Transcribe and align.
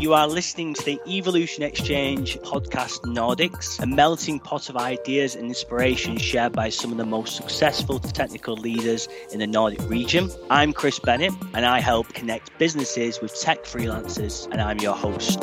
You 0.00 0.14
are 0.14 0.26
listening 0.26 0.72
to 0.72 0.82
the 0.82 0.98
Evolution 1.06 1.62
Exchange 1.62 2.38
podcast 2.38 3.02
Nordics, 3.02 3.78
a 3.80 3.86
melting 3.86 4.40
pot 4.40 4.70
of 4.70 4.78
ideas 4.78 5.34
and 5.36 5.44
inspiration 5.48 6.16
shared 6.16 6.54
by 6.54 6.70
some 6.70 6.90
of 6.90 6.96
the 6.96 7.04
most 7.04 7.36
successful 7.36 7.98
technical 7.98 8.56
leaders 8.56 9.08
in 9.30 9.40
the 9.40 9.46
Nordic 9.46 9.86
region. 9.90 10.30
I'm 10.48 10.72
Chris 10.72 10.98
Bennett, 10.98 11.34
and 11.52 11.66
I 11.66 11.80
help 11.80 12.14
connect 12.14 12.58
businesses 12.58 13.20
with 13.20 13.38
tech 13.38 13.64
freelancers, 13.64 14.50
and 14.50 14.62
I'm 14.62 14.78
your 14.78 14.94
host. 14.94 15.38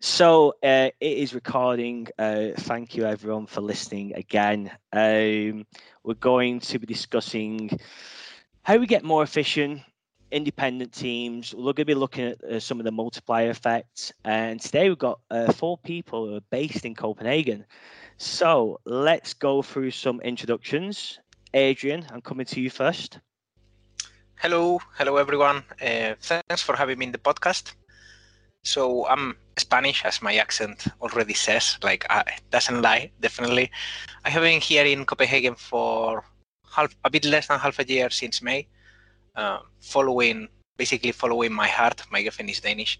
So 0.00 0.50
uh, 0.62 0.90
it 1.00 1.18
is 1.18 1.32
recording. 1.32 2.08
Uh, 2.18 2.48
thank 2.58 2.94
you 2.94 3.06
everyone 3.06 3.46
for 3.46 3.62
listening 3.62 4.14
again. 4.14 4.70
Um, 4.92 5.64
we're 6.04 6.12
going 6.20 6.60
to 6.60 6.78
be 6.78 6.86
discussing 6.86 7.70
how 8.64 8.76
we 8.76 8.86
get 8.86 9.02
more 9.02 9.22
efficient 9.22 9.80
independent 10.30 10.92
teams. 10.92 11.54
We're 11.54 11.72
going 11.72 11.76
to 11.76 11.84
be 11.84 11.94
looking 11.94 12.26
at 12.26 12.44
uh, 12.44 12.60
some 12.60 12.78
of 12.78 12.84
the 12.84 12.92
multiplier 12.92 13.50
effects. 13.50 14.12
And 14.24 14.60
today 14.60 14.88
we've 14.88 14.98
got 14.98 15.20
uh, 15.30 15.52
four 15.52 15.78
people 15.78 16.26
who 16.26 16.36
are 16.36 16.46
based 16.50 16.84
in 16.84 16.94
Copenhagen. 16.94 17.64
So 18.18 18.80
let's 18.84 19.32
go 19.34 19.62
through 19.62 19.92
some 19.92 20.20
introductions. 20.20 21.18
Adrian, 21.54 22.04
I'm 22.12 22.20
coming 22.20 22.46
to 22.46 22.60
you 22.60 22.70
first. 22.70 23.18
Hello, 24.36 24.80
hello 24.96 25.16
everyone. 25.16 25.64
Uh, 25.80 26.14
thanks 26.20 26.62
for 26.62 26.76
having 26.76 26.98
me 26.98 27.06
in 27.06 27.12
the 27.12 27.18
podcast. 27.18 27.72
So 28.62 29.06
I'm 29.06 29.36
Spanish, 29.56 30.04
as 30.04 30.20
my 30.20 30.36
accent 30.36 30.86
already 31.00 31.34
says. 31.34 31.78
Like, 31.82 32.06
uh, 32.10 32.24
doesn't 32.50 32.82
lie, 32.82 33.10
definitely. 33.20 33.70
I 34.24 34.30
have 34.30 34.42
been 34.42 34.60
here 34.60 34.84
in 34.84 35.04
Copenhagen 35.04 35.54
for 35.54 36.24
half, 36.70 36.94
a 37.04 37.10
bit 37.10 37.24
less 37.24 37.46
than 37.46 37.58
half 37.58 37.78
a 37.78 37.84
year 37.84 38.10
since 38.10 38.42
May. 38.42 38.68
Um, 39.38 39.62
following 39.78 40.48
basically 40.76 41.12
following 41.12 41.52
my 41.52 41.68
heart. 41.68 42.02
My 42.10 42.22
girlfriend 42.22 42.50
is 42.50 42.58
Danish. 42.58 42.98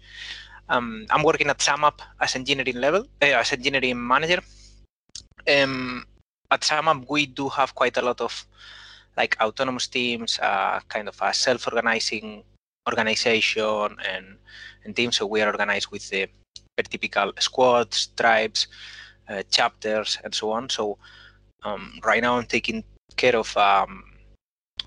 Um, 0.69 1.05
I'm 1.09 1.21
working 1.21 1.49
at 1.49 1.59
SumUp 1.59 1.99
as 2.21 2.33
engineering 2.37 2.77
level 2.77 3.03
uh, 3.21 3.41
as 3.41 3.51
engineering 3.51 3.99
manager. 4.07 4.39
Um, 5.45 6.05
at 6.49 6.61
SumUp, 6.61 7.09
we 7.09 7.25
do 7.25 7.49
have 7.49 7.75
quite 7.75 7.97
a 7.97 8.01
lot 8.01 8.21
of 8.21 8.45
like 9.17 9.35
autonomous 9.41 9.87
teams, 9.87 10.39
uh, 10.39 10.79
kind 10.87 11.09
of 11.09 11.17
a 11.21 11.33
self-organizing 11.33 12.43
organization 12.87 13.97
and, 14.07 14.37
and 14.85 14.95
teams. 14.95 15.17
So 15.17 15.25
we 15.25 15.41
are 15.41 15.51
organized 15.51 15.91
with 15.91 16.07
the 16.09 16.29
typical 16.89 17.33
squads, 17.39 18.07
tribes, 18.15 18.67
uh, 19.27 19.43
chapters, 19.51 20.17
and 20.23 20.33
so 20.33 20.51
on. 20.51 20.69
So 20.69 20.97
um, 21.63 21.99
right 22.01 22.21
now 22.21 22.37
I'm 22.37 22.45
taking 22.45 22.85
care 23.17 23.35
of 23.35 23.57
um, 23.57 24.05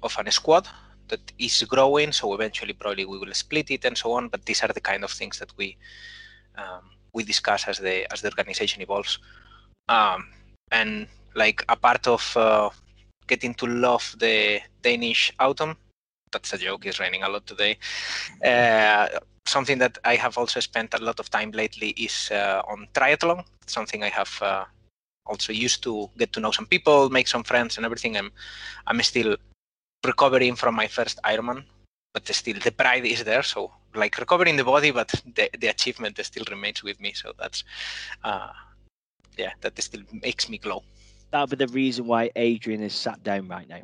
of 0.03 0.17
an 0.19 0.31
squad 0.31 0.67
that 1.13 1.33
is 1.39 1.63
growing. 1.75 2.11
So 2.13 2.35
eventually, 2.35 2.73
probably 2.73 3.05
we 3.05 3.19
will 3.19 3.35
split 3.35 3.71
it 3.71 3.85
and 3.85 3.97
so 3.97 4.13
on. 4.13 4.29
But 4.29 4.45
these 4.47 4.63
are 4.65 4.73
the 4.73 4.81
kind 4.81 5.05
of 5.05 5.11
things 5.11 5.39
that 5.39 5.53
we 5.59 5.77
um, 6.57 6.85
we 7.13 7.23
discuss 7.33 7.69
as 7.69 7.79
the 7.79 7.97
as 8.13 8.23
the 8.23 8.31
organization 8.31 8.83
evolves. 8.83 9.19
Um, 9.89 10.21
and 10.71 11.07
like 11.35 11.65
a 11.69 11.77
part 11.77 12.07
of 12.07 12.23
uh, 12.37 12.71
getting 13.27 13.55
to 13.55 13.67
love 13.67 14.05
the 14.19 14.61
Danish 14.83 15.33
autumn. 15.39 15.77
That's 16.33 16.53
a 16.55 16.59
joke. 16.59 16.87
It's 16.87 16.99
raining 16.99 17.23
a 17.23 17.29
lot 17.29 17.47
today. 17.47 17.77
Uh, 18.43 19.07
something 19.47 19.79
that 19.79 19.99
I 20.05 20.17
have 20.17 20.39
also 20.39 20.61
spent 20.61 20.95
a 20.95 21.05
lot 21.09 21.21
of 21.21 21.29
time 21.29 21.51
lately 21.51 21.91
is 21.91 22.31
uh, 22.33 22.63
on 22.67 22.89
triathlon. 22.95 23.45
Something 23.67 24.03
I 24.03 24.09
have 24.09 24.33
uh, 24.41 24.65
also 25.27 25.53
used 25.53 25.83
to 25.83 26.09
get 26.17 26.33
to 26.33 26.41
know 26.41 26.53
some 26.53 26.67
people, 26.67 27.11
make 27.11 27.29
some 27.29 27.45
friends, 27.45 27.77
and 27.77 27.85
everything. 27.85 28.17
I'm 28.17 28.31
I'm 28.87 29.03
still 29.03 29.37
recovering 30.05 30.57
from 30.57 30.75
my 30.75 30.87
first 30.87 31.21
Ironman, 31.25 31.65
but 32.13 32.27
still 32.29 32.59
the 32.63 32.73
pride 32.73 33.05
is 33.05 33.25
there. 33.25 33.43
So 33.43 33.73
like 33.95 34.19
recovering 34.19 34.57
the 34.57 34.65
body, 34.65 34.91
but 34.91 35.09
the, 35.35 35.51
the 35.59 35.69
achievement 35.69 36.19
still 36.25 36.45
remains 36.51 36.83
with 36.83 37.01
me. 37.01 37.13
So 37.13 37.33
that's, 37.39 37.65
uh, 38.25 38.49
yeah, 39.37 39.53
that 39.61 39.81
still 39.83 40.03
makes 40.23 40.49
me 40.49 40.59
glow. 40.59 40.83
That'll 41.31 41.47
be 41.47 41.57
the 41.57 41.69
reason 41.69 42.07
why 42.07 42.31
Adrian 42.37 42.83
is 42.83 42.95
sat 42.95 43.23
down 43.23 43.49
right 43.49 43.69
now. 43.69 43.81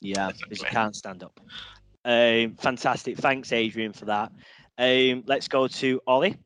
Yeah, 0.00 0.30
because 0.32 0.60
he 0.60 0.66
can't 0.66 0.96
stand 0.96 1.22
up. 1.22 1.40
Um, 2.04 2.56
fantastic. 2.58 3.18
Thanks, 3.18 3.52
Adrian, 3.52 3.92
for 3.92 4.06
that. 4.06 4.32
Um, 4.78 5.22
let's 5.26 5.48
go 5.48 5.68
to 5.68 6.00
Ollie. 6.06 6.36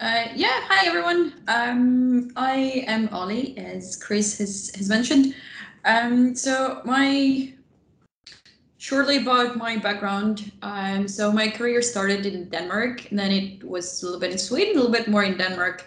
Uh, 0.00 0.26
yeah, 0.34 0.60
hi 0.68 0.86
everyone. 0.86 1.34
Um, 1.48 2.30
I 2.36 2.84
am 2.86 3.08
Ollie, 3.10 3.56
as 3.58 3.96
Chris 3.96 4.38
has, 4.38 4.72
has 4.76 4.88
mentioned. 4.88 5.34
Um, 5.84 6.34
so 6.34 6.80
my 6.84 7.52
shortly 8.84 9.16
about 9.16 9.56
my 9.56 9.78
background. 9.78 10.52
Um, 10.60 11.08
so 11.08 11.32
my 11.32 11.48
career 11.48 11.80
started 11.80 12.26
in 12.26 12.50
Denmark, 12.50 13.10
and 13.10 13.18
then 13.18 13.32
it 13.32 13.64
was 13.64 14.02
a 14.02 14.04
little 14.04 14.20
bit 14.20 14.30
in 14.30 14.36
Sweden, 14.36 14.74
a 14.74 14.76
little 14.76 14.92
bit 14.92 15.08
more 15.08 15.24
in 15.24 15.38
Denmark. 15.38 15.86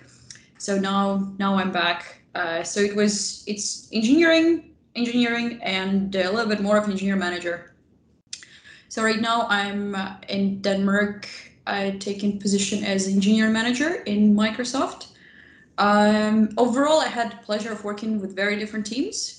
So 0.58 0.80
now, 0.80 1.32
now 1.38 1.54
I'm 1.60 1.72
back. 1.72 2.22
Uh, 2.34 2.64
so 2.64 2.80
it 2.80 2.96
was 2.96 3.44
it's 3.46 3.88
engineering, 3.94 4.74
engineering, 4.96 5.60
and 5.62 6.16
a 6.16 6.32
little 6.32 6.50
bit 6.50 6.60
more 6.60 6.76
of 6.76 6.90
engineer 6.90 7.16
manager. 7.16 7.76
So 8.90 9.04
right 9.04 9.22
now 9.22 9.46
I'm 9.48 9.94
uh, 9.94 10.16
in 10.28 10.60
Denmark. 10.64 11.30
I 11.68 11.92
taken 12.00 12.40
position 12.40 12.84
as 12.84 13.08
engineer 13.08 13.52
manager 13.52 14.02
in 14.06 14.34
Microsoft. 14.34 15.10
Um, 15.78 16.50
overall, 16.58 17.00
I 17.00 17.10
had 17.10 17.32
the 17.32 17.42
pleasure 17.46 17.72
of 17.72 17.84
working 17.84 18.20
with 18.20 18.36
very 18.36 18.58
different 18.58 18.88
teams 18.88 19.37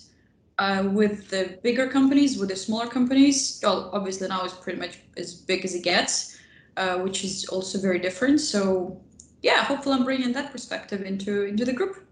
uh, 0.58 0.88
with 0.92 1.28
the 1.28 1.58
bigger 1.62 1.88
companies, 1.88 2.38
with 2.38 2.48
the 2.48 2.56
smaller 2.56 2.88
companies, 2.88 3.60
well, 3.62 3.90
obviously 3.92 4.28
now 4.28 4.44
it's 4.44 4.54
pretty 4.54 4.78
much 4.78 4.98
as 5.16 5.34
big 5.34 5.64
as 5.64 5.74
it 5.74 5.84
gets, 5.84 6.38
uh, 6.76 6.98
which 6.98 7.24
is 7.24 7.46
also 7.46 7.78
very 7.78 7.98
different. 7.98 8.40
So 8.40 9.00
yeah, 9.42 9.64
hopefully 9.64 9.96
I'm 9.96 10.04
bringing 10.04 10.32
that 10.32 10.50
perspective 10.50 11.02
into 11.02 11.44
into 11.44 11.64
the 11.64 11.72
group. 11.72 12.04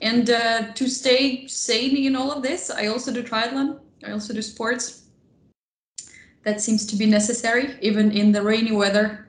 And 0.00 0.30
uh, 0.30 0.72
to 0.74 0.88
stay 0.88 1.46
sane 1.46 1.96
in 1.96 2.14
all 2.14 2.30
of 2.30 2.42
this, 2.42 2.70
I 2.70 2.86
also 2.86 3.12
do 3.12 3.22
triathlon. 3.22 3.80
I 4.04 4.12
also 4.12 4.32
do 4.32 4.42
sports. 4.42 5.08
That 6.44 6.60
seems 6.60 6.86
to 6.86 6.96
be 6.96 7.06
necessary, 7.06 7.76
even 7.82 8.12
in 8.12 8.30
the 8.30 8.40
rainy 8.40 8.72
weather. 8.72 9.28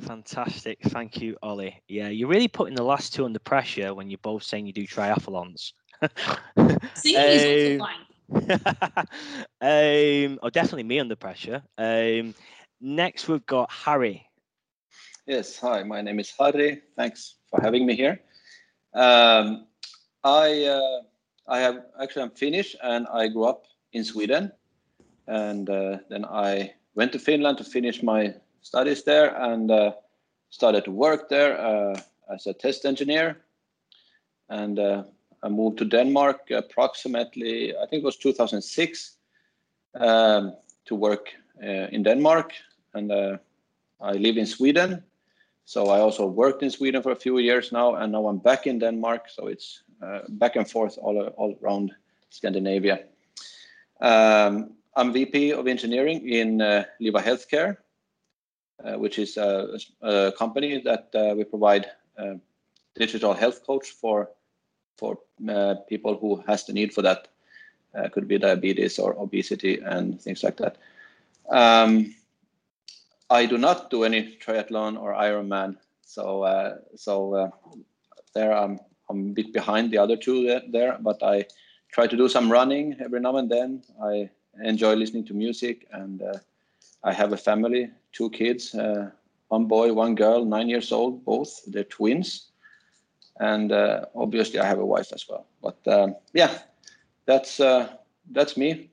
Fantastic. 0.00 0.78
Thank 0.84 1.20
you, 1.20 1.36
Ollie. 1.42 1.82
Yeah, 1.88 2.08
you're 2.08 2.28
really 2.28 2.46
putting 2.46 2.76
the 2.76 2.84
last 2.84 3.12
two 3.12 3.24
under 3.24 3.40
pressure 3.40 3.94
when 3.94 4.08
you're 4.08 4.18
both 4.22 4.44
saying 4.44 4.66
you 4.66 4.72
do 4.72 4.86
triathlons. 4.86 5.72
Singing 6.94 7.78
um, 7.78 7.78
also 7.78 7.78
fine. 7.78 8.08
um, 9.60 10.38
oh, 10.42 10.50
definitely 10.50 10.82
me 10.84 11.00
under 11.00 11.16
pressure. 11.16 11.62
Um, 11.76 12.34
next, 12.80 13.28
we've 13.28 13.46
got 13.46 13.70
Harry. 13.70 14.26
Yes, 15.26 15.58
hi, 15.58 15.82
my 15.82 16.00
name 16.00 16.20
is 16.20 16.32
Harry. 16.38 16.82
Thanks 16.96 17.34
for 17.50 17.60
having 17.60 17.86
me 17.86 17.94
here. 17.94 18.20
Um, 18.94 19.66
I 20.24 20.64
uh, 20.64 21.02
I 21.46 21.60
have 21.60 21.84
actually 22.00 22.22
I'm 22.22 22.30
Finnish 22.30 22.76
and 22.82 23.06
I 23.12 23.28
grew 23.28 23.44
up 23.44 23.64
in 23.92 24.04
Sweden, 24.04 24.52
and 25.26 25.68
uh, 25.68 25.98
then 26.08 26.24
I 26.24 26.74
went 26.94 27.12
to 27.12 27.18
Finland 27.18 27.58
to 27.58 27.64
finish 27.64 28.02
my 28.02 28.34
studies 28.62 29.04
there 29.04 29.34
and 29.36 29.70
uh, 29.70 29.92
started 30.50 30.84
to 30.84 30.90
work 30.90 31.28
there 31.28 31.58
uh, 31.60 32.00
as 32.32 32.46
a 32.46 32.54
test 32.54 32.84
engineer, 32.84 33.38
and 34.48 34.78
uh, 34.78 35.02
I 35.42 35.48
moved 35.48 35.78
to 35.78 35.84
Denmark 35.84 36.50
approximately, 36.50 37.76
I 37.76 37.86
think 37.86 38.02
it 38.02 38.04
was 38.04 38.16
2006, 38.16 39.16
um, 39.94 40.54
to 40.86 40.94
work 40.94 41.28
uh, 41.62 41.88
in 41.92 42.02
Denmark. 42.02 42.52
And 42.94 43.12
uh, 43.12 43.38
I 44.00 44.12
live 44.12 44.36
in 44.36 44.46
Sweden. 44.46 45.02
So 45.64 45.88
I 45.88 46.00
also 46.00 46.26
worked 46.26 46.62
in 46.62 46.70
Sweden 46.70 47.02
for 47.02 47.12
a 47.12 47.16
few 47.16 47.38
years 47.38 47.72
now, 47.72 47.96
and 47.96 48.12
now 48.12 48.26
I'm 48.26 48.38
back 48.38 48.66
in 48.66 48.78
Denmark. 48.78 49.28
So 49.28 49.48
it's 49.48 49.82
uh, 50.02 50.20
back 50.28 50.56
and 50.56 50.68
forth 50.68 50.98
all, 50.98 51.18
all 51.36 51.58
around 51.62 51.92
Scandinavia. 52.30 53.04
Um, 54.00 54.74
I'm 54.96 55.12
VP 55.12 55.52
of 55.52 55.66
engineering 55.66 56.28
in 56.28 56.60
uh, 56.62 56.84
Liva 57.00 57.22
Healthcare, 57.22 57.76
uh, 58.84 58.98
which 58.98 59.18
is 59.18 59.36
a, 59.36 59.78
a 60.02 60.32
company 60.32 60.80
that 60.80 61.10
uh, 61.14 61.34
we 61.36 61.44
provide 61.44 61.86
uh, 62.18 62.34
digital 62.96 63.34
health 63.34 63.64
coach 63.66 63.90
for 63.90 64.30
for 64.98 65.18
uh, 65.48 65.76
people 65.88 66.18
who 66.18 66.42
has 66.46 66.64
the 66.66 66.72
need 66.72 66.92
for 66.92 67.02
that. 67.02 67.28
Uh, 67.94 68.06
could 68.10 68.28
be 68.28 68.36
diabetes 68.38 68.98
or 68.98 69.18
obesity 69.18 69.80
and 69.80 70.20
things 70.20 70.44
like 70.44 70.58
that. 70.58 70.76
Um, 71.48 72.14
I 73.30 73.46
do 73.46 73.56
not 73.56 73.90
do 73.90 74.04
any 74.04 74.36
triathlon 74.36 75.00
or 75.00 75.14
Ironman, 75.14 75.76
so 76.02 76.42
uh, 76.42 76.76
so 76.96 77.34
uh, 77.34 77.50
there 78.34 78.52
I'm 78.52 78.78
I'm 79.08 79.30
a 79.30 79.32
bit 79.32 79.54
behind 79.54 79.90
the 79.90 79.98
other 79.98 80.16
two 80.16 80.60
there, 80.68 80.98
but 81.00 81.22
I 81.22 81.46
try 81.90 82.06
to 82.06 82.16
do 82.16 82.28
some 82.28 82.52
running 82.52 82.96
every 83.00 83.20
now 83.20 83.36
and 83.36 83.50
then. 83.50 83.82
I 84.02 84.28
enjoy 84.62 84.94
listening 84.94 85.24
to 85.26 85.34
music, 85.34 85.86
and 85.92 86.22
uh, 86.22 86.38
I 87.02 87.12
have 87.14 87.32
a 87.32 87.38
family, 87.38 87.90
two 88.12 88.28
kids, 88.30 88.74
uh, 88.74 89.10
one 89.48 89.64
boy, 89.64 89.94
one 89.94 90.14
girl, 90.14 90.44
nine 90.44 90.68
years 90.68 90.92
old, 90.92 91.24
both. 91.24 91.64
They're 91.66 91.84
twins 91.84 92.50
and 93.38 93.72
uh, 93.72 94.06
obviously 94.14 94.58
I 94.60 94.66
have 94.66 94.78
a 94.78 94.86
wife 94.86 95.12
as 95.12 95.26
well. 95.28 95.46
But 95.62 95.78
um, 95.86 96.16
yeah, 96.32 96.58
that's 97.26 97.60
uh, 97.60 97.96
that's 98.30 98.56
me. 98.56 98.90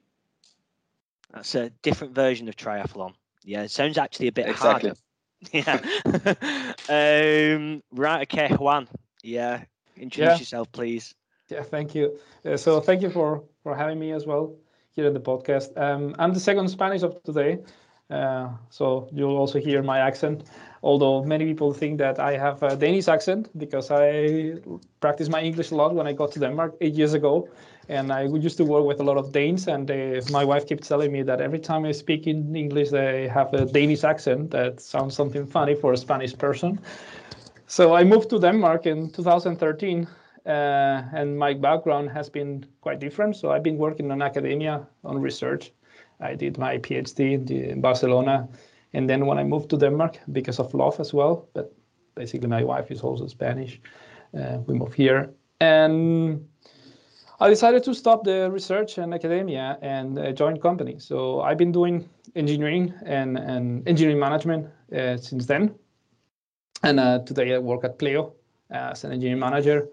That's 1.33 1.55
a 1.55 1.69
different 1.81 2.15
version 2.15 2.47
of 2.47 2.55
triathlon. 2.55 3.13
Yeah, 3.43 3.63
it 3.63 3.71
sounds 3.71 3.97
actually 3.97 4.27
a 4.27 4.31
bit 4.31 4.47
Exactly. 4.47 4.91
harder. 4.91 4.99
Yeah. 5.51 5.79
um, 6.89 7.83
right. 7.91 8.21
Okay, 8.23 8.53
Juan. 8.55 8.87
Yeah. 9.21 9.63
Introduce 9.97 10.33
Yeah. 10.33 10.37
yourself, 10.39 10.71
please. 10.71 11.13
Yeah, 11.49 11.61
thank 11.61 11.93
you. 11.93 12.17
Uh, 12.43 12.57
so 12.57 12.79
thank 12.79 13.01
you 13.01 13.09
for 13.09 13.43
for 13.61 13.75
having 13.75 13.99
me 13.99 14.11
as 14.11 14.25
well 14.25 14.55
here 14.91 15.05
in 15.05 15.13
the 15.13 15.19
podcast. 15.19 15.77
Um, 15.77 16.15
I'm 16.17 16.33
the 16.33 16.39
second 16.39 16.67
Spanish 16.69 17.03
of 17.03 17.21
today, 17.23 17.59
uh, 18.09 18.49
so 18.69 19.07
you'll 19.11 19.37
also 19.37 19.59
hear 19.59 19.83
my 19.83 19.99
accent. 19.99 20.43
Although 20.85 21.23
many 21.23 21.45
people 21.45 21.73
think 21.73 21.97
that 21.97 22.19
I 22.19 22.37
have 22.37 22.61
a 22.61 22.75
Danish 22.75 23.07
accent 23.07 23.49
because 23.57 23.89
I 23.89 24.59
practiced 24.99 25.31
my 25.31 25.41
English 25.41 25.71
a 25.71 25.75
lot 25.75 25.95
when 25.95 26.05
I 26.05 26.13
got 26.13 26.31
to 26.33 26.39
Denmark 26.39 26.75
eight 26.79 26.93
years 26.93 27.15
ago, 27.15 27.49
and 27.89 28.11
I 28.11 28.25
used 28.25 28.57
to 28.57 28.65
work 28.65 28.85
with 28.85 28.99
a 28.99 29.03
lot 29.03 29.17
of 29.17 29.31
Danes. 29.31 29.67
And 29.67 29.87
they, 29.87 30.21
my 30.29 30.45
wife 30.45 30.67
keeps 30.67 30.87
telling 30.87 31.11
me 31.11 31.23
that 31.23 31.41
every 31.41 31.57
time 31.57 31.85
I 31.85 31.91
speak 31.91 32.27
in 32.27 32.55
English, 32.55 32.91
they 32.91 33.27
have 33.27 33.51
a 33.55 33.65
Danish 33.65 34.03
accent 34.03 34.51
that 34.51 34.79
sounds 34.79 35.15
something 35.15 35.47
funny 35.47 35.73
for 35.73 35.93
a 35.93 35.97
Spanish 35.97 36.37
person. 36.37 36.79
So 37.65 37.95
I 37.95 38.03
moved 38.03 38.29
to 38.29 38.39
Denmark 38.39 38.85
in 38.85 39.09
2013 39.09 40.07
uh, 40.45 40.49
and 40.49 41.35
my 41.35 41.55
background 41.55 42.11
has 42.11 42.29
been 42.29 42.63
quite 42.81 42.99
different. 42.99 43.35
So 43.37 43.51
I've 43.51 43.63
been 43.63 43.77
working 43.79 44.11
in 44.11 44.21
academia 44.21 44.85
on 45.03 45.19
research. 45.19 45.71
I 46.19 46.35
did 46.35 46.59
my 46.59 46.77
PhD 46.77 47.49
in 47.49 47.81
Barcelona, 47.81 48.47
and 48.95 49.09
then 49.09 49.25
when 49.25 49.37
I 49.37 49.43
moved 49.43 49.69
to 49.69 49.77
Denmark 49.77 50.19
because 50.31 50.59
of 50.59 50.73
love 50.73 50.99
as 50.99 51.13
well, 51.13 51.47
but 51.53 51.73
basically 52.15 52.47
my 52.47 52.63
wife 52.63 52.91
is 52.91 53.01
also 53.01 53.27
Spanish. 53.27 53.81
Uh, 54.33 54.57
we 54.67 54.73
moved 54.73 54.95
here, 54.95 55.29
and 55.59 56.39
I 57.39 57.49
decided 57.49 57.83
to 57.83 57.93
stop 57.93 58.23
the 58.23 58.49
research 58.49 58.97
and 58.97 59.13
academia 59.13 59.77
and 59.81 60.17
uh, 60.17 60.31
join 60.31 60.57
company. 60.57 60.99
So 60.99 61.41
I've 61.41 61.57
been 61.57 61.71
doing 61.71 62.09
engineering 62.35 62.93
and, 63.05 63.37
and 63.37 63.87
engineering 63.87 64.19
management 64.19 64.67
uh, 64.95 65.17
since 65.17 65.45
then. 65.45 65.75
And 66.83 66.99
uh, 66.99 67.19
today 67.25 67.53
I 67.55 67.57
work 67.57 67.83
at 67.83 67.99
Pleo 67.99 68.33
as 68.69 69.03
an 69.03 69.11
engineering 69.11 69.39
manager 69.39 69.89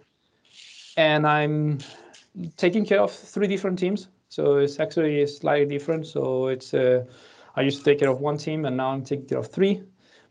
and 0.96 1.26
I'm 1.26 1.78
taking 2.56 2.86
care 2.86 3.00
of 3.00 3.10
three 3.10 3.48
different 3.48 3.78
teams. 3.78 4.08
So 4.28 4.58
it's 4.58 4.78
actually 4.78 5.26
slightly 5.26 5.66
different. 5.66 6.06
So 6.06 6.46
it's 6.46 6.74
uh, 6.74 7.04
I 7.54 7.62
used 7.62 7.78
to 7.78 7.84
take 7.84 7.98
care 7.98 8.10
of 8.10 8.20
one 8.20 8.38
team, 8.38 8.64
and 8.64 8.76
now 8.76 8.90
I'm 8.90 9.04
taking 9.04 9.26
care 9.26 9.38
of 9.38 9.48
three. 9.50 9.82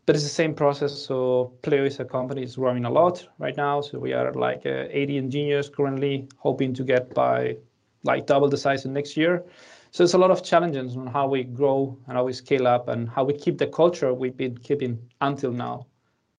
But 0.04 0.16
it's 0.16 0.24
the 0.24 0.30
same 0.30 0.54
process. 0.54 0.92
So 0.92 1.52
Pleo 1.62 1.84
is 1.84 2.00
a 2.00 2.04
company 2.04 2.42
is 2.42 2.56
growing 2.56 2.84
a 2.84 2.90
lot 2.90 3.26
right 3.38 3.56
now. 3.56 3.80
So 3.80 3.98
we 4.00 4.12
are 4.12 4.32
like 4.32 4.66
uh, 4.66 4.86
80 4.90 5.18
engineers 5.18 5.68
currently, 5.68 6.28
hoping 6.38 6.74
to 6.74 6.82
get 6.82 7.14
by 7.14 7.56
like 8.02 8.26
double 8.26 8.48
the 8.48 8.56
size 8.56 8.84
in 8.84 8.92
next 8.92 9.16
year. 9.16 9.44
So 9.92 10.02
it's 10.02 10.14
a 10.14 10.18
lot 10.18 10.30
of 10.30 10.42
challenges 10.42 10.96
on 10.96 11.06
how 11.06 11.28
we 11.28 11.44
grow 11.44 11.96
and 12.08 12.16
how 12.16 12.24
we 12.24 12.32
scale 12.32 12.66
up 12.66 12.88
and 12.88 13.08
how 13.08 13.24
we 13.24 13.34
keep 13.34 13.58
the 13.58 13.66
culture 13.66 14.12
we've 14.12 14.36
been 14.36 14.56
keeping 14.58 14.98
until 15.20 15.52
now 15.52 15.86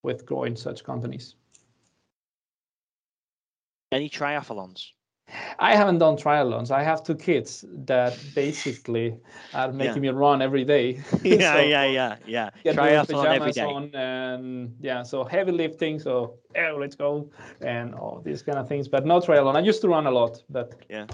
with 0.02 0.26
growing 0.26 0.56
such 0.56 0.84
companies. 0.84 1.36
Any 3.92 4.10
triathlons? 4.10 4.92
I 5.60 5.76
haven't 5.76 6.00
done 6.00 6.16
triathlons. 6.18 6.70
I 6.72 6.84
have 6.84 7.04
two 7.04 7.16
kids 7.16 7.66
that 7.86 8.18
basically 8.36 9.16
are 9.54 9.72
making 9.72 10.02
me 10.02 10.10
run 10.10 10.42
every 10.42 10.64
day. 10.64 11.02
yeah, 11.24 11.54
So, 11.54 11.62
yeah, 11.62 11.86
yeah, 11.86 12.16
yeah. 12.28 12.50
Get 12.64 12.76
Triathlon 12.76 13.26
every 13.34 13.52
day. 13.52 13.62
on 13.64 13.96
and 13.96 14.76
yeah, 14.82 15.04
so 15.04 15.24
heavy 15.24 15.52
lifting. 15.52 16.00
So 16.00 16.36
yeah, 16.56 16.72
let's 16.72 16.96
go 16.96 17.30
and 17.62 17.96
all 17.96 18.22
these 18.24 18.42
kind 18.44 18.58
of 18.60 18.68
things. 18.68 18.88
But 18.88 19.06
no 19.06 19.20
triathlon. 19.20 19.56
I 19.56 19.60
used 19.60 19.82
to 19.82 19.88
run 19.90 20.08
a 20.08 20.12
lot, 20.12 20.44
but 20.50 20.76
Yeah. 20.90 21.08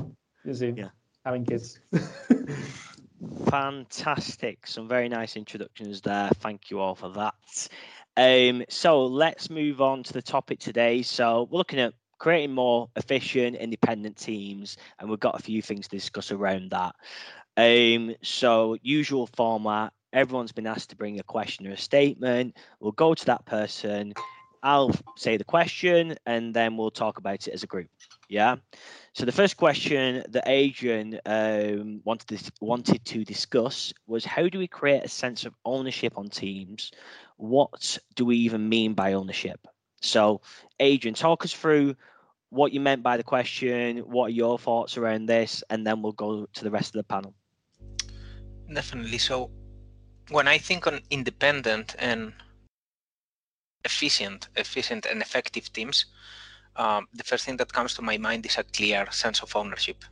you 0.43 0.53
see, 0.53 0.73
Yeah. 0.75 0.89
having 1.25 1.45
kids. 1.45 1.79
Fantastic. 3.49 4.65
Some 4.67 4.87
very 4.87 5.09
nice 5.09 5.35
introductions 5.35 6.01
there. 6.01 6.29
Thank 6.35 6.69
you 6.69 6.79
all 6.79 6.95
for 6.95 7.09
that. 7.09 7.69
Um, 8.17 8.63
so 8.69 9.05
let's 9.05 9.49
move 9.49 9.81
on 9.81 10.03
to 10.03 10.13
the 10.13 10.21
topic 10.21 10.59
today. 10.59 11.01
So 11.01 11.47
we're 11.49 11.57
looking 11.57 11.79
at 11.79 11.93
creating 12.19 12.53
more 12.53 12.89
efficient, 12.95 13.55
independent 13.55 14.17
teams, 14.17 14.77
and 14.99 15.09
we've 15.09 15.19
got 15.19 15.39
a 15.39 15.43
few 15.43 15.61
things 15.61 15.87
to 15.87 15.95
discuss 15.95 16.31
around 16.31 16.71
that. 16.71 16.95
Um, 17.57 18.15
so 18.21 18.77
usual 18.81 19.27
format. 19.27 19.93
Everyone's 20.13 20.51
been 20.51 20.67
asked 20.67 20.89
to 20.91 20.95
bring 20.95 21.19
a 21.19 21.23
question 21.23 21.67
or 21.67 21.71
a 21.71 21.77
statement. 21.77 22.57
We'll 22.79 22.91
go 22.93 23.13
to 23.13 23.25
that 23.25 23.45
person. 23.45 24.13
I'll 24.61 24.93
say 25.15 25.37
the 25.37 25.43
question, 25.43 26.15
and 26.25 26.53
then 26.53 26.75
we'll 26.75 26.91
talk 26.91 27.17
about 27.17 27.47
it 27.47 27.53
as 27.53 27.63
a 27.63 27.67
group. 27.67 27.87
Yeah. 28.27 28.57
So 29.13 29.25
the 29.25 29.31
first 29.31 29.57
question 29.57 30.23
that 30.29 30.43
Adrian 30.47 31.19
um, 31.25 32.01
wanted 32.03 32.37
to, 32.37 32.51
wanted 32.59 33.05
to 33.05 33.23
discuss 33.23 33.93
was 34.07 34.25
how 34.25 34.49
do 34.49 34.59
we 34.59 34.67
create 34.67 35.03
a 35.03 35.09
sense 35.09 35.45
of 35.45 35.53
ownership 35.65 36.17
on 36.17 36.27
teams? 36.27 36.91
What 37.37 37.97
do 38.15 38.25
we 38.25 38.37
even 38.37 38.67
mean 38.67 38.93
by 38.93 39.13
ownership? 39.13 39.65
So, 40.01 40.41
Adrian, 40.79 41.15
talk 41.15 41.43
us 41.43 41.53
through 41.53 41.95
what 42.49 42.71
you 42.71 42.79
meant 42.79 43.03
by 43.03 43.17
the 43.17 43.23
question. 43.23 43.99
What 43.99 44.27
are 44.27 44.33
your 44.33 44.57
thoughts 44.57 44.97
around 44.97 45.27
this? 45.27 45.63
And 45.69 45.85
then 45.85 46.01
we'll 46.01 46.13
go 46.13 46.47
to 46.51 46.63
the 46.63 46.71
rest 46.71 46.95
of 46.95 46.99
the 46.99 47.03
panel. 47.03 47.33
Definitely. 48.73 49.17
So 49.17 49.51
when 50.29 50.47
I 50.47 50.57
think 50.57 50.87
on 50.87 51.01
independent 51.09 51.95
and 51.99 52.33
efficient, 53.85 54.47
efficient 54.55 55.05
and 55.05 55.21
effective 55.21 55.71
teams, 55.73 56.05
um, 56.75 57.07
the 57.13 57.23
first 57.23 57.45
thing 57.45 57.57
that 57.57 57.73
comes 57.73 57.93
to 57.95 58.01
my 58.01 58.17
mind 58.17 58.45
is 58.45 58.57
a 58.57 58.63
clear 58.63 59.07
sense 59.11 59.41
of 59.41 59.55
ownership. 59.55 60.03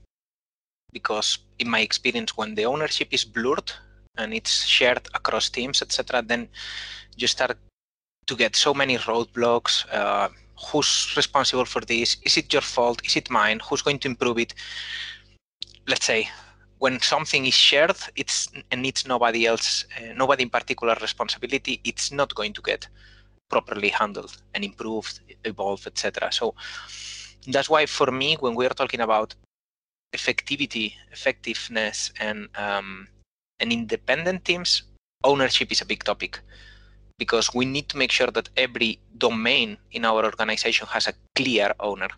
Because 0.92 1.40
in 1.60 1.69
my 1.69 1.81
experience, 1.81 2.36
when 2.36 2.56
the 2.56 2.66
ownership 2.66 3.10
is 3.12 3.24
blurred 3.24 3.72
and 4.18 4.33
it's 4.33 4.66
shared 4.66 5.07
across 5.13 5.50
teams, 5.50 5.81
etc., 5.81 6.22
then 6.22 6.50
you 7.16 7.28
start 7.28 7.57
to 8.27 8.35
get 8.35 8.56
so 8.56 8.74
many 8.74 8.97
roadblocks. 8.97 9.85
Uh, 9.91 10.29
who's 10.71 11.13
responsible 11.15 11.65
for 11.65 11.81
this? 11.81 12.18
Is 12.24 12.38
it 12.38 12.51
your 12.53 12.62
fault? 12.62 13.01
Is 13.06 13.15
it 13.15 13.29
mine? 13.29 13.59
Who's 13.68 13.81
going 13.81 14.00
to 14.00 14.07
improve 14.07 14.38
it? 14.38 14.53
Let's 15.88 16.06
say 16.06 16.29
when 16.79 17.00
something 17.00 17.45
is 17.45 17.53
shared, 17.53 17.97
it's 18.15 18.50
and 18.71 18.85
it's 18.85 19.07
nobody 19.07 19.45
else, 19.45 19.85
uh, 19.97 20.13
nobody 20.13 20.44
in 20.44 20.50
particular 20.50 20.95
responsibility. 21.01 21.81
It's 21.83 22.12
not 22.12 22.35
going 22.35 22.53
to 22.53 22.62
get 22.62 22.88
properly 23.50 23.89
handled 23.89 24.41
and 24.53 24.63
improved, 24.63 25.21
evolved, 25.45 25.88
etc. 25.88 26.31
So 26.31 26.53
that's 27.47 27.69
why, 27.69 27.85
for 27.85 28.12
me, 28.12 28.35
when 28.39 28.56
we 28.56 28.65
are 28.65 28.75
talking 28.81 29.00
about 29.00 29.33
effectivity, 30.13 30.94
effectiveness, 31.12 32.12
and 32.19 32.50
um, 32.57 33.07
and 33.59 33.71
independent 33.71 34.45
teams, 34.45 34.83
ownership 35.23 35.71
is 35.71 35.81
a 35.81 35.85
big 35.85 36.04
topic 36.04 36.42
because 37.18 37.54
we 37.54 37.66
need 37.66 37.90
to 37.90 37.97
make 37.97 38.12
sure 38.12 38.28
that 38.28 38.50
every 38.57 39.00
domain 39.18 39.78
in 39.92 40.06
our 40.06 40.24
organization 40.24 40.88
has 40.88 41.07
a 41.07 41.14
clear 41.36 41.74
owner. 41.80 42.09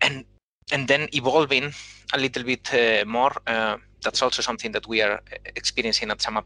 And 0.00 0.24
and 0.72 0.86
then 0.86 1.08
evolving 1.12 1.72
a 2.12 2.18
little 2.18 2.44
bit 2.44 2.72
uh, 2.72 3.04
more. 3.04 3.32
Uh, 3.46 3.76
that's 4.02 4.22
also 4.22 4.42
something 4.42 4.72
that 4.72 4.86
we 4.86 5.02
are 5.02 5.20
experiencing 5.44 6.10
at 6.10 6.18
SumUp. 6.18 6.44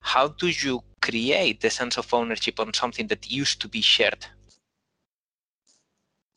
How 0.00 0.28
do 0.28 0.48
you 0.48 0.82
create 1.00 1.60
the 1.60 1.70
sense 1.70 1.98
of 1.98 2.12
ownership 2.12 2.60
on 2.60 2.72
something 2.74 3.06
that 3.08 3.30
used 3.30 3.60
to 3.62 3.68
be 3.68 3.80
shared? 3.80 4.26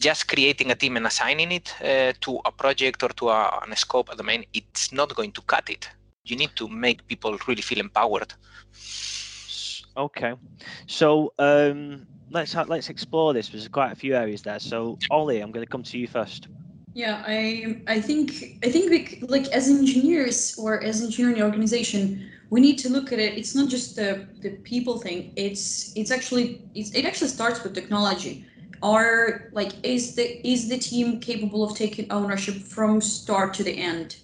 Just 0.01 0.27
creating 0.29 0.71
a 0.71 0.75
team 0.75 0.95
and 0.95 1.05
assigning 1.05 1.51
it 1.51 1.75
uh, 1.81 2.13
to 2.21 2.39
a 2.45 2.51
project 2.51 3.03
or 3.03 3.09
to 3.09 3.29
a, 3.29 3.63
a 3.69 3.75
scope, 3.75 4.09
a 4.09 4.15
domain, 4.15 4.45
it's 4.53 4.93
not 4.93 5.13
going 5.13 5.33
to 5.33 5.41
cut 5.41 5.69
it. 5.69 5.89
You 6.23 6.37
need 6.37 6.55
to 6.55 6.67
make 6.69 7.05
people 7.07 7.37
really 7.47 7.61
feel 7.61 7.79
empowered. 7.79 8.33
Okay, 9.97 10.33
so 10.87 11.33
um, 11.39 12.05
let's 12.31 12.53
ha- 12.53 12.65
let's 12.67 12.89
explore 12.89 13.33
this. 13.33 13.49
There's 13.49 13.67
quite 13.67 13.91
a 13.91 13.95
few 13.95 14.15
areas 14.15 14.41
there. 14.41 14.59
So 14.59 14.97
Ollie, 15.09 15.41
I'm 15.41 15.51
going 15.51 15.65
to 15.65 15.69
come 15.69 15.83
to 15.83 15.97
you 15.97 16.07
first. 16.07 16.47
Yeah, 16.93 17.23
I 17.25 17.81
I 17.87 18.01
think 18.01 18.59
I 18.63 18.69
think 18.69 18.89
we, 18.89 19.27
like 19.27 19.47
as 19.49 19.69
engineers 19.69 20.57
or 20.57 20.83
as 20.83 21.03
engineering 21.03 21.41
organization, 21.41 22.29
we 22.49 22.61
need 22.61 22.77
to 22.79 22.89
look 22.89 23.11
at 23.13 23.19
it. 23.19 23.37
It's 23.37 23.55
not 23.55 23.69
just 23.69 23.95
the 23.95 24.27
the 24.41 24.51
people 24.63 24.97
thing. 24.99 25.31
It's 25.35 25.95
it's 25.95 26.11
actually 26.11 26.61
it's, 26.73 26.91
it 26.95 27.05
actually 27.05 27.29
starts 27.29 27.63
with 27.63 27.73
technology. 27.73 28.45
Are 28.81 29.49
like 29.51 29.73
is 29.83 30.15
the 30.15 30.47
is 30.47 30.69
the 30.69 30.77
team 30.77 31.19
capable 31.19 31.63
of 31.63 31.75
taking 31.75 32.11
ownership 32.11 32.55
from 32.55 33.01
start 33.01 33.53
to 33.55 33.63
the 33.63 33.77
end? 33.77 34.17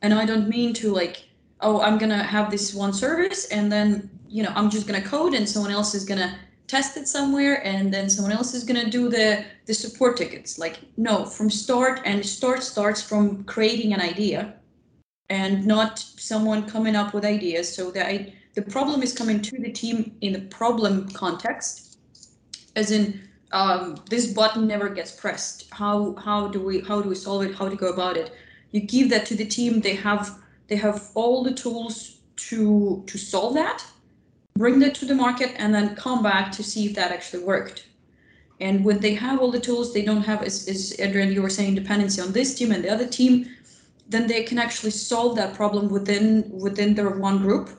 And 0.00 0.12
I 0.14 0.24
don't 0.24 0.48
mean 0.48 0.74
to 0.74 0.92
like 0.92 1.24
oh 1.60 1.80
I'm 1.80 1.98
gonna 1.98 2.22
have 2.22 2.50
this 2.50 2.74
one 2.74 2.92
service 2.92 3.46
and 3.46 3.70
then 3.70 4.10
you 4.32 4.42
know 4.42 4.52
I'm 4.56 4.70
just 4.70 4.86
gonna 4.86 5.02
code 5.02 5.34
and 5.34 5.48
someone 5.48 5.72
else 5.72 5.94
is 5.94 6.04
gonna 6.04 6.38
test 6.72 6.96
it 6.96 7.06
somewhere 7.06 7.64
and 7.66 7.92
then 7.92 8.08
someone 8.08 8.32
else 8.32 8.54
is 8.54 8.64
going 8.64 8.82
to 8.82 8.90
do 8.90 9.10
the 9.10 9.44
the 9.66 9.74
support 9.74 10.16
tickets. 10.16 10.58
Like 10.58 10.76
no 10.96 11.26
from 11.26 11.50
start 11.50 12.00
and 12.06 12.24
start 12.24 12.62
starts 12.62 13.02
from 13.02 13.44
creating 13.44 13.92
an 13.92 14.00
idea 14.00 14.54
and 15.28 15.66
not 15.66 15.98
someone 15.98 16.68
coming 16.74 16.96
up 16.96 17.12
with 17.14 17.24
ideas. 17.24 17.74
So 17.76 17.90
that 17.90 18.06
I, 18.06 18.32
the 18.54 18.62
problem 18.62 19.02
is 19.02 19.12
coming 19.12 19.42
to 19.42 19.58
the 19.58 19.70
team 19.70 20.16
in 20.22 20.32
the 20.32 20.44
problem 20.60 21.10
context 21.10 21.98
as 22.74 22.90
in 22.90 23.20
um, 23.52 23.96
this 24.08 24.32
button 24.32 24.66
never 24.66 24.88
gets 24.88 25.12
pressed. 25.12 25.68
How 25.70 26.14
how 26.14 26.48
do 26.48 26.58
we 26.68 26.80
how 26.80 27.02
do 27.02 27.08
we 27.10 27.14
solve 27.14 27.42
it? 27.42 27.54
How 27.54 27.68
to 27.68 27.76
go 27.76 27.88
about 27.92 28.16
it? 28.16 28.32
You 28.70 28.80
give 28.80 29.10
that 29.10 29.26
to 29.26 29.34
the 29.34 29.44
team. 29.44 29.82
They 29.82 29.96
have 29.96 30.38
they 30.68 30.76
have 30.76 31.10
all 31.14 31.44
the 31.44 31.52
tools 31.52 32.16
to 32.48 33.04
to 33.06 33.18
solve 33.18 33.52
that, 33.54 33.84
bring 34.56 34.78
that 34.80 34.94
to 34.96 35.04
the 35.04 35.14
market, 35.14 35.52
and 35.56 35.74
then 35.74 35.96
come 35.96 36.22
back 36.22 36.52
to 36.52 36.62
see 36.62 36.86
if 36.86 36.94
that 36.94 37.12
actually 37.12 37.44
worked. 37.44 37.86
And 38.60 38.84
when 38.84 39.00
they 39.00 39.14
have 39.14 39.40
all 39.40 39.50
the 39.50 39.60
tools, 39.60 39.92
they 39.92 40.02
don't 40.02 40.22
have, 40.22 40.42
as, 40.42 40.68
as 40.68 40.98
Adrian, 41.00 41.32
you 41.32 41.42
were 41.42 41.50
saying, 41.50 41.74
dependency 41.74 42.20
on 42.20 42.32
this 42.32 42.54
team 42.54 42.70
and 42.70 42.84
the 42.84 42.90
other 42.90 43.06
team, 43.06 43.48
then 44.08 44.26
they 44.26 44.42
can 44.42 44.58
actually 44.58 44.90
solve 44.90 45.36
that 45.36 45.54
problem 45.54 45.88
within 45.88 46.48
within 46.50 46.94
their 46.94 47.10
one 47.10 47.38
group. 47.38 47.70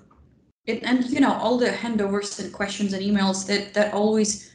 It, 0.66 0.82
and 0.84 1.06
you 1.10 1.20
know 1.20 1.34
all 1.34 1.58
the 1.58 1.68
handovers 1.68 2.40
and 2.40 2.52
questions 2.52 2.94
and 2.94 3.04
emails 3.04 3.46
that 3.48 3.74
that 3.74 3.94
always 3.94 4.52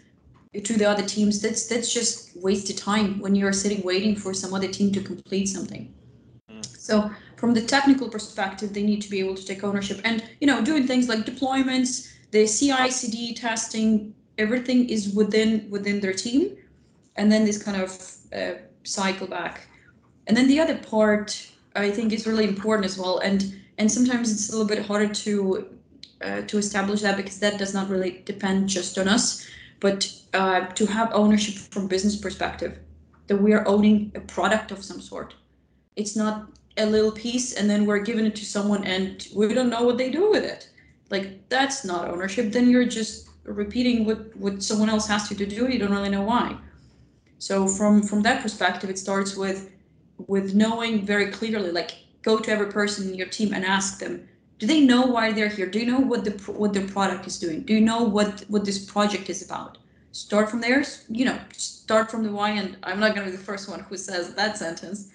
to 0.64 0.72
the 0.72 0.84
other 0.84 1.02
teams 1.02 1.40
that's 1.40 1.66
that's 1.66 1.92
just 1.92 2.36
wasted 2.36 2.78
time 2.78 3.20
when 3.20 3.34
you're 3.34 3.52
sitting 3.52 3.82
waiting 3.82 4.16
for 4.16 4.32
some 4.32 4.54
other 4.54 4.68
team 4.68 4.90
to 4.92 5.02
complete 5.02 5.46
something 5.46 5.92
mm. 6.50 6.64
so 6.66 7.10
from 7.38 7.54
the 7.54 7.62
technical 7.62 8.08
perspective 8.08 8.72
they 8.72 8.82
need 8.82 9.00
to 9.02 9.10
be 9.10 9.20
able 9.20 9.34
to 9.34 9.44
take 9.44 9.64
ownership. 9.64 10.00
And 10.04 10.24
you 10.40 10.46
know 10.46 10.62
doing 10.62 10.86
things 10.86 11.08
like 11.08 11.20
deployments 11.20 12.12
the 12.30 12.46
ci 12.46 12.90
cd 12.90 13.34
testing 13.34 14.14
everything 14.36 14.88
is 14.88 15.14
within 15.14 15.68
within 15.70 16.00
their 16.00 16.12
team. 16.12 16.56
And 17.16 17.32
then 17.32 17.44
this 17.44 17.62
kind 17.62 17.80
of 17.80 17.90
uh, 18.32 18.54
cycle 18.84 19.26
back. 19.26 19.66
And 20.26 20.36
then 20.36 20.48
the 20.48 20.60
other 20.60 20.76
part 20.76 21.50
i 21.74 21.90
think 21.90 22.12
is 22.12 22.26
really 22.26 22.46
important 22.54 22.84
as 22.84 22.98
well. 22.98 23.18
And 23.18 23.40
and 23.78 23.90
sometimes 23.90 24.32
it's 24.32 24.48
a 24.48 24.52
little 24.52 24.66
bit 24.66 24.84
harder 24.84 25.12
to 25.24 25.68
uh, 26.20 26.40
to 26.42 26.58
establish 26.58 27.00
that 27.02 27.16
because 27.16 27.38
that 27.38 27.58
does 27.58 27.72
not 27.72 27.88
really 27.88 28.22
depend 28.24 28.68
just 28.68 28.98
on 28.98 29.06
us 29.08 29.46
but 29.80 30.12
uh, 30.34 30.66
to 30.66 30.86
have 30.86 31.10
ownership 31.12 31.54
from 31.54 31.86
business 31.86 32.16
perspective 32.16 32.78
that 33.26 33.36
we 33.36 33.52
are 33.52 33.66
owning 33.68 34.10
a 34.14 34.20
product 34.20 34.70
of 34.70 34.82
some 34.82 35.00
sort. 35.00 35.34
It's 35.96 36.16
not 36.16 36.48
a 36.78 36.86
little 36.86 37.12
piece 37.12 37.54
and 37.54 37.68
then 37.68 37.86
we're 37.86 37.98
giving 37.98 38.26
it 38.26 38.36
to 38.36 38.44
someone 38.44 38.84
and 38.84 39.28
we 39.34 39.52
don't 39.52 39.68
know 39.68 39.82
what 39.82 39.98
they 39.98 40.10
do 40.10 40.30
with 40.30 40.44
it. 40.44 40.70
Like 41.10 41.48
that's 41.48 41.84
not 41.84 42.08
ownership. 42.08 42.52
Then 42.52 42.70
you're 42.70 42.84
just 42.84 43.28
repeating 43.44 44.04
what 44.04 44.36
what 44.36 44.62
someone 44.62 44.90
else 44.90 45.06
has 45.06 45.26
to 45.28 45.34
do 45.34 45.68
you 45.68 45.78
don't 45.78 45.90
really 45.90 46.10
know 46.10 46.22
why. 46.22 46.56
So 47.38 47.66
from 47.66 48.02
from 48.02 48.22
that 48.22 48.42
perspective 48.42 48.90
it 48.90 48.98
starts 48.98 49.36
with 49.36 49.70
with 50.26 50.54
knowing 50.54 51.06
very 51.06 51.30
clearly 51.30 51.70
like 51.70 51.92
go 52.22 52.38
to 52.38 52.50
every 52.50 52.70
person 52.70 53.08
in 53.08 53.14
your 53.14 53.28
team 53.28 53.54
and 53.54 53.64
ask 53.64 53.98
them 53.98 54.28
do 54.58 54.66
they 54.66 54.80
know 54.80 55.06
why 55.06 55.30
they're 55.30 55.48
here? 55.48 55.66
Do 55.66 55.78
you 55.78 55.86
know 55.86 56.00
what 56.00 56.24
the 56.24 56.32
what 56.52 56.72
their 56.72 56.86
product 56.86 57.26
is 57.26 57.38
doing? 57.38 57.62
Do 57.62 57.72
you 57.72 57.80
know 57.80 58.02
what 58.02 58.44
what 58.48 58.64
this 58.64 58.84
project 58.84 59.30
is 59.30 59.42
about? 59.42 59.78
Start 60.12 60.50
from 60.50 60.60
there. 60.60 60.82
You 61.08 61.26
know 61.26 61.38
start 61.88 62.10
from 62.10 62.22
the 62.22 62.30
why 62.30 62.50
and 62.50 62.76
i'm 62.82 63.00
not 63.00 63.14
going 63.14 63.24
to 63.24 63.30
be 63.30 63.36
the 63.38 63.42
first 63.42 63.66
one 63.66 63.80
who 63.80 63.96
says 63.96 64.34
that 64.34 64.58
sentence 64.58 65.08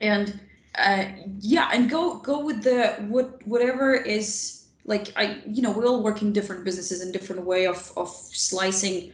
and 0.00 0.38
uh, 0.76 1.04
yeah 1.40 1.70
and 1.72 1.88
go 1.88 2.18
go 2.18 2.44
with 2.44 2.62
the 2.62 2.94
what 3.08 3.46
whatever 3.46 3.94
is 3.94 4.64
like 4.84 5.12
i 5.16 5.40
you 5.46 5.62
know 5.62 5.70
we 5.70 5.84
all 5.84 6.02
work 6.02 6.20
in 6.20 6.32
different 6.32 6.64
businesses 6.64 7.00
and 7.00 7.12
different 7.12 7.44
way 7.44 7.66
of 7.66 7.92
of 7.96 8.08
slicing 8.08 9.12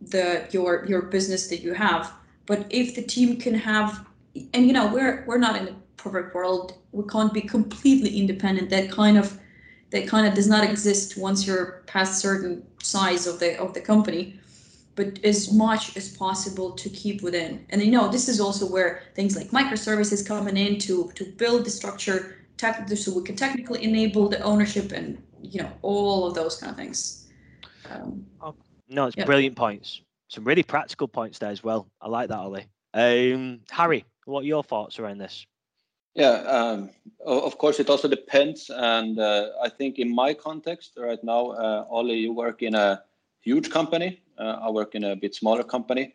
the 0.00 0.46
your 0.50 0.84
your 0.86 1.02
business 1.02 1.48
that 1.48 1.60
you 1.60 1.74
have. 1.74 2.12
But 2.46 2.66
if 2.70 2.94
the 2.94 3.02
team 3.02 3.36
can 3.36 3.54
have 3.54 4.06
and 4.54 4.66
you 4.66 4.72
know 4.72 4.92
we're 4.92 5.24
we're 5.26 5.38
not 5.38 5.56
in 5.56 5.68
a 5.68 5.76
perfect 5.96 6.34
world. 6.34 6.74
We 6.92 7.04
can't 7.04 7.32
be 7.32 7.42
completely 7.42 8.18
independent. 8.18 8.70
That 8.70 8.90
kind 8.90 9.18
of 9.18 9.38
that 9.90 10.06
kind 10.06 10.26
of 10.26 10.34
does 10.34 10.48
not 10.48 10.64
exist 10.64 11.18
once 11.18 11.46
you're 11.46 11.82
past 11.86 12.20
certain 12.20 12.64
size 12.82 13.26
of 13.26 13.38
the 13.38 13.58
of 13.60 13.74
the 13.74 13.80
company 13.80 14.40
but 14.96 15.22
as 15.24 15.52
much 15.52 15.96
as 15.96 16.16
possible 16.16 16.72
to 16.72 16.88
keep 16.90 17.22
within. 17.22 17.64
And 17.70 17.82
you 17.82 17.90
know 17.90 18.08
this 18.08 18.28
is 18.28 18.40
also 18.40 18.66
where 18.66 19.02
things 19.14 19.36
like 19.36 19.48
microservices 19.48 20.26
coming 20.26 20.56
in 20.56 20.78
to 20.80 21.10
to 21.14 21.24
build 21.24 21.64
the 21.64 21.70
structure 21.70 22.36
tech, 22.56 22.88
so 22.88 23.14
we 23.16 23.22
can 23.22 23.36
technically 23.36 23.82
enable 23.82 24.28
the 24.28 24.40
ownership 24.40 24.92
and 24.92 25.22
you 25.42 25.62
know 25.62 25.72
all 25.82 26.26
of 26.26 26.34
those 26.34 26.56
kind 26.56 26.70
of 26.70 26.76
things. 26.76 27.28
Um, 27.90 28.26
oh, 28.40 28.54
no 28.88 29.06
it's 29.06 29.16
yeah. 29.16 29.24
brilliant 29.24 29.56
points. 29.56 30.02
Some 30.28 30.44
really 30.44 30.62
practical 30.62 31.08
points 31.08 31.38
there 31.38 31.50
as 31.50 31.64
well. 31.64 31.88
I 32.00 32.08
like 32.08 32.28
that 32.28 32.38
ollie. 32.38 32.66
Um, 32.92 33.60
harry 33.70 34.04
what 34.30 34.42
are 34.42 34.46
your 34.46 34.62
thoughts 34.62 34.98
around 34.98 35.18
this? 35.18 35.46
Yeah, 36.14 36.42
um, 36.42 36.90
of 37.24 37.58
course, 37.58 37.78
it 37.78 37.88
also 37.88 38.08
depends. 38.08 38.70
And 38.70 39.18
uh, 39.18 39.50
I 39.62 39.68
think 39.68 39.98
in 39.98 40.12
my 40.14 40.34
context 40.34 40.94
right 40.96 41.22
now, 41.22 41.50
uh, 41.50 41.86
Ollie, 41.88 42.18
you 42.18 42.32
work 42.32 42.62
in 42.62 42.74
a 42.74 43.02
huge 43.40 43.70
company. 43.70 44.22
Uh, 44.38 44.58
I 44.62 44.70
work 44.70 44.94
in 44.94 45.04
a 45.04 45.16
bit 45.16 45.34
smaller 45.34 45.62
company. 45.62 46.14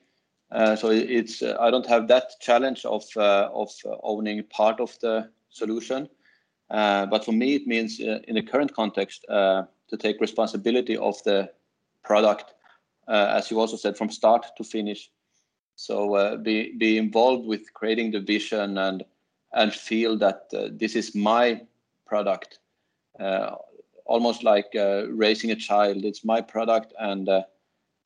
Uh, 0.51 0.75
so 0.75 0.89
it's 0.89 1.41
uh, 1.41 1.57
I 1.59 1.71
don't 1.71 1.85
have 1.87 2.07
that 2.07 2.31
challenge 2.39 2.85
of 2.85 3.03
of 3.15 3.71
owning 4.03 4.43
part 4.43 4.79
of 4.79 4.97
the 5.01 5.29
solution. 5.49 6.09
but 6.69 7.25
for 7.25 7.31
me, 7.31 7.55
it 7.55 7.67
means 7.67 7.99
in 7.99 8.35
the 8.35 8.43
current 8.43 8.73
context 8.73 9.25
to 9.27 9.97
take 9.97 10.21
responsibility 10.21 10.97
of 10.97 11.21
the 11.23 11.49
product, 12.03 12.53
as 13.07 13.51
you 13.51 13.59
also 13.59 13.77
said, 13.77 13.97
from 13.97 14.09
start 14.09 14.45
to 14.57 14.63
finish. 14.63 15.11
So 15.75 16.37
be 16.37 16.73
be 16.77 16.97
involved 16.97 17.45
with 17.45 17.73
creating 17.73 18.11
the 18.11 18.19
vision 18.19 18.77
and 18.77 19.03
and 19.55 19.73
feel 19.73 20.17
that 20.17 20.43
uh, 20.53 20.67
this 20.71 20.95
is 20.95 21.15
my 21.15 21.61
product 22.05 22.59
uh, 23.19 23.55
almost 24.05 24.43
like 24.43 24.75
uh, 24.75 25.07
raising 25.09 25.51
a 25.51 25.55
child. 25.55 26.05
It's 26.05 26.23
my 26.23 26.41
product 26.41 26.93
and 26.99 27.27
uh, 27.27 27.43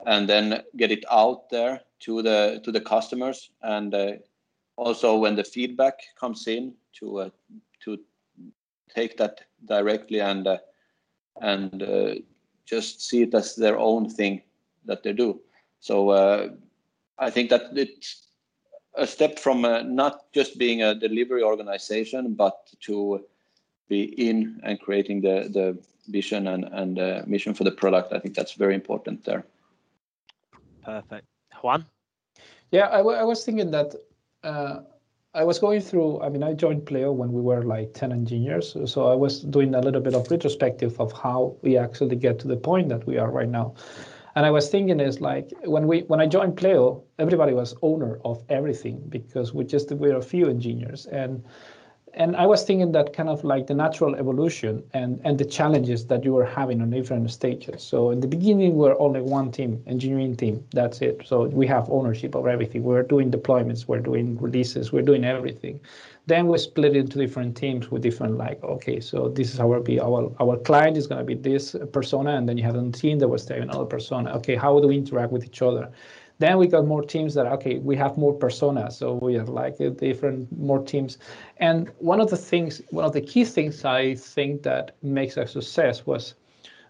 and 0.05 0.27
then 0.27 0.63
get 0.77 0.91
it 0.91 1.03
out 1.11 1.49
there 1.49 1.81
to 2.01 2.21
the 2.21 2.61
to 2.63 2.71
the 2.71 2.81
customers. 2.81 3.51
And 3.61 3.93
uh, 3.93 4.13
also 4.77 5.17
when 5.17 5.35
the 5.35 5.43
feedback 5.43 5.99
comes 6.19 6.47
in 6.47 6.73
to 6.99 7.19
uh, 7.19 7.29
to 7.81 7.99
take 8.95 9.17
that 9.17 9.41
directly 9.65 10.21
and 10.21 10.47
and 11.41 12.23
just 12.65 13.01
see 13.01 13.23
it 13.23 13.33
as 13.33 13.55
their 13.55 13.77
own 13.77 14.09
thing 14.09 14.41
that 14.85 15.03
they 15.03 15.13
do. 15.13 15.39
So 15.79 16.55
i 17.21 17.29
think 17.29 17.49
that 17.49 17.63
it's 17.75 18.29
a 18.95 19.07
step 19.07 19.39
from 19.39 19.65
uh, 19.65 19.81
not 19.83 20.31
just 20.33 20.57
being 20.57 20.83
a 20.83 20.95
delivery 20.95 21.43
organization, 21.43 22.33
but 22.33 22.57
to 22.81 23.25
be 23.89 24.03
in 24.03 24.59
and 24.63 24.79
creating 24.79 25.21
the 25.21 25.49
the 25.51 25.77
vision 26.07 26.47
and 26.47 26.63
and 26.71 26.99
uh, 26.99 27.23
mission 27.25 27.53
for 27.53 27.63
the 27.63 27.71
product. 27.71 28.13
I 28.13 28.19
think 28.19 28.35
that's 28.35 28.53
very 28.53 28.75
important 28.75 29.25
there. 29.25 29.45
Perfect, 30.83 31.27
Juan. 31.61 31.85
Yeah, 32.71 32.87
I, 32.87 32.99
I 32.99 33.23
was 33.23 33.43
thinking 33.43 33.71
that. 33.71 33.95
Uh, 34.43 34.81
I 35.35 35.43
was 35.43 35.59
going 35.59 35.81
through, 35.81 36.21
I 36.21 36.29
mean, 36.29 36.41
I 36.41 36.53
joined 36.53 36.87
Pleo 36.87 37.11
when 37.11 37.31
we 37.31 37.41
were 37.41 37.61
like 37.61 37.93
10 37.93 38.11
engineers. 38.11 38.75
So 38.85 39.07
I 39.11 39.13
was 39.13 39.41
doing 39.41 39.75
a 39.75 39.79
little 39.79 40.01
bit 40.01 40.15
of 40.15 40.29
retrospective 40.31 40.99
of 40.99 41.11
how 41.11 41.55
we 41.61 41.77
actually 41.77 42.15
get 42.15 42.39
to 42.39 42.47
the 42.47 42.57
point 42.57 42.89
that 42.89 43.05
we 43.05 43.19
are 43.19 43.29
right 43.29 43.47
now. 43.47 43.75
And 44.35 44.45
I 44.45 44.51
was 44.51 44.69
thinking 44.69 44.99
is 44.99 45.21
like 45.21 45.51
when 45.65 45.85
we 45.85 46.01
when 46.03 46.19
I 46.19 46.25
joined 46.25 46.57
Pleo, 46.57 47.03
everybody 47.19 47.53
was 47.53 47.75
owner 47.81 48.19
of 48.25 48.43
everything 48.49 49.03
because 49.09 49.53
we 49.53 49.65
just 49.65 49.91
we 49.91 50.09
were 50.09 50.17
a 50.17 50.21
few 50.21 50.49
engineers 50.49 51.05
and 51.07 51.43
and 52.13 52.35
I 52.35 52.45
was 52.45 52.63
thinking 52.63 52.91
that 52.93 53.13
kind 53.13 53.29
of 53.29 53.43
like 53.43 53.67
the 53.67 53.73
natural 53.73 54.15
evolution 54.15 54.83
and 54.93 55.19
and 55.23 55.37
the 55.37 55.45
challenges 55.45 56.05
that 56.07 56.23
you 56.23 56.33
were 56.33 56.45
having 56.45 56.81
on 56.81 56.89
different 56.89 57.29
stages. 57.31 57.83
So 57.83 58.11
in 58.11 58.19
the 58.19 58.27
beginning, 58.27 58.75
we're 58.75 58.99
only 58.99 59.21
one 59.21 59.51
team, 59.51 59.83
engineering 59.87 60.35
team. 60.35 60.65
That's 60.71 61.01
it. 61.01 61.21
So 61.25 61.45
we 61.45 61.67
have 61.67 61.89
ownership 61.89 62.35
of 62.35 62.47
everything. 62.47 62.83
We're 62.83 63.03
doing 63.03 63.31
deployments, 63.31 63.87
we're 63.87 63.99
doing 63.99 64.37
releases, 64.37 64.91
we're 64.91 65.07
doing 65.11 65.23
everything. 65.23 65.79
Then 66.27 66.47
we 66.47 66.57
split 66.59 66.95
into 66.95 67.17
different 67.17 67.57
teams 67.57 67.89
with 67.89 68.03
different 68.03 68.37
like, 68.37 68.63
okay, 68.63 68.99
so 68.99 69.29
this 69.29 69.53
is 69.53 69.59
our 69.59 69.79
be 69.79 69.99
our 69.99 70.31
our 70.39 70.57
client 70.57 70.97
is 70.97 71.07
gonna 71.07 71.23
be 71.23 71.35
this 71.35 71.75
persona, 71.91 72.31
and 72.37 72.47
then 72.47 72.57
you 72.57 72.63
have 72.63 72.75
a 72.75 72.91
team 72.91 73.19
that 73.19 73.27
was 73.27 73.43
stay 73.43 73.59
another 73.59 73.85
persona. 73.85 74.35
Okay, 74.37 74.55
how 74.55 74.79
do 74.79 74.87
we 74.87 74.97
interact 74.97 75.31
with 75.31 75.43
each 75.45 75.61
other? 75.61 75.89
Then 76.39 76.57
we 76.57 76.67
got 76.67 76.85
more 76.85 77.03
teams 77.03 77.33
that 77.33 77.45
okay, 77.47 77.79
we 77.79 77.95
have 77.97 78.17
more 78.17 78.33
personas, 78.33 78.93
so 78.93 79.15
we 79.21 79.33
have 79.35 79.49
like 79.49 79.77
different 79.97 80.49
more 80.57 80.81
teams. 80.81 81.17
And 81.57 81.89
one 81.99 82.21
of 82.21 82.29
the 82.29 82.37
things, 82.37 82.81
one 82.91 83.05
of 83.05 83.13
the 83.13 83.21
key 83.21 83.43
things 83.43 83.83
I 83.83 84.15
think 84.15 84.63
that 84.63 84.95
makes 85.03 85.35
a 85.37 85.45
success 85.45 86.05
was 86.05 86.35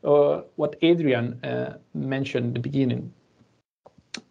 uh, 0.04 0.42
what 0.56 0.76
Adrian 0.84 1.44
uh, 1.44 1.78
mentioned 1.96 2.48
at 2.48 2.54
the 2.54 2.60
beginning. 2.60 3.12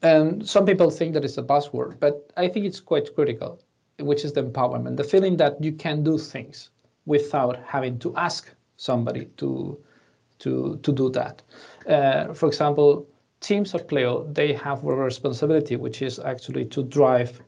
And 0.03 0.49
some 0.49 0.65
people 0.65 0.91
think 0.91 1.15
that 1.15 1.25
it's 1.25 1.39
a 1.39 1.43
buzzword, 1.43 1.99
but 1.99 2.33
I 2.37 2.49
think 2.49 2.67
it's 2.67 2.81
quite 2.81 3.15
critical, 3.15 3.61
which 3.99 4.25
is 4.25 4.33
the 4.33 4.45
empowerment, 4.45 4.97
the 4.97 5.05
feeling 5.05 5.37
that 5.39 5.63
you 5.63 5.73
can 5.73 6.05
do 6.05 6.19
things 6.19 6.71
without 7.07 7.59
having 7.67 7.99
to 8.01 8.15
ask 8.17 8.55
somebody 8.77 9.25
to 9.39 9.79
to 10.39 10.79
to 10.85 10.93
do 10.93 11.11
that. 11.11 11.43
Uh, 11.89 12.33
for 12.33 12.47
example, 12.47 13.09
teams 13.41 13.75
of 13.75 13.87
Pleo, 13.87 14.25
they 14.33 14.53
have 14.55 14.85
a 14.85 14.95
responsibility, 14.95 15.77
which 15.77 16.03
is 16.03 16.19
actually 16.19 16.65
to 16.67 16.83
drive 16.83 17.41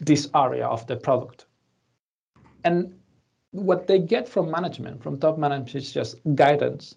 this 0.00 0.28
area 0.34 0.66
of 0.66 0.86
the 0.86 0.96
product. 0.96 1.46
And 2.64 2.94
what 3.52 3.86
they 3.86 3.98
get 3.98 4.28
from 4.28 4.50
management, 4.50 5.02
from 5.02 5.18
top 5.18 5.38
management, 5.38 5.74
is 5.74 5.92
just 5.92 6.16
guidance 6.34 6.96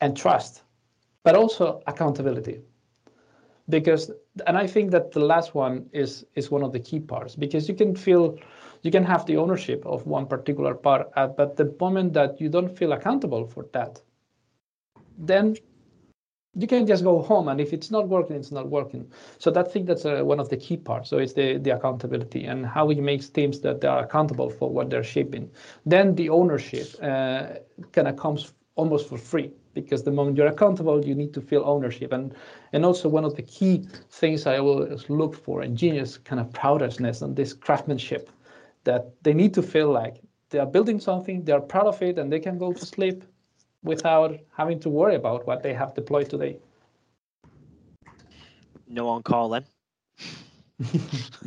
and 0.00 0.16
trust, 0.16 0.62
but 1.24 1.34
also 1.34 1.82
accountability. 1.86 2.60
because 3.68 4.10
and 4.46 4.56
i 4.58 4.66
think 4.66 4.90
that 4.90 5.12
the 5.12 5.20
last 5.20 5.54
one 5.54 5.88
is 5.92 6.24
is 6.34 6.50
one 6.50 6.62
of 6.62 6.72
the 6.72 6.80
key 6.80 6.98
parts 6.98 7.36
because 7.36 7.68
you 7.68 7.74
can 7.74 7.94
feel 7.94 8.38
you 8.82 8.90
can 8.90 9.04
have 9.04 9.24
the 9.26 9.36
ownership 9.36 9.84
of 9.86 10.06
one 10.06 10.26
particular 10.26 10.74
part 10.74 11.10
uh, 11.16 11.26
but 11.26 11.56
the 11.56 11.74
moment 11.80 12.12
that 12.12 12.40
you 12.40 12.48
don't 12.48 12.76
feel 12.76 12.92
accountable 12.92 13.46
for 13.46 13.66
that 13.72 14.00
then 15.18 15.54
you 16.54 16.66
can 16.66 16.86
just 16.86 17.02
go 17.02 17.22
home 17.22 17.48
and 17.48 17.60
if 17.60 17.72
it's 17.72 17.90
not 17.90 18.08
working 18.08 18.36
it's 18.36 18.52
not 18.52 18.68
working. 18.68 19.10
So 19.38 19.50
that 19.50 19.72
thing 19.72 19.86
that's 19.86 20.04
uh, 20.04 20.22
one 20.22 20.38
of 20.38 20.48
the 20.50 20.56
key 20.56 20.76
parts. 20.76 21.08
So 21.10 21.18
it's 21.18 21.32
the 21.32 21.58
the 21.58 21.70
accountability 21.70 22.44
and 22.44 22.66
how 22.66 22.84
we 22.86 22.96
make 22.96 23.32
teams 23.32 23.60
that 23.60 23.80
they 23.80 23.88
are 23.88 24.04
accountable 24.04 24.50
for 24.50 24.68
what 24.70 24.90
they're 24.90 25.04
shaping. 25.04 25.50
Then 25.86 26.14
the 26.14 26.28
ownership 26.28 26.88
uh, 27.02 27.46
kind 27.92 28.08
of 28.08 28.16
comes 28.16 28.52
almost 28.74 29.08
for 29.08 29.18
free 29.18 29.50
because 29.74 30.02
the 30.02 30.10
moment 30.10 30.36
you're 30.36 30.46
accountable 30.46 31.04
you 31.04 31.14
need 31.14 31.32
to 31.34 31.40
feel 31.40 31.62
ownership. 31.64 32.12
And 32.12 32.34
and 32.72 32.84
also 32.84 33.08
one 33.08 33.24
of 33.24 33.34
the 33.36 33.42
key 33.42 33.86
things 34.10 34.46
i 34.46 34.58
always 34.58 35.08
look 35.08 35.34
for 35.34 35.62
in 35.62 35.76
genius 35.76 36.18
kind 36.18 36.40
of 36.40 36.52
proudness 36.52 37.22
and 37.22 37.36
this 37.36 37.52
craftsmanship 37.52 38.30
that 38.84 39.12
they 39.22 39.32
need 39.32 39.54
to 39.54 39.62
feel 39.62 39.90
like 39.90 40.20
they 40.50 40.58
are 40.58 40.66
building 40.66 41.00
something 41.00 41.44
they 41.44 41.52
are 41.52 41.60
proud 41.60 41.86
of 41.86 42.02
it 42.02 42.18
and 42.18 42.32
they 42.32 42.40
can 42.40 42.58
go 42.58 42.72
to 42.72 42.84
sleep 42.84 43.24
without 43.82 44.38
having 44.56 44.80
to 44.80 44.88
worry 44.88 45.14
about 45.16 45.46
what 45.46 45.62
they 45.62 45.74
have 45.74 45.94
deployed 45.94 46.30
today. 46.30 46.56
No 48.86 49.08
on 49.08 49.22
call 49.22 49.48
then. 49.48 49.64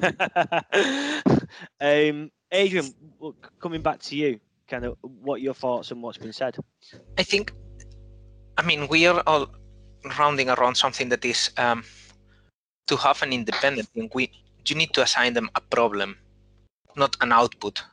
um, 1.81 2.31
Adrian, 2.51 2.93
coming 3.59 3.81
back 3.81 3.99
to 4.01 4.15
you, 4.15 4.39
kind 4.67 4.85
of 4.85 4.97
what 5.01 5.41
your 5.41 5.53
thoughts 5.53 5.91
on 5.91 6.01
what's 6.01 6.17
been 6.17 6.33
said. 6.33 6.57
I 7.17 7.23
think, 7.23 7.51
I 8.57 8.63
mean, 8.63 8.87
we 8.87 9.05
are 9.07 9.21
all 9.27 9.47
rounding 10.19 10.49
around 10.49 10.75
something 10.75 11.09
that 11.09 11.23
is 11.25 11.51
um, 11.57 11.83
to 12.87 12.95
have 12.97 13.21
an 13.21 13.33
independent 13.33 13.89
thing. 13.89 14.09
We 14.13 14.31
you 14.67 14.75
need 14.75 14.93
to 14.93 15.03
assign 15.03 15.33
them 15.33 15.49
a 15.55 15.61
problem, 15.61 16.17
not 16.95 17.15
an 17.21 17.31
output 17.31 17.83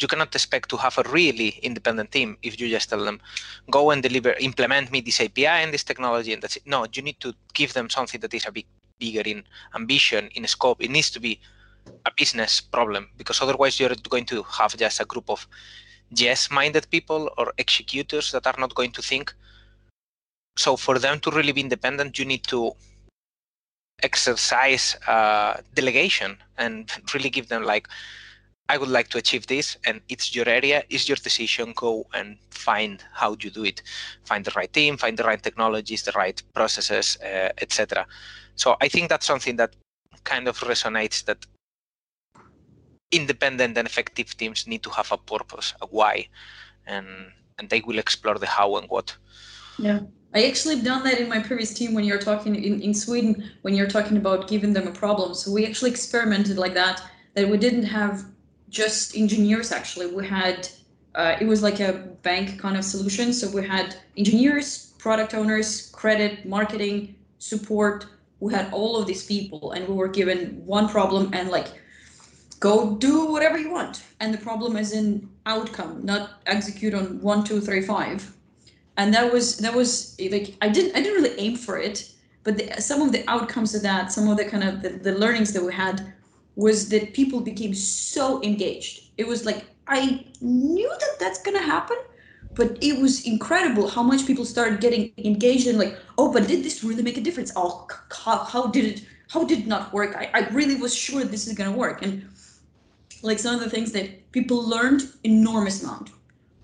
you 0.00 0.08
cannot 0.08 0.34
expect 0.34 0.68
to 0.70 0.76
have 0.76 0.96
a 0.98 1.02
really 1.10 1.60
independent 1.62 2.10
team 2.10 2.36
if 2.42 2.60
you 2.60 2.68
just 2.68 2.88
tell 2.90 3.04
them, 3.04 3.20
go 3.70 3.90
and 3.90 4.02
deliver, 4.02 4.32
implement 4.34 4.90
me 4.90 5.00
this 5.00 5.20
API 5.20 5.46
and 5.46 5.72
this 5.72 5.84
technology, 5.84 6.32
and 6.32 6.42
that's 6.42 6.56
it. 6.56 6.66
No, 6.66 6.86
you 6.92 7.02
need 7.02 7.20
to 7.20 7.34
give 7.54 7.72
them 7.72 7.90
something 7.90 8.20
that 8.20 8.34
is 8.34 8.46
a 8.46 8.52
bit 8.52 8.66
bigger 8.98 9.22
in 9.24 9.44
ambition, 9.74 10.28
in 10.34 10.46
scope. 10.46 10.82
It 10.82 10.90
needs 10.90 11.10
to 11.10 11.20
be 11.20 11.40
a 12.06 12.10
business 12.16 12.60
problem 12.60 13.08
because 13.16 13.40
otherwise 13.40 13.80
you're 13.80 13.94
going 14.08 14.26
to 14.26 14.42
have 14.44 14.76
just 14.76 15.00
a 15.00 15.04
group 15.04 15.28
of 15.28 15.46
yes-minded 16.10 16.90
people 16.90 17.30
or 17.38 17.52
executors 17.58 18.32
that 18.32 18.46
are 18.46 18.58
not 18.58 18.74
going 18.74 18.92
to 18.92 19.02
think. 19.02 19.34
So 20.56 20.76
for 20.76 20.98
them 20.98 21.20
to 21.20 21.30
really 21.30 21.52
be 21.52 21.60
independent, 21.60 22.18
you 22.18 22.24
need 22.24 22.44
to 22.44 22.72
exercise 24.02 24.96
uh, 25.06 25.58
delegation 25.74 26.36
and 26.58 26.90
really 27.14 27.30
give 27.30 27.48
them 27.48 27.64
like 27.64 27.86
I 28.70 28.76
would 28.76 28.88
like 28.88 29.08
to 29.08 29.18
achieve 29.18 29.48
this, 29.48 29.76
and 29.84 30.00
it's 30.08 30.32
your 30.32 30.48
area, 30.48 30.84
it's 30.90 31.08
your 31.08 31.16
decision. 31.16 31.72
Go 31.74 32.06
and 32.14 32.38
find 32.50 33.02
how 33.12 33.36
you 33.42 33.50
do 33.50 33.64
it. 33.64 33.82
Find 34.22 34.44
the 34.44 34.52
right 34.54 34.72
team, 34.72 34.96
find 34.96 35.16
the 35.16 35.24
right 35.24 35.42
technologies, 35.42 36.04
the 36.04 36.12
right 36.12 36.40
processes, 36.54 37.18
uh, 37.20 37.50
etc. 37.60 38.06
So 38.54 38.76
I 38.80 38.86
think 38.86 39.08
that's 39.08 39.26
something 39.26 39.56
that 39.56 39.74
kind 40.22 40.46
of 40.46 40.56
resonates 40.60 41.24
that 41.24 41.44
independent 43.10 43.76
and 43.76 43.88
effective 43.88 44.36
teams 44.36 44.68
need 44.68 44.84
to 44.84 44.90
have 44.90 45.10
a 45.10 45.18
purpose, 45.18 45.74
a 45.82 45.86
why, 45.86 46.28
and 46.86 47.08
and 47.58 47.68
they 47.70 47.80
will 47.80 47.98
explore 47.98 48.38
the 48.38 48.46
how 48.46 48.76
and 48.76 48.88
what. 48.88 49.16
Yeah. 49.80 50.00
I 50.32 50.46
actually 50.46 50.80
done 50.80 51.02
that 51.02 51.18
in 51.18 51.28
my 51.28 51.40
previous 51.40 51.74
team 51.74 51.92
when 51.92 52.04
you're 52.04 52.24
talking 52.30 52.54
in, 52.54 52.80
in 52.80 52.94
Sweden, 52.94 53.50
when 53.62 53.74
you're 53.74 53.92
talking 53.96 54.16
about 54.16 54.46
giving 54.46 54.72
them 54.72 54.86
a 54.86 54.92
problem. 54.92 55.34
So 55.34 55.50
we 55.50 55.66
actually 55.66 55.90
experimented 55.90 56.56
like 56.56 56.74
that, 56.74 57.02
that 57.34 57.48
we 57.48 57.58
didn't 57.58 57.88
have 58.00 58.29
just 58.70 59.16
engineers 59.16 59.72
actually. 59.72 60.06
We 60.06 60.26
had 60.26 60.68
uh, 61.14 61.36
it 61.40 61.46
was 61.46 61.62
like 61.62 61.80
a 61.80 61.92
bank 62.22 62.60
kind 62.60 62.76
of 62.76 62.84
solution. 62.84 63.32
So 63.32 63.50
we 63.50 63.66
had 63.66 63.96
engineers, 64.16 64.92
product 64.98 65.34
owners, 65.34 65.90
credit, 65.90 66.46
marketing, 66.46 67.16
support. 67.38 68.06
We 68.38 68.54
had 68.54 68.72
all 68.72 68.96
of 68.96 69.06
these 69.06 69.26
people, 69.26 69.72
and 69.72 69.86
we 69.88 69.94
were 69.94 70.08
given 70.08 70.62
one 70.64 70.88
problem 70.88 71.30
and 71.32 71.50
like 71.50 71.68
go 72.60 72.96
do 72.96 73.26
whatever 73.26 73.58
you 73.58 73.70
want. 73.70 74.04
And 74.20 74.32
the 74.32 74.38
problem 74.38 74.76
is 74.76 74.92
in 74.92 75.28
outcome, 75.46 76.04
not 76.04 76.40
execute 76.46 76.94
on 76.94 77.20
one, 77.20 77.42
two, 77.42 77.60
three, 77.60 77.82
five. 77.82 78.32
And 78.96 79.12
that 79.14 79.32
was 79.32 79.56
that 79.58 79.74
was 79.74 80.16
like 80.30 80.54
I 80.62 80.68
didn't 80.68 80.96
I 80.96 81.02
didn't 81.02 81.22
really 81.22 81.38
aim 81.38 81.56
for 81.56 81.78
it, 81.78 82.12
but 82.44 82.56
the, 82.56 82.80
some 82.80 83.02
of 83.02 83.12
the 83.12 83.28
outcomes 83.28 83.74
of 83.74 83.82
that, 83.82 84.12
some 84.12 84.28
of 84.28 84.36
the 84.36 84.44
kind 84.44 84.62
of 84.62 84.82
the, 84.82 84.90
the 84.90 85.12
learnings 85.12 85.52
that 85.54 85.62
we 85.62 85.72
had 85.72 86.12
was 86.56 86.88
that 86.88 87.14
people 87.14 87.40
became 87.40 87.74
so 87.74 88.42
engaged. 88.42 89.10
It 89.16 89.26
was 89.26 89.44
like 89.44 89.64
I 89.86 90.24
knew 90.40 90.88
that 90.88 91.18
that's 91.18 91.42
gonna 91.42 91.62
happen, 91.62 91.96
but 92.54 92.78
it 92.82 93.00
was 93.00 93.26
incredible 93.26 93.88
how 93.88 94.02
much 94.02 94.26
people 94.26 94.44
started 94.44 94.80
getting 94.80 95.12
engaged 95.18 95.66
and 95.66 95.78
like, 95.78 95.98
oh, 96.18 96.32
but 96.32 96.46
did 96.46 96.64
this 96.64 96.84
really 96.84 97.02
make 97.02 97.16
a 97.16 97.20
difference? 97.20 97.52
Oh, 97.56 97.88
how, 98.12 98.38
how 98.44 98.66
did 98.66 98.84
it? 98.84 99.06
How 99.28 99.44
did 99.44 99.60
it 99.60 99.66
not 99.66 99.92
work? 99.92 100.16
I, 100.16 100.30
I 100.34 100.48
really 100.48 100.74
was 100.74 100.94
sure 100.94 101.22
this 101.22 101.46
is 101.46 101.54
gonna 101.54 101.76
work. 101.76 102.02
And 102.02 102.28
like 103.22 103.38
some 103.38 103.54
of 103.54 103.60
the 103.60 103.70
things 103.70 103.92
that 103.92 104.32
people 104.32 104.68
learned 104.68 105.02
enormous 105.24 105.82
amount. 105.82 106.10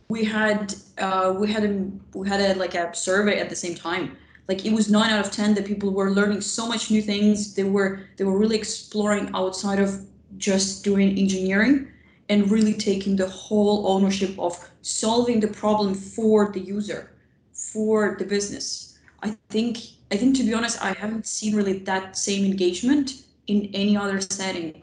We 0.09 0.25
had 0.25 0.75
uh, 0.99 1.35
we 1.37 1.51
had 1.51 1.64
a 1.64 1.90
we 2.16 2.29
had 2.29 2.40
a 2.40 2.55
like 2.59 2.75
a 2.75 2.94
survey 2.94 3.38
at 3.40 3.51
the 3.51 3.57
same 3.57 3.75
time 3.75 4.16
like 4.48 4.64
it 4.64 4.72
was 4.72 4.90
nine 4.90 5.11
out 5.11 5.24
of 5.24 5.32
ten 5.32 5.54
that 5.54 5.64
people 5.66 5.90
were 5.90 6.11
learning 6.11 6.40
so 6.40 6.66
much 6.66 6.90
new 6.90 7.02
things. 7.02 7.54
They 7.54 7.64
were 7.64 8.00
they 8.16 8.24
were 8.24 8.38
really 8.38 8.56
exploring 8.56 9.30
outside 9.35 9.80
of 9.80 10.06
just 10.37 10.85
doing 10.85 11.18
engineering 11.18 11.88
and 12.28 12.50
really 12.50 12.74
taking 12.74 13.16
the 13.16 13.28
whole 13.28 13.88
ownership 13.88 14.38
of 14.38 14.52
solving 14.82 15.40
the 15.40 15.48
problem 15.48 15.94
for 15.94 16.52
the 16.52 16.61
user 16.61 17.12
for 17.52 18.16
the 18.18 18.24
business. 18.24 18.98
I 19.22 19.37
think 19.48 19.78
i 20.12 20.16
think 20.16 20.37
to 20.37 20.44
be 20.44 20.54
honest 20.54 20.80
i 20.80 20.92
haven't 20.92 21.26
seen 21.26 21.56
really 21.56 21.78
that 21.80 22.16
same 22.16 22.44
engagement 22.44 23.24
in 23.48 23.68
any 23.74 23.96
other 23.96 24.20
setting 24.20 24.82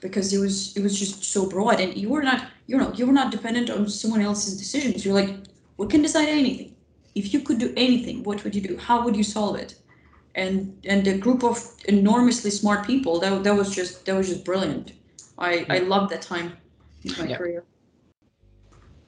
because 0.00 0.32
it 0.32 0.38
was 0.38 0.76
it 0.76 0.82
was 0.82 0.98
just 0.98 1.24
so 1.24 1.48
broad. 1.48 1.80
And 1.80 1.96
you 1.96 2.10
were 2.10 2.22
not 2.22 2.48
you 2.66 2.76
know 2.76 2.92
you 2.92 3.06
were 3.06 3.12
not 3.12 3.32
dependent 3.32 3.70
on 3.70 3.88
someone 3.88 4.20
else's 4.20 4.56
decisions. 4.56 5.04
You're 5.04 5.14
like 5.14 5.34
we 5.78 5.86
can 5.88 6.02
decide 6.02 6.28
anything 6.28 6.73
if 7.14 7.32
you 7.32 7.40
could 7.40 7.58
do 7.58 7.72
anything, 7.76 8.22
what 8.22 8.42
would 8.44 8.54
you 8.54 8.60
do? 8.60 8.76
How 8.76 9.04
would 9.04 9.16
you 9.16 9.22
solve 9.22 9.56
it? 9.56 9.74
And 10.34 10.76
and 10.84 11.06
a 11.06 11.16
group 11.16 11.44
of 11.44 11.58
enormously 11.86 12.50
smart 12.50 12.86
people 12.86 13.20
that 13.20 13.44
that 13.44 13.54
was 13.54 13.74
just 13.74 14.04
that 14.06 14.14
was 14.16 14.28
just 14.28 14.44
brilliant. 14.44 14.92
I 15.38 15.66
I 15.68 15.78
loved 15.78 16.10
that 16.12 16.22
time 16.22 16.56
in 17.04 17.12
my 17.18 17.26
yeah. 17.26 17.36
career. 17.36 17.64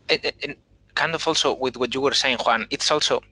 And, 0.08 0.32
and 0.44 0.56
kind 0.94 1.14
of 1.14 1.26
also 1.26 1.54
with 1.54 1.76
what 1.76 1.94
you 1.94 2.00
were 2.00 2.14
saying, 2.14 2.38
Juan, 2.44 2.66
it's 2.70 2.90
also 2.90 3.22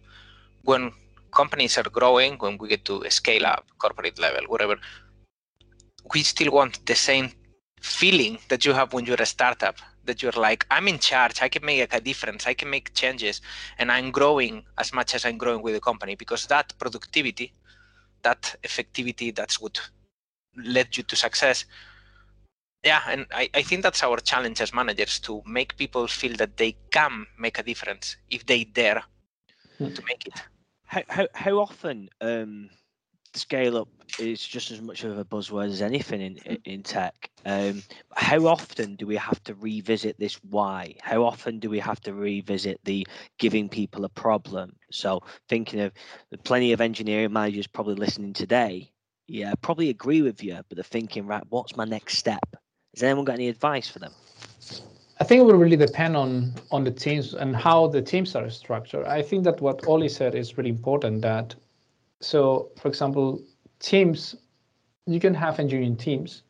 when 0.63 0.93
companies 1.31 1.79
are 1.79 1.89
growing, 1.99 2.37
when 2.39 2.59
we 2.59 2.69
get 2.69 2.85
to 2.87 3.09
scale 3.11 3.47
up, 3.47 3.67
corporate 3.79 4.19
level, 4.19 4.45
whatever, 4.49 4.77
we 6.13 6.23
still 6.23 6.53
want 6.53 6.85
the 6.87 6.95
same 6.95 7.31
feeling 7.81 8.39
that 8.49 8.65
you 8.65 8.73
have 8.73 8.93
when 8.93 9.05
you're 9.05 9.21
a 9.21 9.27
startup 9.27 9.77
that 10.05 10.23
you're 10.23 10.33
like 10.33 10.67
i'm 10.71 10.89
in 10.89 10.99
charge. 10.99 11.43
I 11.43 11.49
can 11.49 11.65
make 11.65 11.93
a 11.95 12.01
difference. 12.01 12.47
I 12.47 12.55
can 12.55 12.71
make 12.71 12.95
changes 12.95 13.41
and 13.79 13.91
i'm 13.91 14.11
growing 14.11 14.65
as 14.79 14.93
much 14.93 15.15
as 15.15 15.25
i'm 15.25 15.39
growing 15.39 15.63
with 15.63 15.75
the 15.75 15.81
company 15.81 16.15
because 16.15 16.47
that 16.47 16.73
productivity 16.79 17.53
that 18.23 18.55
effectivity 18.63 19.35
that's 19.35 19.61
what 19.61 19.81
led 20.57 20.97
you 20.97 21.03
to 21.03 21.17
success. 21.17 21.65
Yeah 22.85 23.03
and 23.09 23.27
I, 23.33 23.49
I 23.55 23.63
think 23.63 23.83
that's 23.83 24.03
our 24.03 24.19
challenge 24.19 24.61
as 24.61 24.75
managers 24.75 25.19
to 25.21 25.43
make 25.47 25.77
people 25.77 26.07
feel 26.07 26.37
that 26.37 26.57
they 26.57 26.77
can 26.91 27.27
make 27.39 27.59
a 27.59 27.63
difference 27.63 28.17
if 28.31 28.47
they 28.47 28.65
dare 28.65 29.03
hmm. 29.79 29.93
to 29.93 30.03
make 30.05 30.27
it. 30.27 30.35
How, 30.87 31.03
how, 31.09 31.29
how 31.35 31.59
often 31.59 32.09
um 32.21 32.71
scale 33.37 33.77
up 33.77 33.89
is 34.19 34.45
just 34.47 34.71
as 34.71 34.81
much 34.81 35.05
of 35.05 35.19
a 35.19 35.25
buzzword 35.25 35.69
as 35.69 35.83
anything 35.83 36.21
in 36.21 36.59
in 36.65 36.83
tech. 36.83 37.31
Um, 37.45 37.83
how 38.15 38.47
often 38.47 38.97
do 38.97 39.07
we 39.07 39.17
have 39.17 39.43
to 39.45 39.55
revisit 39.55 40.19
this 40.19 40.35
why? 40.45 40.97
How 41.03 41.25
often 41.25 41.59
do 41.59 41.69
we 41.69 41.79
have 41.79 42.01
to 42.01 42.15
revisit 42.15 42.81
the 42.85 43.07
giving 43.39 43.69
people 43.69 44.05
a 44.05 44.09
problem? 44.09 44.77
So 44.91 45.23
thinking 45.49 45.81
of 45.81 45.93
plenty 46.45 46.73
of 46.73 46.81
engineering 46.81 47.33
managers 47.33 47.67
probably 47.67 47.97
listening 47.97 48.33
today, 48.33 48.93
yeah, 49.27 49.55
probably 49.61 49.91
agree 49.91 50.23
with 50.23 50.43
you, 50.43 50.61
but 50.69 50.77
they're 50.77 50.85
thinking, 50.85 51.27
right, 51.27 51.45
what's 51.49 51.77
my 51.77 51.85
next 51.85 52.19
step? 52.19 52.45
Has 52.95 53.03
anyone 53.03 53.25
got 53.25 53.35
any 53.35 53.49
advice 53.49 53.89
for 53.89 53.99
them? 53.99 54.13
I 55.21 55.25
think 55.25 55.41
it 55.41 55.45
will 55.45 55.55
really 55.55 55.77
depend 55.77 56.17
on 56.17 56.55
on 56.71 56.85
the 56.85 56.91
teams 56.91 57.35
and 57.35 57.55
how 57.55 57.87
the 57.87 58.03
teams 58.03 58.35
are 58.35 58.51
structured. 58.51 59.07
I 59.07 59.23
think 59.23 59.45
that 59.45 59.61
what 59.61 59.87
Ollie 59.87 60.09
said 60.09 60.35
is 60.35 60.59
really 60.59 60.71
important. 60.71 61.23
That 61.23 61.55
so, 62.21 62.71
for 62.81 62.89
example, 62.89 63.43
teams, 63.81 64.35
you 65.07 65.21
can 65.21 65.35
have 65.35 65.59
engineering 65.59 65.97
teams, 65.97 66.43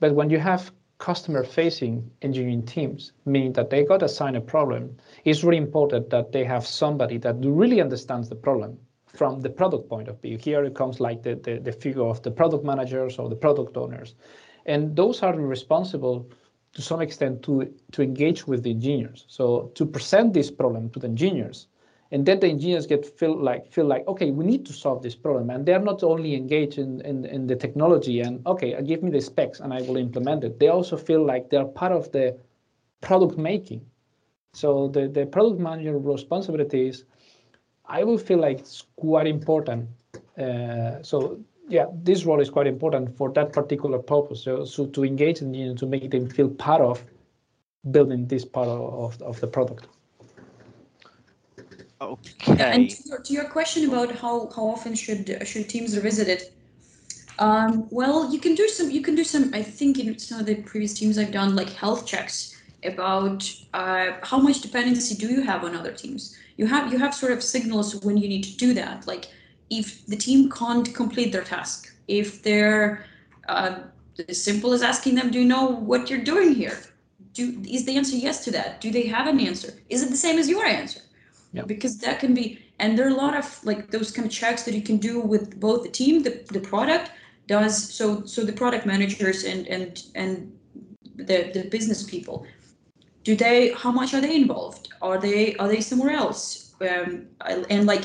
but 0.00 0.14
when 0.14 0.30
you 0.30 0.38
have 0.38 0.72
customer 0.98 1.42
facing 1.42 2.08
engineering 2.22 2.64
teams, 2.64 3.12
meaning 3.24 3.52
that 3.52 3.70
they 3.70 3.84
got 3.84 4.02
assigned 4.02 4.36
a 4.36 4.40
problem, 4.40 4.96
it's 5.24 5.42
really 5.42 5.58
important 5.58 6.10
that 6.10 6.32
they 6.32 6.44
have 6.44 6.64
somebody 6.66 7.18
that 7.18 7.34
really 7.40 7.80
understands 7.80 8.28
the 8.28 8.36
problem 8.36 8.78
from 9.06 9.40
the 9.40 9.50
product 9.50 9.88
point 9.88 10.08
of 10.08 10.20
view. 10.22 10.38
Here 10.38 10.64
it 10.64 10.74
comes 10.74 11.00
like 11.00 11.22
the, 11.22 11.34
the, 11.34 11.58
the 11.58 11.72
figure 11.72 12.04
of 12.04 12.22
the 12.22 12.30
product 12.30 12.64
managers 12.64 13.18
or 13.18 13.28
the 13.28 13.36
product 13.36 13.76
owners. 13.76 14.14
And 14.64 14.94
those 14.96 15.22
are 15.22 15.34
responsible 15.36 16.30
to 16.74 16.82
some 16.82 17.00
extent 17.02 17.42
to, 17.42 17.72
to 17.92 18.02
engage 18.02 18.46
with 18.46 18.62
the 18.62 18.70
engineers. 18.70 19.24
So 19.28 19.72
to 19.74 19.84
present 19.84 20.32
this 20.32 20.50
problem 20.50 20.88
to 20.90 20.98
the 20.98 21.08
engineers, 21.08 21.66
and 22.12 22.26
then 22.26 22.38
the 22.40 22.46
engineers 22.46 22.86
get 22.86 23.06
feel 23.18 23.36
like 23.36 23.72
feel 23.72 23.86
like 23.86 24.06
okay, 24.06 24.30
we 24.30 24.44
need 24.44 24.66
to 24.66 24.72
solve 24.72 25.02
this 25.02 25.16
problem, 25.16 25.50
and 25.50 25.64
they're 25.66 25.80
not 25.80 26.02
only 26.02 26.34
engaged 26.34 26.78
in, 26.78 27.00
in, 27.00 27.24
in 27.24 27.46
the 27.46 27.56
technology 27.56 28.20
and 28.20 28.46
okay, 28.46 28.80
give 28.82 29.02
me 29.02 29.10
the 29.10 29.20
specs 29.20 29.60
and 29.60 29.72
I 29.72 29.80
will 29.82 29.96
implement 29.96 30.44
it. 30.44 30.60
They 30.60 30.68
also 30.68 30.96
feel 30.96 31.24
like 31.24 31.48
they're 31.48 31.64
part 31.64 31.92
of 31.92 32.12
the 32.12 32.38
product 33.00 33.38
making. 33.38 33.84
So 34.52 34.88
the, 34.88 35.08
the 35.08 35.24
product 35.24 35.58
manager 35.58 35.98
responsibilities, 35.98 37.04
I 37.86 38.04
will 38.04 38.18
feel 38.18 38.38
like 38.38 38.58
it's 38.60 38.84
quite 38.96 39.26
important. 39.26 39.88
Uh, 40.38 41.02
so 41.02 41.40
yeah, 41.68 41.86
this 42.02 42.26
role 42.26 42.40
is 42.40 42.50
quite 42.50 42.66
important 42.66 43.16
for 43.16 43.32
that 43.32 43.54
particular 43.54 43.98
purpose. 43.98 44.44
So, 44.44 44.66
so 44.66 44.84
to 44.86 45.04
engage 45.04 45.40
in 45.40 45.76
to 45.76 45.86
make 45.86 46.10
them 46.10 46.28
feel 46.28 46.50
part 46.50 46.82
of 46.82 47.02
building 47.90 48.26
this 48.26 48.44
part 48.44 48.68
of, 48.68 49.20
of 49.22 49.40
the 49.40 49.46
product. 49.46 49.86
Okay. 52.02 52.72
And 52.72 52.90
to 52.90 53.08
your, 53.08 53.18
to 53.18 53.32
your 53.32 53.44
question 53.44 53.88
about 53.88 54.14
how, 54.16 54.50
how 54.54 54.66
often 54.66 54.94
should 54.94 55.46
should 55.46 55.68
teams 55.68 55.96
revisit 55.96 56.28
it, 56.28 56.52
um, 57.38 57.86
well, 57.90 58.32
you 58.32 58.38
can 58.38 58.54
do 58.54 58.68
some. 58.68 58.90
You 58.90 59.02
can 59.02 59.14
do 59.14 59.24
some. 59.24 59.52
I 59.54 59.62
think 59.62 59.98
in 59.98 60.18
some 60.18 60.40
of 60.40 60.46
the 60.46 60.56
previous 60.56 60.94
teams 60.94 61.18
I've 61.18 61.32
done, 61.32 61.54
like 61.54 61.70
health 61.70 62.06
checks 62.06 62.60
about 62.84 63.50
uh, 63.74 64.12
how 64.22 64.38
much 64.38 64.60
dependency 64.60 65.14
do 65.14 65.28
you 65.28 65.42
have 65.42 65.64
on 65.64 65.76
other 65.76 65.92
teams. 65.92 66.36
You 66.56 66.66
have 66.66 66.92
you 66.92 66.98
have 66.98 67.14
sort 67.14 67.32
of 67.32 67.42
signals 67.42 67.96
when 68.04 68.16
you 68.16 68.28
need 68.28 68.44
to 68.44 68.56
do 68.56 68.74
that. 68.74 69.06
Like 69.06 69.28
if 69.70 70.06
the 70.06 70.16
team 70.16 70.50
can't 70.50 70.94
complete 70.94 71.32
their 71.32 71.44
task, 71.44 71.94
if 72.08 72.42
they're 72.42 73.06
uh, 73.48 73.80
as 74.28 74.42
simple 74.42 74.72
as 74.72 74.82
asking 74.82 75.14
them, 75.14 75.30
"Do 75.30 75.38
you 75.38 75.46
know 75.46 75.66
what 75.66 76.10
you're 76.10 76.24
doing 76.24 76.54
here?" 76.54 76.78
Do 77.32 77.62
is 77.66 77.86
the 77.86 77.96
answer 77.96 78.16
yes 78.16 78.44
to 78.44 78.50
that? 78.50 78.80
Do 78.80 78.90
they 78.90 79.06
have 79.06 79.26
an 79.26 79.40
answer? 79.40 79.72
Is 79.88 80.02
it 80.02 80.10
the 80.10 80.16
same 80.16 80.38
as 80.38 80.48
your 80.48 80.66
answer? 80.66 81.00
Yeah. 81.52 81.62
Because 81.62 81.98
that 81.98 82.18
can 82.18 82.34
be, 82.34 82.58
and 82.78 82.98
there 82.98 83.06
are 83.06 83.10
a 83.10 83.14
lot 83.14 83.36
of 83.36 83.60
like 83.64 83.90
those 83.90 84.10
kind 84.10 84.26
of 84.26 84.32
checks 84.32 84.62
that 84.64 84.74
you 84.74 84.82
can 84.82 84.96
do 84.96 85.20
with 85.20 85.60
both 85.60 85.82
the 85.82 85.90
team, 85.90 86.22
the, 86.22 86.42
the 86.50 86.60
product 86.60 87.10
does. 87.46 87.92
So 87.92 88.24
so 88.24 88.42
the 88.44 88.52
product 88.52 88.86
managers 88.86 89.44
and 89.44 89.66
and 89.66 90.02
and 90.14 90.52
the 91.16 91.50
the 91.52 91.64
business 91.70 92.02
people, 92.02 92.46
do 93.24 93.36
they? 93.36 93.72
How 93.72 93.92
much 93.92 94.14
are 94.14 94.20
they 94.20 94.34
involved? 94.34 94.88
Are 95.02 95.18
they 95.18 95.54
are 95.56 95.68
they 95.68 95.80
somewhere 95.80 96.12
else? 96.12 96.74
Um, 96.80 97.26
and 97.70 97.86
like, 97.86 98.04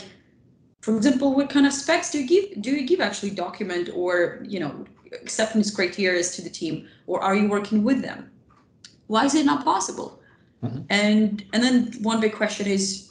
for 0.82 0.96
example, 0.96 1.34
what 1.34 1.50
kind 1.50 1.66
of 1.66 1.74
specs 1.74 2.12
do 2.12 2.20
you 2.22 2.28
give? 2.28 2.62
Do 2.62 2.72
you 2.72 2.86
give 2.86 3.00
actually 3.00 3.32
document 3.32 3.90
or 3.94 4.44
you 4.48 4.60
know 4.60 4.86
acceptance 5.14 5.72
criteria 5.74 6.22
to 6.22 6.42
the 6.42 6.50
team, 6.50 6.88
or 7.08 7.22
are 7.24 7.36
you 7.36 7.48
working 7.48 7.84
with 7.84 8.02
them? 8.02 8.30
Why 9.08 9.26
is 9.26 9.36
it 9.36 9.46
not 9.46 9.64
possible? 9.64 10.22
Mhm. 10.64 10.86
And 10.90 11.46
and 11.54 11.64
then 11.64 11.94
one 12.02 12.20
big 12.20 12.34
question 12.34 12.68
is 12.68 13.07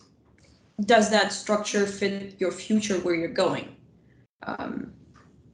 does 0.85 1.11
that 1.11 1.33
structure 1.33 1.87
fit 1.87 2.37
your 2.39 2.53
future 2.53 2.99
where 3.01 3.15
you're 3.15 3.29
going? 3.29 3.77
Um, 4.43 4.93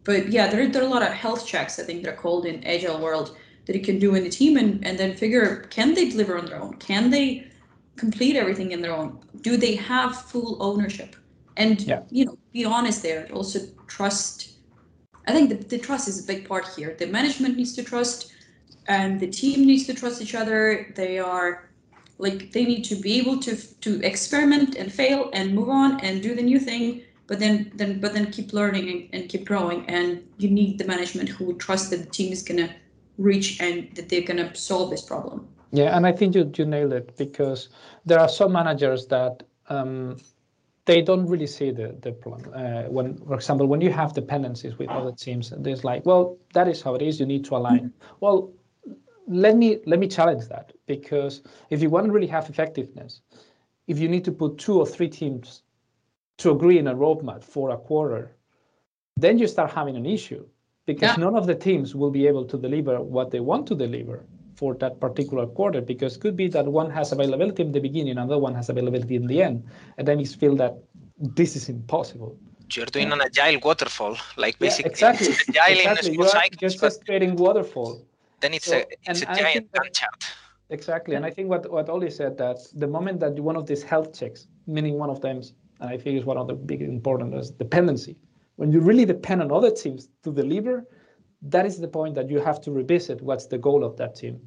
but 0.05 0.29
yeah, 0.29 0.49
there, 0.49 0.69
there 0.69 0.83
are 0.83 0.87
a 0.87 0.89
lot 0.89 1.03
of 1.03 1.13
health 1.13 1.47
checks, 1.47 1.79
I 1.79 1.85
think 1.85 2.03
they're 2.03 2.17
called 2.17 2.47
in 2.47 2.65
agile 2.65 3.01
world 3.01 3.37
that 3.67 3.77
you 3.77 3.83
can 3.83 3.99
do 3.99 4.15
in 4.17 4.25
the 4.25 4.31
team 4.31 4.57
and, 4.57 4.85
and 4.85 4.99
then 4.99 5.17
figure 5.17 5.69
can 5.71 5.95
they 5.95 6.09
deliver 6.09 6.37
on 6.37 6.47
their 6.47 6.61
own? 6.61 6.75
Can 6.75 7.11
they 7.11 7.47
complete 7.97 8.35
everything 8.37 8.73
in 8.73 8.83
their 8.83 8.93
own? 8.93 9.21
Do 9.43 9.57
they 9.57 9.77
have 9.77 10.23
full 10.23 10.61
ownership? 10.61 11.15
And 11.57 11.81
Yeah. 11.83 12.03
you 12.11 12.25
know, 12.25 12.37
be 12.53 12.65
honest 12.65 13.03
there. 13.03 13.29
Also 13.33 13.61
trust. 13.87 14.55
I 15.29 15.33
think 15.33 15.51
the, 15.51 15.57
the 15.57 15.79
trust 15.79 16.09
is 16.09 16.25
a 16.25 16.27
big 16.27 16.49
part 16.49 16.67
here. 16.77 16.97
The 16.99 17.07
management 17.07 17.57
needs 17.57 17.75
to 17.75 17.85
trust 17.85 18.33
and 18.89 19.21
the 19.21 19.29
team 19.29 19.65
needs 19.67 19.87
to 19.87 19.95
trust 19.95 20.21
each 20.21 20.35
other. 20.35 20.93
They 20.97 21.21
are 21.21 21.71
like 22.23 22.53
they 22.53 22.65
need 22.65 22.85
to 22.85 22.95
be 22.95 23.19
able 23.21 23.37
to 23.47 23.53
to 23.81 23.91
experiment 24.13 24.77
and 24.77 24.93
fail 25.01 25.31
and 25.33 25.55
move 25.55 25.69
on 25.69 26.01
and 26.01 26.23
do 26.23 26.35
the 26.35 26.47
new 26.51 26.61
thing 26.69 27.03
but 27.27 27.39
then 27.39 27.55
then 27.75 28.01
but 28.01 28.15
then 28.15 28.31
keep 28.31 28.53
learning 28.53 28.87
and, 28.93 29.09
and 29.15 29.29
keep 29.29 29.45
growing 29.45 29.85
and 29.89 30.09
you 30.39 30.49
need 30.49 30.79
the 30.79 30.87
management 30.95 31.29
who 31.29 31.47
trust 31.59 31.91
that 31.91 32.01
the 32.05 32.11
team 32.19 32.33
is 32.33 32.43
going 32.43 32.61
to 32.67 32.71
reach 33.19 33.61
and 33.61 33.75
that 33.97 34.09
they're 34.09 34.29
going 34.31 34.43
to 34.45 34.55
solve 34.55 34.89
this 34.91 35.03
problem 35.13 35.39
Yeah, 35.81 35.97
and 35.97 36.07
I 36.07 36.13
think 36.13 36.35
you 36.37 36.45
you 36.59 36.67
nailed 36.67 36.93
it 36.93 37.07
because 37.17 37.61
there 38.09 38.21
are 38.25 38.29
some 38.29 38.53
managers 38.53 39.07
that 39.07 39.35
um, 39.75 40.17
they 40.85 41.01
don't 41.09 41.27
really 41.33 41.47
see 41.47 41.71
the 41.71 41.89
the 42.05 42.13
problem. 42.25 42.43
Uh, 42.63 42.83
when, 42.97 43.17
for 43.29 43.35
example, 43.35 43.67
when 43.73 43.81
you 43.81 43.93
have 44.01 44.13
dependencies 44.13 44.75
with 44.81 44.89
other 44.99 45.13
teams, 45.13 45.45
there's 45.65 45.83
like, 45.91 46.05
well, 46.05 46.37
that 46.53 46.67
is 46.69 46.83
how 46.83 46.95
it 46.99 47.03
is. 47.09 47.21
You 47.21 47.27
need 47.27 47.45
to 47.49 47.57
align. 47.57 47.93
Well, 48.21 48.53
let 49.33 49.57
me 49.57 49.79
let 49.87 49.99
me 49.99 50.09
challenge 50.09 50.49
that 50.49 50.73
because 50.87 51.43
if 51.71 51.83
you 51.83 51.91
want 51.91 52.07
to 52.07 52.13
really 52.13 52.27
have 52.27 52.49
effectiveness, 52.51 53.23
if 53.87 53.99
you 53.99 54.09
need 54.09 54.25
to 54.25 54.33
put 54.33 54.59
two 54.59 54.79
or 54.79 54.87
three 54.87 55.09
teams 55.09 55.63
to 56.39 56.51
agree 56.51 56.79
in 56.79 56.87
a 56.89 56.95
roadmap 56.95 57.43
for 57.43 57.71
a 57.71 57.77
quarter, 57.77 58.37
then 59.17 59.39
you 59.39 59.47
start 59.47 59.71
having 59.71 59.97
an 59.97 60.07
issue 60.07 60.47
because 60.87 61.11
Yeah. 61.17 61.25
none 61.25 61.37
of 61.37 61.47
the 61.47 61.55
teams 61.55 61.95
will 61.95 62.11
be 62.11 62.27
able 62.27 62.45
to 62.45 62.57
deliver 62.59 63.01
what 63.03 63.31
they 63.31 63.41
want 63.41 63.67
to 63.69 63.75
deliver 63.75 64.25
for 64.57 64.75
that 64.75 65.01
particular 65.01 65.47
quarter 65.47 65.81
because 65.81 66.17
it 66.17 66.21
could 66.21 66.37
be 66.37 66.49
that 66.49 66.67
one 66.67 66.91
has 66.91 67.13
availability 67.13 67.63
in 67.63 67.73
the 67.73 67.81
beginning, 67.81 68.13
another 68.13 68.39
one 68.39 68.55
has 68.55 68.69
availability 68.69 69.17
in 69.17 69.27
the 69.27 69.43
end, 69.43 69.65
and 69.99 70.07
then 70.07 70.19
you 70.19 70.27
feel 70.27 70.55
that 70.57 70.75
this 71.19 71.57
is 71.57 71.69
impossible. 71.69 72.37
You're 72.73 72.87
doing 72.87 73.13
an 73.13 73.21
agile 73.21 73.61
waterfall, 73.61 74.17
like 74.37 74.57
Yeah, 74.59 74.69
basically 74.69 74.91
exactly. 74.91 75.29
agile 75.49 75.79
exactly. 75.79 76.09
in 76.11 76.15
you're, 76.15 76.27
cycles, 76.29 76.75
just 76.77 77.05
creating 77.05 77.37
waterfall. 77.37 78.07
Then 78.43 78.55
it's 78.55 78.67
So- 78.67 78.77
a 78.77 78.81
it's 78.81 79.09
and 79.09 79.23
a 79.23 79.31
I 79.31 79.35
giant 79.43 79.73
that- 79.73 79.95
chart. 79.95 80.25
Exactly. 80.71 81.15
And 81.17 81.25
I 81.27 81.31
think 81.31 81.51
what, 81.51 81.71
what 81.71 81.89
Ollie 81.91 82.11
said 82.11 82.39
that 82.39 82.57
the 82.75 82.87
moment 82.87 83.21
that 83.21 83.39
one 83.39 83.57
of 83.57 83.67
these 83.67 83.83
health 83.83 84.19
checks, 84.19 84.47
meaning 84.67 84.99
one 84.99 85.11
of 85.11 85.21
them, 85.21 85.43
and 85.81 85.91
I 85.91 85.99
think 85.99 86.19
is 86.19 86.25
one 86.25 86.39
of 86.39 86.47
the 86.49 86.55
big 86.55 86.81
important 86.81 87.35
is 87.35 87.51
dependency. 87.51 88.17
When 88.57 88.73
you 88.73 88.81
really 88.81 89.05
depend 89.05 89.43
on 89.43 89.53
other 89.53 89.71
teams 89.71 90.09
to 90.25 90.33
deliver, 90.33 90.87
that 91.43 91.67
is 91.67 91.79
the 91.79 91.89
point 91.89 92.15
that 92.15 92.31
you 92.31 92.39
have 92.41 92.59
to 92.63 92.71
revisit 92.73 93.21
what's 93.21 93.47
the 93.47 93.59
goal 93.59 93.85
of 93.85 93.97
that 93.99 94.15
team. 94.15 94.41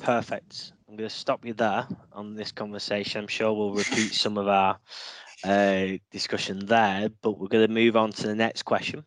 Perfect. 0.00 0.72
I'm 0.88 0.96
going 0.96 1.08
to 1.08 1.14
stop 1.14 1.44
you 1.44 1.52
there 1.54 1.86
on 2.12 2.34
this 2.34 2.50
conversation. 2.50 3.20
I'm 3.22 3.28
sure 3.28 3.52
we'll 3.52 3.74
repeat 3.74 4.12
some 4.12 4.36
of 4.38 4.48
our 4.48 4.78
uh, 5.44 5.86
discussion 6.10 6.66
there, 6.66 7.10
but 7.22 7.38
we're 7.38 7.48
going 7.48 7.66
to 7.66 7.72
move 7.72 7.96
on 7.96 8.10
to 8.12 8.26
the 8.26 8.34
next 8.34 8.64
question. 8.64 9.04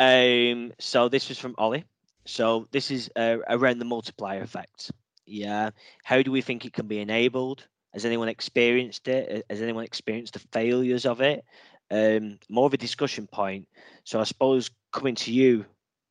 Um, 0.00 0.72
so 0.78 1.10
this 1.10 1.28
was 1.28 1.38
from 1.38 1.54
Ollie. 1.58 1.84
So 2.24 2.66
this 2.72 2.90
is 2.90 3.10
uh, 3.14 3.36
around 3.48 3.78
the 3.78 3.84
multiplier 3.84 4.40
effect. 4.40 4.90
Yeah. 5.26 5.70
How 6.02 6.22
do 6.22 6.32
we 6.32 6.40
think 6.40 6.64
it 6.64 6.72
can 6.72 6.86
be 6.86 7.00
enabled? 7.00 7.66
Has 7.92 8.04
anyone 8.06 8.28
experienced 8.28 9.08
it? 9.08 9.44
Has 9.50 9.60
anyone 9.60 9.84
experienced 9.84 10.32
the 10.32 10.38
failures 10.52 11.04
of 11.04 11.20
it? 11.20 11.44
Um, 11.90 12.38
more 12.48 12.66
of 12.66 12.72
a 12.72 12.78
discussion 12.78 13.26
point. 13.26 13.68
So 14.04 14.20
I 14.20 14.24
suppose 14.24 14.70
coming 14.92 15.16
to 15.16 15.32
you, 15.32 15.66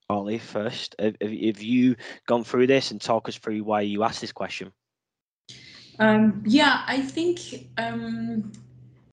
Ollie, 0.09 0.39
first, 0.39 0.95
have 0.99 1.15
have 1.21 1.61
you 1.61 1.95
gone 2.27 2.43
through 2.43 2.67
this 2.67 2.91
and 2.91 3.01
talk 3.01 3.27
us 3.27 3.37
through 3.37 3.63
why 3.63 3.81
you 3.81 4.03
asked 4.03 4.21
this 4.21 4.31
question? 4.31 4.71
Um, 5.99 6.43
yeah, 6.45 6.83
I 6.85 7.01
think 7.01 7.39
um, 7.77 8.51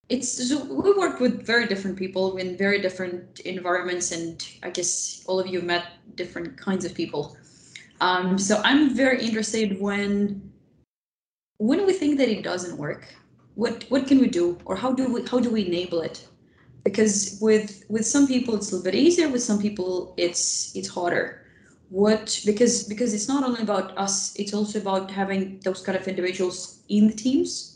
it's 0.08 0.48
so 0.48 0.64
we 0.64 0.92
work 0.92 1.18
with 1.18 1.44
very 1.44 1.66
different 1.66 1.96
people 1.96 2.36
in 2.36 2.56
very 2.56 2.80
different 2.80 3.40
environments, 3.40 4.12
and 4.12 4.46
I 4.62 4.70
guess 4.70 5.24
all 5.26 5.40
of 5.40 5.46
you 5.46 5.60
met 5.62 5.84
different 6.14 6.56
kinds 6.56 6.84
of 6.84 6.94
people. 6.94 7.36
Um, 8.00 8.38
so 8.38 8.60
I'm 8.64 8.94
very 8.94 9.24
interested 9.24 9.80
when 9.80 10.52
when 11.58 11.86
we 11.86 11.92
think 11.92 12.18
that 12.18 12.28
it 12.28 12.42
doesn't 12.42 12.76
work, 12.76 13.14
what 13.54 13.84
what 13.88 14.06
can 14.06 14.20
we 14.20 14.28
do, 14.28 14.58
or 14.64 14.76
how 14.76 14.92
do 14.92 15.12
we 15.12 15.22
how 15.26 15.40
do 15.40 15.50
we 15.50 15.66
enable 15.66 16.00
it? 16.02 16.26
Because 16.84 17.38
with 17.40 17.84
with 17.88 18.06
some 18.06 18.28
people 18.28 18.54
it's 18.54 18.70
a 18.70 18.76
little 18.76 18.84
bit 18.84 18.94
easier, 18.94 19.28
with 19.28 19.42
some 19.42 19.60
people 19.60 20.14
it's 20.16 20.74
it's 20.76 20.88
harder 20.88 21.42
what 21.88 22.40
because 22.44 22.82
because 22.84 23.14
it's 23.14 23.28
not 23.28 23.44
only 23.44 23.62
about 23.62 23.96
us 23.96 24.34
it's 24.34 24.52
also 24.52 24.80
about 24.80 25.08
having 25.08 25.60
those 25.60 25.80
kind 25.80 25.96
of 25.96 26.08
individuals 26.08 26.80
in 26.88 27.06
the 27.06 27.14
teams 27.14 27.75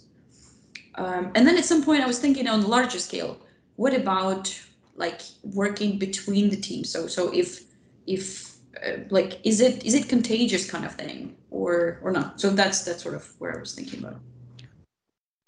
um, 0.97 1.31
and 1.35 1.47
then 1.47 1.57
at 1.57 1.65
some 1.65 1.83
point 1.83 2.03
i 2.03 2.07
was 2.07 2.19
thinking 2.19 2.49
on 2.49 2.61
a 2.61 2.67
larger 2.67 2.99
scale 2.99 3.39
what 3.77 3.95
about 3.95 4.55
like 4.97 5.21
working 5.43 5.99
between 5.99 6.51
the 6.51 6.57
teams 6.57 6.91
so 6.91 7.07
so 7.07 7.33
if 7.33 7.65
if 8.07 8.57
uh, 8.87 8.99
like 9.11 9.41
is 9.45 9.61
it 9.61 9.85
is 9.85 9.95
it 9.95 10.09
contagious 10.09 10.71
kind 10.71 10.85
of 10.85 10.95
thing 10.95 11.37
or 11.51 11.99
or 12.03 12.13
not 12.13 12.41
so 12.41 12.51
that's 12.51 12.83
that's 12.83 13.03
sort 13.03 13.15
of 13.15 13.29
where 13.39 13.57
i 13.57 13.61
was 13.61 13.75
thinking 13.75 14.01
about 14.01 14.21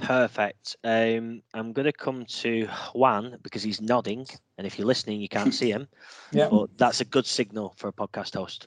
Perfect. 0.02 0.76
Um, 0.82 1.42
I'm 1.54 1.72
going 1.72 1.86
to 1.86 1.92
come 1.92 2.24
to 2.26 2.66
Juan 2.92 3.38
because 3.42 3.62
he's 3.62 3.80
nodding, 3.80 4.26
and 4.58 4.66
if 4.66 4.76
you're 4.76 4.86
listening, 4.86 5.20
you 5.20 5.28
can't 5.28 5.54
see 5.54 5.70
him. 5.70 5.88
Yeah. 6.32 6.48
But 6.48 6.70
that's 6.78 7.02
a 7.02 7.04
good 7.04 7.26
signal 7.26 7.74
for 7.76 7.88
a 7.88 7.92
podcast 7.92 8.34
host. 8.34 8.66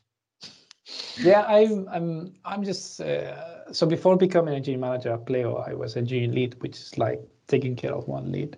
Yeah, 1.18 1.44
I'm 1.44 1.88
I'm 1.90 2.34
I'm 2.46 2.64
just 2.64 3.02
uh, 3.02 3.72
so 3.74 3.86
before 3.88 4.18
becoming 4.18 4.54
engineering 4.54 4.82
manager 4.82 5.14
at 5.14 5.26
Pleo, 5.26 5.56
I 5.58 5.74
was 5.74 5.98
engineering 5.98 6.34
lead, 6.34 6.56
which 6.62 6.78
is 6.78 6.98
like 6.98 7.22
taking 7.48 7.76
care 7.76 7.94
of 7.94 8.08
one 8.08 8.32
lead. 8.32 8.58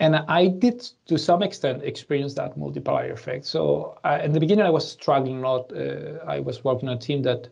And 0.00 0.16
I 0.16 0.48
did, 0.48 0.80
to 1.06 1.16
some 1.16 1.42
extent, 1.42 1.82
experience 1.84 2.34
that 2.34 2.56
multiplier 2.56 3.12
effect. 3.12 3.46
So 3.46 3.96
I, 4.02 4.20
in 4.20 4.32
the 4.32 4.40
beginning, 4.40 4.66
I 4.66 4.70
was 4.70 4.90
struggling 4.90 5.38
a 5.38 5.48
lot. 5.48 5.72
Uh, 5.72 6.18
I 6.26 6.40
was 6.40 6.64
working 6.64 6.88
on 6.88 6.96
a 6.96 7.00
team 7.00 7.22
that 7.22 7.48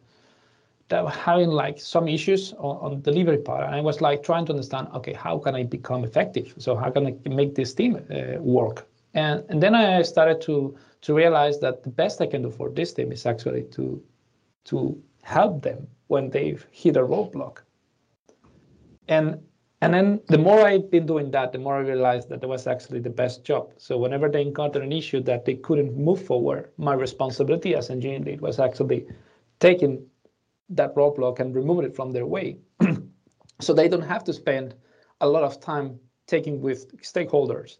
that 0.88 1.02
were 1.04 1.10
having 1.10 1.48
like 1.48 1.80
some 1.80 2.06
issues 2.08 2.52
on, 2.58 2.76
on 2.92 3.00
delivery 3.02 3.38
part, 3.38 3.64
and 3.64 3.74
I 3.74 3.80
was 3.80 4.00
like 4.00 4.22
trying 4.22 4.44
to 4.46 4.52
understand, 4.52 4.88
okay, 4.94 5.14
how 5.14 5.38
can 5.38 5.54
I 5.54 5.62
become 5.62 6.04
effective? 6.04 6.54
So 6.58 6.76
how 6.76 6.90
can 6.90 7.06
I 7.06 7.28
make 7.28 7.54
this 7.54 7.74
team 7.74 7.96
uh, 7.96 8.40
work? 8.40 8.86
And 9.14 9.44
and 9.48 9.62
then 9.62 9.74
I 9.74 10.02
started 10.02 10.40
to 10.42 10.76
to 11.02 11.14
realize 11.14 11.58
that 11.60 11.82
the 11.82 11.90
best 11.90 12.20
I 12.20 12.26
can 12.26 12.42
do 12.42 12.50
for 12.50 12.70
this 12.70 12.92
team 12.92 13.12
is 13.12 13.26
actually 13.26 13.64
to 13.76 14.02
to 14.64 15.00
help 15.22 15.62
them 15.62 15.86
when 16.08 16.30
they've 16.30 16.66
hit 16.70 16.96
a 16.96 17.00
roadblock. 17.00 17.58
And 19.08 19.40
and 19.80 19.92
then 19.92 20.20
the 20.28 20.38
more 20.38 20.60
I've 20.60 20.90
been 20.92 21.06
doing 21.06 21.32
that, 21.32 21.50
the 21.50 21.58
more 21.58 21.74
I 21.74 21.80
realized 21.80 22.28
that 22.28 22.40
that 22.40 22.46
was 22.46 22.68
actually 22.68 23.00
the 23.00 23.10
best 23.10 23.42
job. 23.42 23.72
So 23.78 23.98
whenever 23.98 24.28
they 24.28 24.42
encountered 24.42 24.84
an 24.84 24.92
issue 24.92 25.20
that 25.22 25.44
they 25.44 25.54
couldn't 25.54 25.96
move 25.96 26.24
forward, 26.24 26.70
my 26.76 26.94
responsibility 26.94 27.74
as 27.74 27.90
engineering 27.90 28.22
lead 28.22 28.40
was 28.40 28.60
actually 28.60 29.06
taking 29.58 30.06
that 30.68 30.94
roadblock 30.94 31.40
and 31.40 31.52
removing 31.52 31.84
it 31.84 31.96
from 31.96 32.12
their 32.12 32.26
way. 32.26 32.58
so 33.60 33.74
they 33.74 33.88
don't 33.88 34.08
have 34.14 34.22
to 34.24 34.32
spend 34.32 34.76
a 35.20 35.28
lot 35.28 35.42
of 35.42 35.58
time 35.58 35.98
taking 36.28 36.60
with 36.60 36.96
stakeholders 37.02 37.78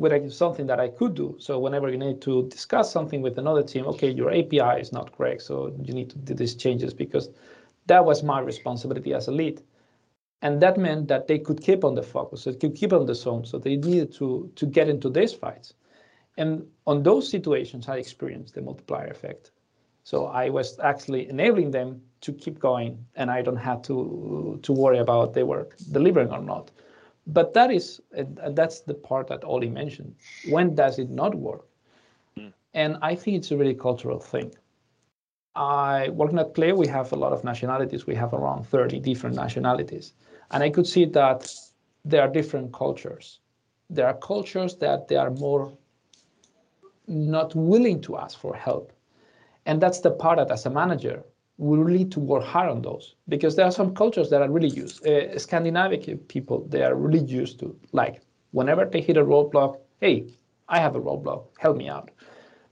with 0.00 0.32
something 0.32 0.66
that 0.66 0.80
I 0.80 0.88
could 0.88 1.14
do. 1.14 1.36
So 1.38 1.58
whenever 1.58 1.90
you 1.90 1.98
need 1.98 2.20
to 2.22 2.48
discuss 2.48 2.92
something 2.92 3.22
with 3.22 3.38
another 3.38 3.62
team, 3.62 3.86
okay, 3.86 4.10
your 4.10 4.30
API 4.32 4.80
is 4.80 4.92
not 4.92 5.16
correct, 5.16 5.42
so 5.42 5.72
you 5.82 5.94
need 5.94 6.10
to 6.10 6.18
do 6.18 6.34
these 6.34 6.54
changes 6.54 6.94
because 6.94 7.30
that 7.86 8.04
was 8.04 8.22
my 8.22 8.40
responsibility 8.40 9.14
as 9.14 9.28
a 9.28 9.32
lead 9.32 9.62
and 10.42 10.60
that 10.62 10.78
meant 10.78 11.08
that 11.08 11.26
they 11.28 11.38
could 11.38 11.60
keep 11.60 11.84
on 11.84 11.94
the 11.94 12.02
focus, 12.02 12.44
they 12.44 12.54
could 12.54 12.74
keep 12.74 12.92
on 12.92 13.06
the 13.06 13.14
zone. 13.14 13.44
So 13.44 13.58
they 13.58 13.76
needed 13.76 14.12
to 14.14 14.50
to 14.56 14.66
get 14.66 14.88
into 14.88 15.10
these 15.10 15.32
fights, 15.32 15.74
and 16.36 16.66
on 16.86 17.02
those 17.02 17.28
situations, 17.30 17.88
I 17.88 17.96
experienced 17.96 18.54
the 18.54 18.62
multiplier 18.62 19.08
effect. 19.08 19.52
So 20.04 20.26
I 20.26 20.48
was 20.50 20.78
actually 20.80 21.28
enabling 21.28 21.72
them 21.72 22.02
to 22.22 22.32
keep 22.32 22.58
going, 22.58 23.04
and 23.16 23.30
I 23.30 23.42
don't 23.42 23.64
have 23.70 23.82
to 23.82 24.58
to 24.62 24.72
worry 24.72 24.98
about 24.98 25.34
they 25.34 25.44
were 25.44 25.68
delivering 25.92 26.30
or 26.32 26.42
not. 26.42 26.70
But 27.26 27.52
that 27.54 27.70
is 27.70 28.00
that's 28.50 28.80
the 28.80 28.94
part 28.94 29.28
that 29.28 29.44
Ollie 29.44 29.70
mentioned. 29.70 30.14
When 30.48 30.74
does 30.74 30.98
it 30.98 31.10
not 31.10 31.34
work? 31.34 31.66
Mm. 32.38 32.52
And 32.74 32.96
I 33.02 33.14
think 33.14 33.36
it's 33.36 33.50
a 33.50 33.56
really 33.56 33.74
cultural 33.74 34.18
thing. 34.18 34.52
I 35.54 36.08
working 36.10 36.38
at 36.38 36.54
Pleo, 36.54 36.74
we 36.74 36.86
have 36.86 37.12
a 37.12 37.16
lot 37.16 37.32
of 37.32 37.44
nationalities. 37.44 38.06
We 38.06 38.14
have 38.14 38.32
around 38.32 38.66
30 38.66 39.00
different 39.00 39.36
nationalities. 39.36 40.14
And 40.50 40.62
I 40.62 40.70
could 40.70 40.86
see 40.86 41.04
that 41.06 41.52
there 42.04 42.22
are 42.22 42.28
different 42.28 42.72
cultures. 42.72 43.40
There 43.90 44.06
are 44.06 44.14
cultures 44.14 44.76
that 44.76 45.08
they 45.08 45.16
are 45.16 45.30
more 45.30 45.72
not 47.06 47.54
willing 47.54 48.00
to 48.02 48.16
ask 48.16 48.38
for 48.38 48.54
help. 48.54 48.92
And 49.66 49.80
that's 49.80 50.00
the 50.00 50.10
part 50.10 50.38
that 50.38 50.50
as 50.50 50.66
a 50.66 50.70
manager, 50.70 51.22
we 51.60 51.78
really 51.78 51.98
need 51.98 52.12
to 52.12 52.20
work 52.20 52.44
hard 52.44 52.70
on 52.70 52.82
those 52.82 53.14
because 53.28 53.54
there 53.54 53.66
are 53.66 53.76
some 53.80 53.94
cultures 53.94 54.30
that 54.30 54.42
are 54.42 54.50
really 54.50 54.74
used. 54.82 55.06
Uh, 55.06 55.38
Scandinavian 55.38 56.18
people, 56.34 56.66
they 56.68 56.82
are 56.82 56.94
really 56.94 57.24
used 57.24 57.60
to 57.60 57.78
like 57.92 58.22
whenever 58.52 58.84
they 58.84 59.00
hit 59.00 59.16
a 59.16 59.24
roadblock, 59.24 59.78
hey, 60.00 60.26
I 60.68 60.78
have 60.78 60.96
a 60.96 61.00
roadblock, 61.00 61.44
help 61.58 61.76
me 61.76 61.88
out. 61.88 62.10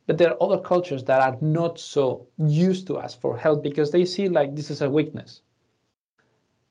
But 0.07 0.17
there 0.19 0.31
are 0.31 0.43
other 0.43 0.59
cultures 0.59 1.05
that 1.05 1.21
are 1.21 1.37
not 1.43 1.79
so 1.79 2.27
used 2.39 2.87
to 2.87 2.99
ask 2.99 3.21
for 3.21 3.37
help 3.37 3.63
because 3.63 3.91
they 3.91 4.05
see 4.05 4.29
like 4.29 4.57
this 4.57 4.71
is 4.71 4.81
a 4.81 4.89
weakness 4.89 5.43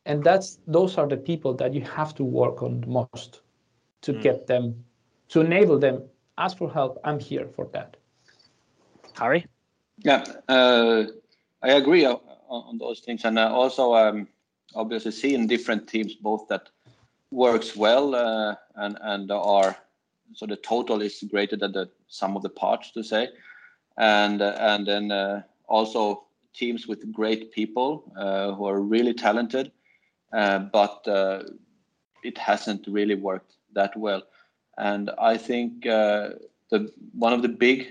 and 0.07 0.23
that's 0.23 0.59
those 0.65 0.97
are 0.97 1.07
the 1.07 1.17
people 1.17 1.53
that 1.53 1.73
you 1.73 1.81
have 1.81 2.15
to 2.15 2.23
work 2.23 2.63
on 2.63 2.83
most 2.87 3.41
to 4.01 4.13
mm. 4.13 4.21
get 4.21 4.47
them 4.47 4.73
to 5.27 5.41
enable 5.41 5.77
them 5.77 6.01
ask 6.37 6.57
for 6.57 6.71
help 6.71 6.97
i'm 7.03 7.19
here 7.19 7.47
for 7.55 7.69
that 7.73 7.97
harry 9.13 9.45
yeah 9.99 10.23
uh, 10.47 11.03
i 11.63 11.69
agree 11.69 12.05
on, 12.05 12.19
on, 12.49 12.77
those 12.77 12.99
things 12.99 13.25
and 13.25 13.37
uh, 13.37 13.49
also 13.51 13.93
um, 13.95 14.27
obviously 14.75 15.11
seeing 15.11 15.47
different 15.47 15.87
teams 15.87 16.13
both 16.15 16.47
that 16.47 16.69
works 17.31 17.75
well 17.75 18.15
uh, 18.15 18.55
and 18.75 18.97
and 19.01 19.31
are 19.31 19.75
so 20.33 20.45
the 20.45 20.57
total 20.57 21.01
is 21.01 21.23
greater 21.29 21.55
than 21.55 21.71
the 21.71 21.89
sum 22.07 22.35
of 22.35 22.43
the 22.43 22.49
parts 22.49 22.91
to 22.91 23.03
say 23.03 23.29
and 23.97 24.41
uh, 24.41 24.55
and 24.59 24.87
then 24.87 25.11
uh, 25.11 25.41
also 25.67 26.23
teams 26.53 26.87
with 26.87 27.11
great 27.11 27.51
people 27.51 28.11
uh, 28.17 28.51
who 28.53 28.65
are 28.65 28.81
really 28.81 29.13
talented 29.13 29.71
uh, 30.33 30.59
but 30.59 31.05
it 32.23 32.37
hasn't 32.37 32.85
really 32.87 33.15
worked 33.15 33.53
that 33.73 33.95
well. 33.95 34.21
And 34.77 35.09
I 35.19 35.37
think 35.37 35.85
the 36.69 36.91
one 37.13 37.33
of 37.33 37.41
the 37.41 37.49
big 37.49 37.87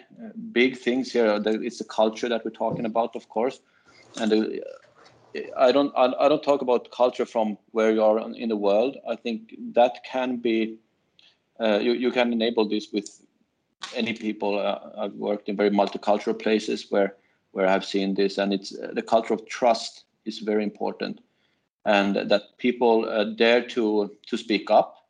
big 0.52 0.76
things 0.76 1.12
here 1.12 1.40
is 1.44 1.78
the 1.78 1.84
culture 1.84 2.28
that 2.28 2.44
we're 2.44 2.50
talking 2.50 2.84
about, 2.84 3.16
of 3.16 3.28
course. 3.28 3.60
And 4.20 4.60
I 5.56 5.72
don't 5.72 5.92
I 5.96 6.28
don't 6.28 6.42
talk 6.42 6.62
about 6.62 6.90
culture 6.90 7.26
from 7.26 7.58
where 7.72 7.92
you 7.92 8.02
are 8.02 8.18
in 8.34 8.48
the 8.48 8.56
world. 8.56 8.96
I 9.08 9.16
think 9.16 9.54
that 9.74 10.04
can 10.04 10.36
be 10.36 10.76
uh, 11.60 11.78
you 11.78 11.92
you 11.92 12.10
can 12.10 12.32
enable 12.32 12.68
this 12.68 12.92
with 12.92 13.20
any 13.94 14.12
people. 14.12 14.58
Uh, 14.58 14.78
I've 14.98 15.14
worked 15.14 15.48
in 15.48 15.56
very 15.56 15.70
multicultural 15.70 16.38
places 16.38 16.86
where 16.90 17.16
where 17.52 17.66
I've 17.66 17.84
seen 17.84 18.14
this, 18.14 18.38
and 18.38 18.52
it's 18.52 18.74
uh, 18.78 18.92
the 18.92 19.02
culture 19.02 19.34
of 19.34 19.46
trust 19.46 20.04
is 20.24 20.40
very 20.40 20.64
important 20.64 21.20
and 21.86 22.16
that 22.16 22.58
people 22.58 23.08
uh, 23.08 23.24
dare 23.24 23.62
to 23.62 24.10
to 24.26 24.36
speak 24.36 24.70
up, 24.70 25.06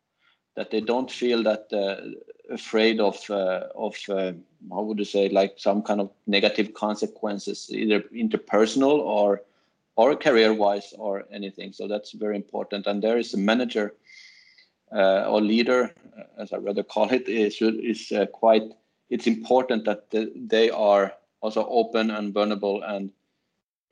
that 0.55 0.71
they 0.71 0.81
don't 0.81 1.11
feel 1.11 1.43
that 1.43 1.73
uh, 1.73 1.97
afraid 2.51 3.01
of 3.01 3.19
uh, 3.31 3.69
of 3.75 3.97
uh, 4.09 4.33
how 4.71 4.83
would 4.83 4.99
you 4.99 5.05
say 5.05 5.29
like 5.29 5.55
some 5.57 5.83
kind 5.83 6.01
of 6.01 6.11
negative 6.27 6.75
consequences, 6.75 7.69
either 7.71 8.01
interpersonal 8.15 8.99
or 8.99 9.43
or 9.97 10.15
career 10.15 10.53
wise 10.53 10.93
or 10.99 11.25
anything. 11.33 11.73
So 11.73 11.89
that's 11.89 12.13
very 12.13 12.37
important. 12.37 12.87
And 12.87 13.03
there 13.03 13.19
is 13.19 13.35
a 13.35 13.39
manager 13.39 13.95
uh, 14.95 15.25
or 15.29 15.41
leader, 15.41 15.95
as 16.39 16.53
I 16.53 16.59
rather 16.59 16.83
call 16.83 17.11
it, 17.11 17.29
is 17.29 17.61
is 17.61 18.13
uh, 18.13 18.27
quite. 18.27 18.73
It's 19.09 19.27
important 19.27 19.85
that 19.85 20.05
they 20.11 20.71
are 20.71 21.13
also 21.41 21.67
open 21.69 22.11
and 22.11 22.35
vulnerable 22.35 22.83
and 22.83 23.13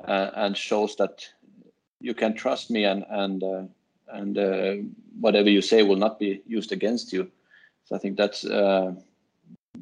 and 0.06 0.56
shows 0.56 0.96
that 0.96 1.26
you 2.00 2.14
can 2.14 2.34
trust 2.34 2.70
me 2.70 2.84
and 2.84 3.04
and 3.08 3.42
uh, 3.42 3.62
and 4.08 4.38
uh, 4.38 4.74
whatever 5.20 5.48
you 5.48 5.62
say 5.62 5.82
will 5.82 5.96
not 5.96 6.18
be 6.18 6.42
used 6.46 6.72
against 6.72 7.12
you. 7.12 7.30
So 7.84 7.96
I 7.96 7.98
think 7.98 8.16
that's 8.16 8.44
uh, 8.44 8.92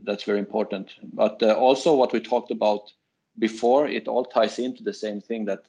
that's 0.04 0.24
very 0.24 0.38
important. 0.38 0.94
But 1.12 1.42
uh, 1.42 1.54
also 1.54 1.94
what 1.94 2.12
we 2.12 2.20
talked 2.20 2.50
about 2.50 2.92
before, 3.38 3.86
it 3.86 4.08
all 4.08 4.24
ties 4.24 4.58
into 4.58 4.82
the 4.82 4.94
same 4.94 5.20
thing 5.20 5.44
that 5.46 5.64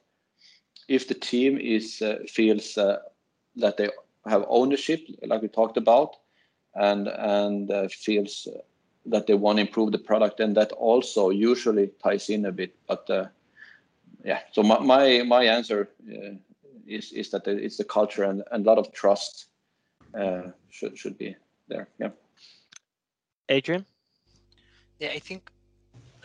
if 0.88 1.08
the 1.08 1.14
team 1.14 1.58
is 1.58 2.02
uh, 2.02 2.20
feels 2.28 2.76
that 2.76 3.78
they 3.78 3.90
have 4.26 4.46
ownership, 4.48 5.06
like 5.24 5.42
we 5.42 5.48
talked 5.48 5.78
about, 5.78 6.16
and 6.76 7.08
and 7.08 7.92
feels 7.92 8.48
that 9.06 9.28
they 9.28 9.34
want 9.34 9.58
to 9.58 9.62
improve 9.62 9.92
the 9.92 9.98
product, 9.98 10.40
and 10.40 10.56
that 10.56 10.72
also 10.74 11.30
usually 11.30 11.92
ties 12.04 12.30
in 12.30 12.46
a 12.46 12.52
bit. 12.52 12.76
But 12.88 13.10
yeah 14.24 14.40
so 14.52 14.64
my 14.64 14.80
my, 14.80 15.24
my 15.24 15.44
answer 15.44 15.90
is 16.88 17.12
is 17.12 17.30
that 17.32 17.48
it's 17.48 17.78
the 17.78 17.84
culture 17.84 18.24
and, 18.24 18.44
and 18.52 18.66
a 18.66 18.70
lot 18.70 18.78
of 18.78 18.92
trust 18.94 19.48
uh, 20.18 20.44
should 20.70 20.98
should 20.98 21.18
be 21.18 21.36
there 21.68 21.88
yeah 22.00 22.10
adrian? 23.50 23.86
Yeah 25.00 25.12
i 25.12 25.20
think 25.20 25.52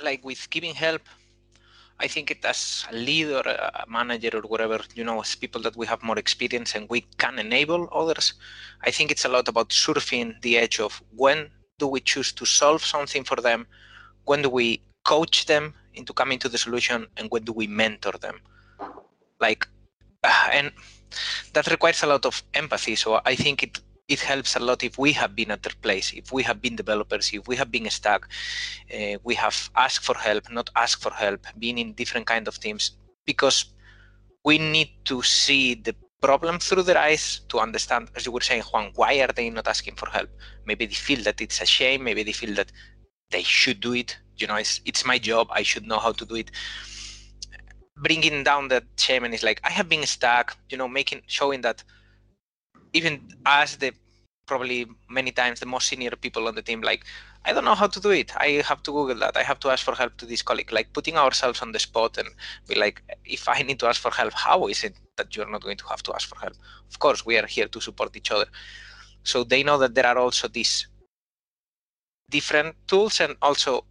like 0.03 0.25
with 0.25 0.49
giving 0.51 0.75
help 0.75 1.03
I 2.01 2.07
think 2.07 2.31
it 2.31 2.45
as 2.45 2.87
a 2.93 2.95
leader, 2.95 3.41
a 3.41 3.85
manager, 3.89 4.31
or 4.33 4.43
whatever, 4.43 4.79
you 4.95 5.03
know, 5.03 5.21
as 5.21 5.35
people 5.35 5.61
that 5.63 5.77
we 5.77 5.85
have 5.87 6.01
more 6.01 6.17
experience 6.17 6.77
and 6.77 6.89
we 6.89 7.01
can 7.19 7.41
enable 7.41 7.89
others, 7.93 8.35
I 8.85 8.93
think 8.93 9.11
it's 9.11 9.25
a 9.25 9.29
lot 9.29 9.49
about 9.49 9.71
surfing 9.71 10.41
the 10.43 10.59
edge 10.59 10.79
of 10.79 11.03
when 11.17 11.51
do 11.79 11.89
we 11.89 11.99
choose 12.01 12.33
to 12.35 12.47
solve 12.47 12.85
something 12.85 13.25
for 13.25 13.37
them, 13.37 13.67
when 14.27 14.43
do 14.43 14.49
we 14.49 14.81
coach 15.05 15.47
them 15.47 15.75
into 15.95 16.13
coming 16.13 16.39
to 16.39 16.49
the 16.49 16.59
solution 16.59 17.07
and 17.17 17.29
when 17.31 17.43
do 17.43 17.53
we 17.53 17.67
mentor 17.67 18.13
them. 18.13 18.41
Like 19.41 19.67
and 20.53 20.71
that 21.55 21.67
requires 21.69 22.03
a 22.03 22.07
lot 22.07 22.27
of 22.27 22.43
empathy 22.55 22.95
so 22.95 23.21
i 23.25 23.35
think 23.35 23.63
it 23.63 23.81
it 24.09 24.21
helps 24.21 24.57
a 24.57 24.59
lot 24.59 24.83
if 24.83 24.99
we 24.99 25.13
have 25.13 25.37
been 25.37 25.51
at 25.51 25.63
their 25.63 25.75
place 25.83 26.13
if 26.15 26.33
we 26.33 26.43
have 26.43 26.61
been 26.63 26.75
developers 26.75 27.31
if 27.33 27.47
we 27.47 27.57
have 27.57 27.71
been 27.71 27.89
stuck. 27.91 28.29
Uh, 28.93 29.19
we 29.23 29.35
have 29.35 29.71
asked 29.77 30.05
for 30.05 30.17
help 30.17 30.51
not 30.51 30.71
asked 30.77 31.03
for 31.03 31.13
help 31.13 31.47
being 31.59 31.79
in 31.79 31.93
different 31.93 32.27
kind 32.27 32.49
of 32.49 32.59
teams 32.59 32.93
because 33.27 33.67
we 34.45 34.59
need 34.59 34.91
to 35.05 35.23
see 35.23 35.75
the 35.75 35.95
problem 36.21 36.59
through 36.59 36.83
their 36.83 36.99
eyes 36.99 37.43
to 37.49 37.61
understand 37.61 38.09
as 38.17 38.27
you 38.27 38.33
were 38.33 38.41
saying 38.41 38.63
juan 38.63 38.91
why 38.95 39.21
are 39.21 39.33
they 39.33 39.51
not 39.51 39.69
asking 39.69 39.95
for 39.95 40.09
help? 40.09 40.31
Maybe 40.67 40.87
they 40.87 40.95
feel 40.95 41.23
that 41.25 41.41
it's 41.41 41.61
a 41.61 41.67
shame 41.67 42.03
maybe 42.05 42.23
they 42.23 42.33
feel 42.33 42.55
that 42.55 42.73
they 43.31 43.43
should 43.43 43.81
do 43.81 43.93
it. 43.93 44.17
You 44.37 44.47
know 44.47 44.57
it's 44.57 44.81
it's 44.85 45.05
my 45.05 45.19
job 45.19 45.49
i 45.51 45.63
should 45.63 45.87
know 45.87 45.99
how 45.99 46.13
to 46.13 46.25
do 46.25 46.37
it. 46.37 46.51
Bringing 47.97 48.43
down 48.43 48.69
that 48.69 48.85
shame 48.97 49.25
and 49.25 49.35
it's 49.35 49.43
like 49.43 49.61
i 49.65 49.71
have 49.71 49.89
been 49.89 50.07
stuck 50.07 50.57
you 50.71 50.79
know 50.79 50.89
making 50.89 51.23
showing 51.27 51.61
that 51.63 51.85
even 52.93 53.21
as 53.47 53.77
the 53.77 53.93
probably 54.47 54.87
many 55.11 55.31
times 55.31 55.61
the 55.61 55.67
most 55.67 55.89
senior 55.89 56.11
people 56.11 56.49
on 56.49 56.55
the 56.55 56.63
team 56.63 56.81
like 56.81 57.05
i 57.45 57.53
don't 57.53 57.65
know 57.65 57.75
how 57.75 57.87
to 57.87 58.01
do 58.01 58.11
it. 58.11 58.33
I 58.37 58.63
have 58.71 58.83
to 58.85 58.91
google 58.91 59.19
that. 59.21 59.37
I 59.37 59.43
have 59.43 59.61
to 59.61 59.71
ask 59.71 59.85
for 59.85 59.95
help 59.95 60.17
to 60.19 60.27
this 60.27 60.43
colleague. 60.43 60.73
Like 60.73 60.93
putting 60.93 61.17
ourselves 61.17 61.63
on 61.63 61.73
the 61.73 61.79
spot 61.79 62.19
and 62.19 62.29
be 62.67 62.75
like 62.75 63.03
if 63.25 63.49
i 63.49 63.63
need 63.63 63.79
to 63.81 63.87
ask 63.87 64.01
for 64.01 64.11
help 64.11 64.33
how 64.33 64.67
is 64.67 64.85
it 64.85 64.95
that 65.17 65.35
you're 65.35 65.51
not 65.51 65.63
going 65.63 65.77
to 65.79 65.87
have 65.89 66.03
to 66.05 66.15
ask 66.15 66.29
for 66.29 66.39
help? 66.39 66.55
Of 66.91 66.99
course 66.99 67.25
we 67.25 67.39
are 67.39 67.47
here 67.47 67.69
to 67.69 67.81
support 67.81 68.17
each 68.17 68.31
other. 68.31 68.47
So 69.23 69.45
they 69.45 69.63
know 69.63 69.79
that 69.79 69.95
there 69.95 70.07
are 70.07 70.19
also 70.19 70.49
these 70.49 70.87
different 72.31 72.75
tools 72.87 73.21
and 73.21 73.37
also 73.41 73.85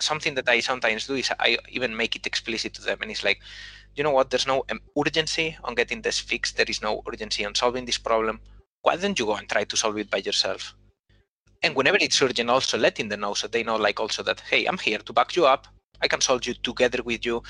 something 0.00 0.34
that 0.34 0.48
i 0.48 0.60
sometimes 0.60 1.06
do 1.06 1.14
is 1.14 1.30
i 1.38 1.58
even 1.68 1.96
make 1.96 2.16
it 2.16 2.26
explicit 2.26 2.72
to 2.74 2.82
them 2.82 2.98
and 3.02 3.10
it's 3.10 3.24
like 3.24 3.40
you 3.96 4.02
know 4.02 4.10
what 4.10 4.30
there's 4.30 4.46
no 4.46 4.64
urgency 4.98 5.56
on 5.64 5.74
getting 5.74 6.02
this 6.02 6.18
fixed. 6.18 6.56
There 6.56 6.66
is 6.68 6.82
no 6.82 7.02
urgency 7.10 7.44
on 7.44 7.54
solving 7.54 7.84
this 7.84 7.98
problem. 7.98 8.40
Why 8.82 8.96
don't 8.96 9.18
you 9.18 9.26
go 9.26 9.34
and 9.34 9.48
try 9.48 9.64
to 9.64 9.76
solve 9.76 9.98
it 9.98 10.10
by 10.10 10.18
yourself? 10.18 10.74
And 11.62 11.74
whenever 11.74 11.98
it's 12.00 12.20
urgent 12.22 12.48
also 12.48 12.78
letting 12.78 13.08
them 13.08 13.20
know 13.20 13.34
so 13.34 13.46
they 13.46 13.62
know 13.62 13.76
like 13.76 14.00
also 14.00 14.22
that 14.22 14.40
hey 14.48 14.64
i'm 14.64 14.78
here 14.78 14.98
to 14.98 15.12
back 15.12 15.36
you 15.36 15.46
up. 15.46 15.66
I 16.02 16.08
can 16.08 16.20
solve 16.20 16.46
you 16.46 16.54
together 16.54 17.02
with 17.02 17.26
you. 17.26 17.42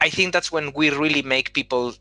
I 0.00 0.10
think 0.10 0.32
that's 0.32 0.52
when 0.52 0.72
we 0.74 0.90
really 0.90 1.22
make 1.22 1.52
people 1.52 1.94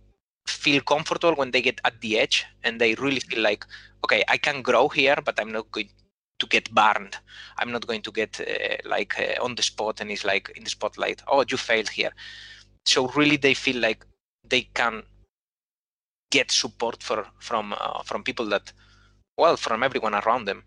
feel 0.47 0.81
comfortable 0.81 1.35
when 1.35 1.51
they 1.51 1.61
get 1.61 1.81
at 1.85 1.99
the 2.01 2.19
edge 2.19 2.45
and 2.63 2.79
they 2.79 2.95
really 2.95 3.19
feel 3.19 3.41
like 3.41 3.65
okay 4.03 4.23
i 4.27 4.35
can 4.35 4.63
grow 4.63 4.87
here 4.87 5.15
but 5.23 5.39
i'm 5.39 5.51
not 5.51 5.69
going 5.71 5.87
to 6.39 6.47
get 6.47 6.71
burned. 6.71 7.17
I'm 7.57 7.71
not 7.71 7.85
going 7.85 8.01
to 8.01 8.11
get 8.11 8.39
uh, 8.39 8.89
like 8.89 9.19
uh, 9.19 9.43
on 9.43 9.55
the 9.55 9.61
spot 9.61 10.01
and 10.01 10.09
it's 10.09 10.25
like 10.25 10.51
in 10.55 10.63
the 10.63 10.69
spotlight. 10.69 11.21
Oh 11.27 11.43
you 11.47 11.57
failed 11.57 11.89
here 11.89 12.11
so 12.85 13.07
really 13.09 13.37
they 13.37 13.53
feel 13.53 13.79
like 13.81 14.05
they 14.47 14.61
can 14.73 15.03
get 16.31 16.51
support 16.51 17.01
for 17.01 17.25
from 17.39 17.73
uh, 17.73 18.01
from 18.03 18.23
people 18.23 18.45
that 18.45 18.71
well 19.37 19.57
from 19.57 19.83
everyone 19.83 20.15
around 20.15 20.45
them. 20.45 20.63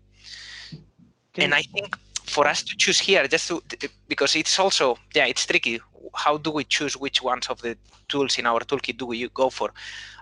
Okay. 1.35 1.45
and 1.45 1.53
i 1.55 1.63
think 1.63 1.97
for 2.25 2.47
us 2.47 2.63
to 2.63 2.75
choose 2.77 2.99
here 2.99 3.27
just 3.27 3.47
to 3.47 3.61
because 4.07 4.35
it's 4.35 4.57
also 4.59 4.97
yeah 5.13 5.25
it's 5.25 5.45
tricky. 5.45 5.79
How 6.15 6.37
do 6.37 6.51
we 6.51 6.63
choose 6.63 6.95
which 6.95 7.21
ones 7.23 7.47
of 7.47 7.61
the 7.61 7.77
tools 8.07 8.37
in 8.37 8.45
our 8.45 8.59
toolkit 8.59 8.97
do 8.97 9.05
we 9.05 9.27
go 9.29 9.49
for? 9.49 9.71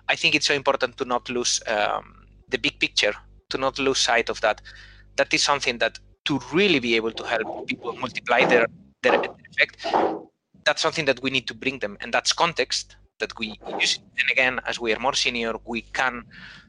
I 0.08 0.15
think 0.15 0.36
it's 0.36 0.45
so 0.45 0.54
important 0.54 0.97
to 0.97 1.06
not 1.06 1.30
lose 1.30 1.62
um, 1.67 2.27
the 2.49 2.58
big 2.58 2.80
picture 2.80 3.13
to 3.49 3.58
not 3.58 3.77
lose 3.80 3.99
sight 3.99 4.30
of 4.30 4.39
that. 4.41 4.62
That 5.17 5.34
is 5.34 5.43
something 5.43 5.77
that 5.80 5.99
to 6.25 6.39
really 6.54 6.80
be 6.80 6.95
able 6.95 7.12
to 7.12 7.23
help 7.23 7.67
people 7.67 7.93
multiply 7.93 8.45
their 8.45 8.67
their 9.04 9.21
effect 9.49 9.86
that's 10.65 10.82
something 10.82 11.06
that 11.06 11.21
we 11.21 11.30
need 11.30 11.47
to 11.47 11.54
bring 11.54 11.80
them 11.80 11.97
and 12.02 12.13
that's 12.13 12.34
context 12.34 12.95
that 13.19 13.38
we 13.39 13.60
use. 13.80 14.00
And 14.19 14.30
again 14.32 14.60
as 14.67 14.80
we 14.80 14.93
are 14.93 15.00
more 15.00 15.13
senior 15.13 15.54
we 15.65 15.82
can 15.82 16.24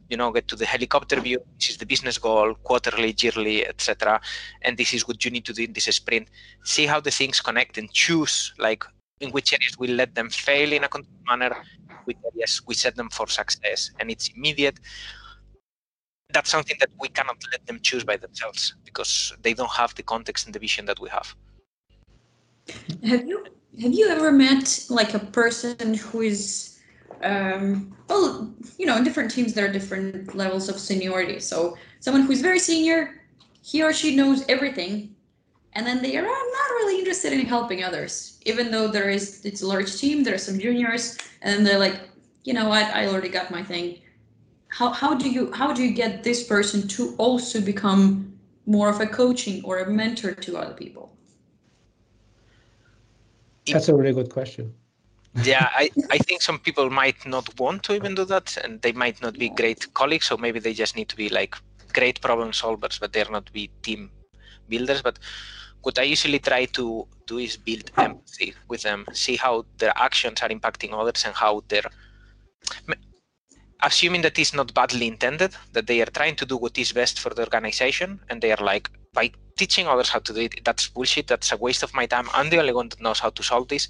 you 0.08 0.16
know 0.16 0.30
get 0.30 0.48
to 0.48 0.56
the 0.56 0.66
helicopter 0.66 1.20
view 1.20 1.38
which 1.54 1.70
is 1.70 1.76
the 1.78 1.86
business 1.86 2.18
goal 2.18 2.54
quarterly 2.62 3.14
yearly 3.18 3.66
etc 3.66 4.20
and 4.62 4.76
this 4.76 4.92
is 4.92 5.06
what 5.08 5.24
you 5.24 5.30
need 5.30 5.44
to 5.44 5.52
do 5.52 5.62
in 5.64 5.72
this 5.72 5.84
sprint. 5.84 6.28
See 6.64 6.86
how 6.86 7.00
the 7.00 7.10
things 7.10 7.40
connect 7.40 7.78
and 7.78 7.90
choose 7.92 8.52
like 8.58 8.84
in 9.20 9.30
which 9.30 9.52
areas 9.52 9.78
we 9.78 9.88
let 9.88 10.14
them 10.14 10.28
fail 10.30 10.72
in 10.72 10.84
a 10.84 10.88
controlled 10.88 11.26
manner 11.26 11.56
which 12.04 12.18
areas 12.34 12.60
we 12.66 12.74
set 12.74 12.96
them 12.96 13.08
for 13.10 13.26
success 13.28 13.90
and 13.98 14.10
it's 14.10 14.28
immediate. 14.36 14.78
That's 16.30 16.50
something 16.50 16.76
that 16.80 16.88
we 16.98 17.08
cannot 17.08 17.36
let 17.52 17.66
them 17.66 17.78
choose 17.82 18.04
by 18.04 18.16
themselves 18.16 18.74
because 18.84 19.34
they 19.42 19.52
don't 19.52 19.70
have 19.70 19.94
the 19.94 20.02
context 20.02 20.46
and 20.46 20.54
the 20.54 20.58
vision 20.58 20.86
that 20.86 20.98
we 20.98 21.10
have. 21.10 21.34
Have 23.04 23.26
you 23.26 23.44
have 23.80 23.94
you 23.94 24.08
ever 24.08 24.30
met 24.30 24.86
like 24.90 25.14
a 25.14 25.18
person 25.18 25.94
who 25.94 26.20
is 26.20 26.78
um, 27.22 27.96
well 28.08 28.52
you 28.78 28.84
know 28.84 28.96
in 28.96 29.04
different 29.04 29.30
teams 29.30 29.54
there 29.54 29.66
are 29.66 29.72
different 29.72 30.34
levels 30.34 30.68
of 30.68 30.78
seniority. 30.78 31.40
So 31.40 31.76
someone 32.00 32.22
who's 32.22 32.40
very 32.40 32.58
senior 32.58 33.22
he 33.62 33.82
or 33.82 33.92
she 33.92 34.14
knows 34.16 34.44
everything 34.48 35.14
and 35.74 35.86
then 35.86 36.02
they 36.02 36.16
are 36.16 36.22
not 36.22 36.70
really 36.76 36.98
interested 36.98 37.32
in 37.32 37.46
helping 37.46 37.82
others. 37.82 38.38
Even 38.44 38.70
though 38.70 38.88
there 38.88 39.08
is 39.08 39.44
it's 39.44 39.62
a 39.62 39.66
large 39.66 39.96
team 39.96 40.22
there 40.22 40.34
are 40.34 40.38
some 40.38 40.58
juniors 40.58 41.16
and 41.40 41.66
they're 41.66 41.78
like 41.78 42.00
you 42.44 42.52
know 42.52 42.68
what? 42.68 42.92
I 42.92 43.06
already 43.06 43.28
got 43.28 43.52
my 43.52 43.62
thing. 43.62 44.00
How, 44.66 44.90
how 44.90 45.14
do 45.14 45.30
you 45.30 45.52
how 45.52 45.72
do 45.72 45.82
you 45.82 45.94
get 45.94 46.22
this 46.24 46.46
person 46.46 46.88
to 46.88 47.14
also 47.16 47.60
become 47.60 48.36
more 48.66 48.90
of 48.90 49.00
a 49.00 49.06
coaching 49.06 49.64
or 49.64 49.78
a 49.78 49.90
mentor 49.90 50.34
to 50.34 50.56
other 50.58 50.74
people 50.74 51.16
that's 53.66 53.88
a 53.88 53.94
really 53.94 54.12
good 54.12 54.30
question. 54.30 54.74
Yeah 55.44 55.70
I, 55.74 55.90
I 56.10 56.18
think 56.18 56.42
some 56.42 56.58
people 56.58 56.90
might 56.90 57.24
not 57.24 57.58
want 57.58 57.82
to 57.84 57.94
even 57.94 58.14
do 58.14 58.24
that 58.26 58.56
and 58.62 58.82
they 58.82 58.92
might 58.92 59.22
not 59.22 59.38
be 59.38 59.48
great 59.48 59.92
colleagues 59.94 60.26
so 60.26 60.36
maybe 60.36 60.58
they 60.58 60.74
just 60.74 60.94
need 60.94 61.08
to 61.08 61.16
be 61.16 61.28
like 61.30 61.56
great 61.94 62.20
problem 62.20 62.52
solvers 62.52 63.00
but 63.00 63.12
they're 63.12 63.30
not 63.30 63.50
be 63.52 63.70
team 63.82 64.10
builders. 64.68 65.02
But 65.02 65.18
what 65.82 65.98
i 65.98 66.02
usually 66.02 66.38
try 66.38 66.64
to 66.66 67.06
do 67.26 67.38
is 67.38 67.56
build 67.56 67.90
empathy 67.96 68.54
with 68.68 68.82
them 68.82 69.04
see 69.12 69.36
how 69.36 69.64
their 69.78 69.92
actions 69.96 70.40
are 70.42 70.48
impacting 70.48 70.92
others 70.92 71.24
and 71.24 71.34
how 71.34 71.62
they're 71.68 71.90
assuming 73.82 74.22
that 74.22 74.38
it's 74.38 74.54
not 74.54 74.72
badly 74.74 75.08
intended 75.08 75.52
that 75.72 75.86
they 75.86 76.00
are 76.00 76.06
trying 76.06 76.36
to 76.36 76.46
do 76.46 76.56
what 76.56 76.78
is 76.78 76.92
best 76.92 77.18
for 77.18 77.30
the 77.30 77.42
organization 77.42 78.20
and 78.28 78.40
they 78.40 78.52
are 78.52 78.64
like 78.64 78.88
by 79.12 79.30
teaching 79.56 79.86
others 79.86 80.08
how 80.08 80.18
to 80.18 80.32
do 80.32 80.40
it 80.40 80.64
that's 80.64 80.88
bullshit 80.88 81.26
that's 81.26 81.52
a 81.52 81.56
waste 81.56 81.82
of 81.82 81.94
my 81.94 82.06
time 82.06 82.28
i'm 82.34 82.50
the 82.50 82.58
only 82.58 82.72
one 82.72 82.88
that 82.88 83.00
knows 83.00 83.20
how 83.20 83.30
to 83.30 83.42
solve 83.42 83.68
this. 83.68 83.88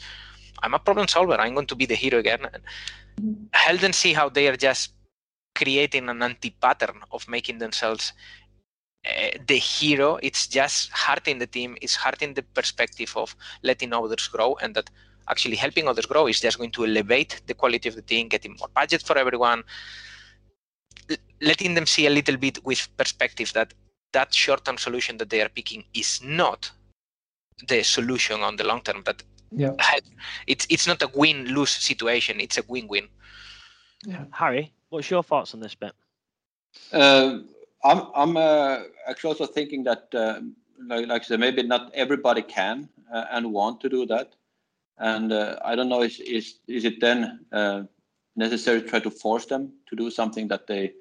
I'm 0.63 0.75
a 0.75 0.79
problem 0.79 1.09
solver 1.09 1.41
i'm 1.41 1.55
going 1.55 1.67
to 1.67 1.75
be 1.75 1.87
the 1.87 1.95
hero 1.95 2.19
again. 2.19 2.47
Help 3.53 3.81
them 3.81 3.93
see 3.93 4.13
how 4.13 4.29
they 4.29 4.49
are 4.49 4.57
just 4.57 4.93
creating 5.55 6.09
an 6.09 6.23
anti-pattern 6.23 7.01
of 7.11 7.29
making 7.29 7.59
themselves 7.59 8.13
uh, 9.07 9.37
the 9.47 9.57
hero. 9.57 10.19
It's 10.23 10.47
just 10.47 10.91
hurting 10.93 11.39
the 11.39 11.47
team 11.47 11.77
it's 11.83 11.97
hurting 11.97 12.35
the 12.35 12.43
perspective 12.43 13.13
of 13.17 13.35
letting 13.63 13.93
others 13.93 14.29
grow 14.29 14.57
and 14.63 14.75
that 14.77 14.89
actually 15.29 15.57
helping 15.57 15.89
others 15.89 16.07
grow 16.07 16.27
is 16.27 16.41
just 16.41 16.59
going 16.59 16.73
to 16.73 16.85
elevate 16.85 17.41
the 17.47 17.55
quality 17.55 17.89
of 17.89 17.97
the 17.97 18.03
team 18.03 18.29
getting 18.29 18.57
more 18.59 18.69
budget 18.75 19.03
for 19.03 19.17
everyone 19.19 19.63
letting 21.41 21.75
them 21.75 21.87
see 21.87 22.07
a 22.07 22.11
little 22.11 22.37
bit 22.37 22.65
with 22.65 22.89
perspective 22.97 23.53
that 23.53 23.75
that 24.13 24.35
short-term 24.35 24.79
solution 24.79 25.17
that 25.19 25.31
they 25.31 25.41
are 25.41 25.49
picking 25.49 25.85
is 25.95 26.21
not 26.23 26.71
the 27.69 27.83
solution 27.83 28.41
on 28.41 28.57
the 28.57 28.65
long 28.65 28.81
term 28.81 29.03
but 29.05 29.23
yeah. 29.51 29.75
it's 30.47 30.67
it's 30.71 30.87
not 30.87 31.03
a 31.03 31.11
win-lose 31.15 31.71
situation 31.71 32.41
it's 32.41 32.59
a 32.59 32.63
win-win. 32.69 33.09
Yeah. 34.05 34.25
harry 34.33 34.73
what's 34.89 35.11
your 35.11 35.23
thoughts 35.23 35.55
on 35.55 35.61
this 35.61 35.75
bit? 35.75 35.93
Uh, 36.93 37.41
i'm 37.85 38.03
i'm 38.15 38.37
uh, 38.37 38.81
actually 39.09 39.29
also 39.29 39.47
thinking 39.47 39.85
that 39.85 40.09
uh, 40.15 40.41
like, 40.87 41.07
like 41.07 41.23
I 41.23 41.25
said, 41.25 41.41
maybe 41.41 41.63
not 41.63 41.93
everybody 41.95 42.43
can 42.43 42.89
uh, 43.13 43.27
and 43.31 43.53
want 43.53 43.81
to 43.83 43.89
do 43.89 44.05
that. 44.07 44.35
And 44.99 45.33
uh, 45.33 45.59
i 45.65 45.75
don't 45.75 45.89
know 45.89 46.03
is 46.03 46.21
is 46.21 46.59
is 46.69 46.85
it 46.85 47.01
then 47.01 47.41
uh, 47.53 47.83
necessary 48.37 48.83
to 48.83 48.89
try 48.89 49.01
to 49.01 49.11
force 49.11 49.47
them 49.47 49.73
to 49.89 49.97
do 49.97 50.11
something 50.11 50.49
that 50.49 50.67
they 50.67 50.93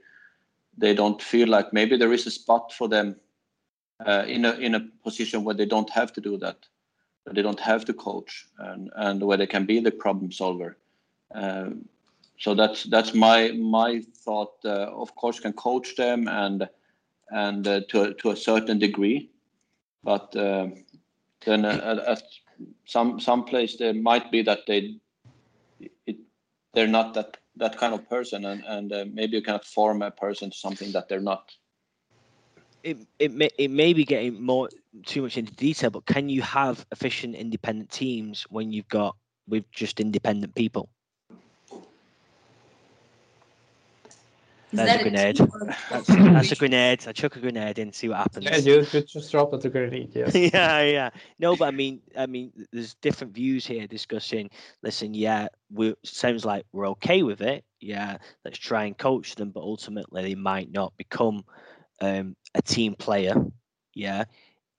they 0.78 0.94
don't 0.94 1.22
feel 1.22 1.48
like 1.48 1.74
maybe 1.74 1.98
there 1.98 2.14
is 2.14 2.28
a 2.28 2.32
spot 2.32 2.74
for 2.74 2.88
them 2.88 3.16
uh, 4.06 4.24
in 4.28 4.46
a 4.46 4.54
in 4.54 4.76
a 4.76 4.88
position 5.04 5.44
where 5.44 5.56
they 5.56 5.66
don't 5.66 5.90
have 5.90 6.12
to 6.14 6.22
do 6.22 6.38
that, 6.38 6.58
where 7.24 7.34
they 7.34 7.42
don't 7.42 7.60
have 7.60 7.86
to 7.86 7.94
coach, 7.94 8.48
and 8.58 8.90
and 8.96 9.22
where 9.22 9.38
they 9.38 9.48
can 9.48 9.66
be 9.66 9.80
the 9.80 9.92
problem 9.92 10.32
solver. 10.32 10.78
Um, 11.34 11.88
so 12.40 12.56
that's 12.56 12.84
that's 12.86 13.14
my 13.14 13.52
my 13.52 14.02
thought. 14.26 14.54
Uh, 14.66 14.90
of 14.92 15.16
course, 15.16 15.40
can 15.40 15.54
coach 15.54 15.96
them 15.96 16.28
and 16.28 16.68
and 17.30 17.68
uh, 17.68 17.82
to 17.90 18.14
to 18.16 18.32
a 18.32 18.36
certain 18.36 18.80
degree, 18.80 19.30
but 20.04 20.36
uh, 20.36 20.68
then 21.46 21.66
uh, 21.66 22.04
at 22.08 22.24
some 22.86 23.20
some 23.20 23.44
place 23.44 23.78
there 23.78 23.94
might 23.94 24.32
be 24.32 24.42
that 24.42 24.66
they 24.68 24.96
it, 26.06 26.18
they're 26.74 26.88
not 26.88 27.14
that 27.14 27.38
that 27.62 27.78
kind 27.78 27.93
of 27.93 28.10
person 28.10 28.43
and 28.45 28.63
and 28.65 28.91
uh, 28.91 29.06
maybe 29.13 29.38
you 29.38 29.43
cannot 29.43 29.63
form 29.63 30.02
a 30.02 30.12
person 30.12 30.50
to 30.50 30.58
something 30.58 30.91
that 30.91 31.08
they're 31.08 31.28
not. 31.34 31.52
It, 32.84 32.97
it 33.19 33.32
may 33.32 33.50
it 33.58 33.69
may 33.69 33.93
be 33.93 34.04
getting 34.04 34.41
more 34.41 34.67
too 35.06 35.21
much 35.21 35.38
into 35.38 35.54
detail 35.54 35.91
but 35.91 36.05
can 36.07 36.28
you 36.28 36.41
have 36.41 36.84
efficient 36.91 37.36
independent 37.36 37.91
teams 37.91 38.43
when 38.49 38.72
you've 38.74 38.89
got 38.89 39.16
with 39.47 39.70
just 39.72 39.99
independent 39.99 40.55
people 40.55 40.89
There's 44.72 44.99
a 44.99 45.03
grenade. 45.03 45.38
That's, 45.89 46.07
that's, 46.07 46.51
a 46.51 46.55
grenade. 46.55 47.03
I 47.07 47.11
chuck 47.11 47.36
a 47.36 47.39
grenade 47.39 47.80
in, 47.80 47.91
see 47.91 48.07
what 48.09 48.17
happens. 48.17 48.45
Yeah, 48.45 48.57
you, 48.57 48.86
you 48.91 49.01
just 49.01 49.32
drop 49.32 49.53
it 49.53 49.65
a 49.65 49.69
grenade. 49.69 50.11
Yes. 50.15 50.34
yeah, 50.36 50.82
yeah. 50.82 51.09
No, 51.39 51.55
but 51.55 51.67
I 51.67 51.72
mean, 51.72 52.01
I 52.17 52.26
mean, 52.26 52.51
there's 52.72 52.93
different 52.95 53.34
views 53.34 53.65
here 53.65 53.88
discussing. 53.88 54.49
Listen, 54.82 55.13
yeah, 55.13 55.47
we 55.72 55.93
sounds 56.03 56.45
like 56.45 56.65
we're 56.72 56.88
okay 56.89 57.24
with 57.24 57.41
it. 57.41 57.65
Yeah, 57.80 58.17
let's 58.45 58.57
try 58.57 58.86
and 58.86 58.97
coach 58.97 59.36
them, 59.36 59.49
but 59.49 59.61
ultimately 59.61 60.22
they 60.24 60.36
might 60.36 60.72
not 60.72 60.95
become 60.97 61.43
um, 61.99 62.36
a 62.55 62.61
team 62.61 62.95
player. 62.95 63.36
Yeah, 63.93 64.26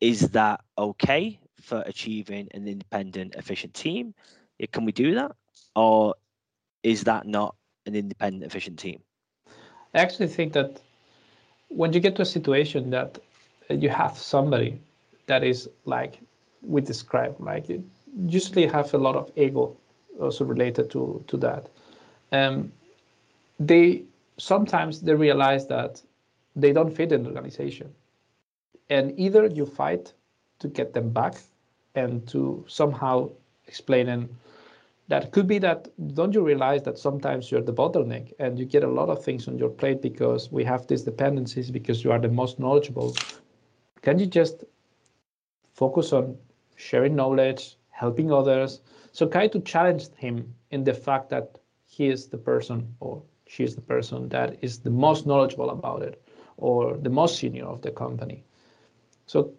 is 0.01 0.31
that 0.31 0.61
okay 0.79 1.39
for 1.61 1.83
achieving 1.87 2.49
an 2.55 2.67
independent, 2.67 3.35
efficient 3.35 3.75
team? 3.75 4.15
Yeah, 4.59 4.67
can 4.73 4.85
we 4.85 4.93
do 4.93 5.15
that, 5.17 5.33
or 5.77 6.15
is 6.83 7.05
that 7.05 7.27
not 7.27 7.57
an 7.87 7.95
independent, 7.95 8.45
efficient 8.45 8.79
team? 8.79 9.03
I 9.95 10.01
actually 10.01 10.29
think 10.29 10.53
that 10.55 10.81
when 11.69 11.93
you 11.93 12.01
get 12.01 12.17
to 12.17 12.23
a 12.23 12.27
situation 12.27 12.91
that 12.91 13.19
you 13.69 13.89
have 13.89 14.17
somebody 14.17 14.81
that 15.27 15.45
is 15.45 15.69
like 15.85 16.19
we 16.63 16.81
describe, 16.81 17.37
like 17.39 17.67
usually 18.27 18.67
have 18.67 18.93
a 18.95 18.99
lot 18.99 19.17
of 19.17 19.31
ego 19.37 19.77
also 20.21 20.45
related 20.45 20.91
to 20.91 21.25
to 21.27 21.37
that. 21.39 21.69
Um, 22.33 22.73
they 23.59 24.03
sometimes 24.39 25.01
they 25.01 25.15
realize 25.15 25.67
that 25.69 26.03
they 26.57 26.73
don't 26.73 26.95
fit 26.95 27.13
in 27.13 27.23
the 27.23 27.29
organization, 27.31 27.93
and 28.91 29.19
either 29.19 29.47
you 29.47 29.67
fight 29.67 30.13
to 30.59 30.69
get 30.69 30.93
them 30.93 31.11
back 31.11 31.35
and 31.95 32.27
to 32.29 32.65
somehow 32.69 33.31
explain 33.67 34.09
and 34.09 34.29
that 35.09 35.33
could 35.33 35.47
be 35.47 35.59
that 35.59 35.89
don't 36.15 36.35
you 36.35 36.43
realize 36.43 36.83
that 36.85 36.99
sometimes 36.99 37.51
you're 37.51 37.63
the 37.63 37.73
bottleneck 37.73 38.33
and 38.39 38.59
you 38.59 38.65
get 38.65 38.85
a 38.85 38.89
lot 38.89 39.09
of 39.09 39.23
things 39.25 39.49
on 39.49 39.59
your 39.59 39.69
plate 39.69 40.01
because 40.01 40.51
we 40.51 40.65
have 40.65 40.87
these 40.87 41.03
dependencies 41.03 41.71
because 41.71 42.05
you 42.05 42.13
are 42.13 42.19
the 42.19 42.29
most 42.29 42.59
knowledgeable? 42.59 43.15
Can 44.03 44.19
you 44.19 44.27
just 44.27 44.65
focus 45.75 46.13
on 46.13 46.37
sharing 46.77 47.15
knowledge 47.17 47.77
helping 47.91 48.33
others? 48.33 48.81
So 49.13 49.27
try 49.27 49.49
to 49.49 49.61
challenge 49.61 50.09
him 50.17 50.55
in 50.71 50.85
the 50.85 50.95
fact 50.95 51.29
that 51.31 51.59
he 51.87 52.09
is 52.09 52.29
the 52.29 52.39
person 52.39 52.95
or 53.01 53.23
she 53.47 53.65
is 53.65 53.75
the 53.75 53.83
person 53.83 54.29
that 54.31 54.57
is 54.63 54.79
the 54.79 54.91
most 54.91 55.27
knowledgeable 55.27 55.71
about 55.71 56.03
it 56.03 56.23
or 56.57 56.97
the 56.97 57.11
most 57.11 57.39
senior 57.39 57.67
of 57.67 57.83
the 57.83 57.91
company. 57.91 58.45
So 59.27 59.53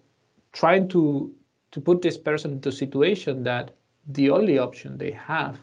trying 0.52 0.88
to 0.90 1.34
to 1.72 1.82
put 1.82 2.02
this 2.02 2.18
person 2.18 2.52
into 2.54 2.70
a 2.70 2.72
situation 2.72 3.44
that 3.44 3.72
the 4.08 4.30
only 4.30 4.58
option 4.58 4.98
they 4.98 5.12
have 5.12 5.60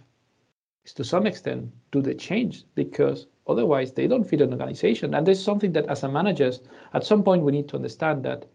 is 0.85 0.95
to 0.95 1.05
some 1.05 1.27
extent 1.27 1.71
do 1.93 2.01
the 2.01 2.15
change 2.15 2.65
because 2.75 3.27
otherwise 3.47 3.93
they 3.93 4.07
don't 4.07 4.25
fit 4.25 4.41
an 4.41 4.53
organization. 4.53 5.15
And 5.15 5.27
there's 5.27 5.43
something 5.43 5.73
that 5.73 5.87
as 5.87 6.03
a 6.03 6.09
managers, 6.09 6.61
at 6.95 7.05
some 7.05 7.23
point 7.23 7.43
we 7.43 7.53
need 7.53 7.69
to 7.69 7.77
understand 7.77 8.25
that 8.25 8.47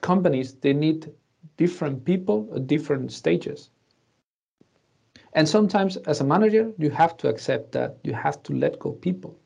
companies 0.00 0.54
they 0.54 0.72
need 0.72 1.12
different 1.56 2.04
people 2.04 2.48
at 2.54 2.66
different 2.66 3.12
stages. 3.12 3.70
And 5.34 5.48
sometimes 5.48 5.96
as 5.98 6.20
a 6.20 6.24
manager, 6.24 6.72
you 6.78 6.90
have 6.90 7.16
to 7.18 7.28
accept 7.28 7.72
that 7.72 7.98
you 8.02 8.12
have 8.12 8.42
to 8.44 8.52
let 8.54 8.78
go 8.78 8.92
people. 8.92 9.38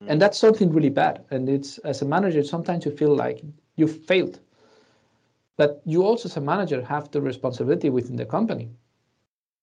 And 0.00 0.16
mm. 0.16 0.20
that's 0.20 0.38
something 0.38 0.72
really 0.72 0.90
bad. 0.90 1.24
And 1.30 1.48
it's 1.48 1.78
as 1.78 2.02
a 2.02 2.04
manager, 2.04 2.42
sometimes 2.42 2.84
you 2.84 2.90
feel 2.90 3.14
like 3.14 3.42
you 3.76 3.86
failed 3.86 4.40
but 5.56 5.80
you 5.84 6.04
also 6.04 6.28
as 6.28 6.36
a 6.36 6.40
manager 6.40 6.82
have 6.82 7.10
the 7.10 7.20
responsibility 7.20 7.90
within 7.90 8.16
the 8.16 8.26
company. 8.26 8.68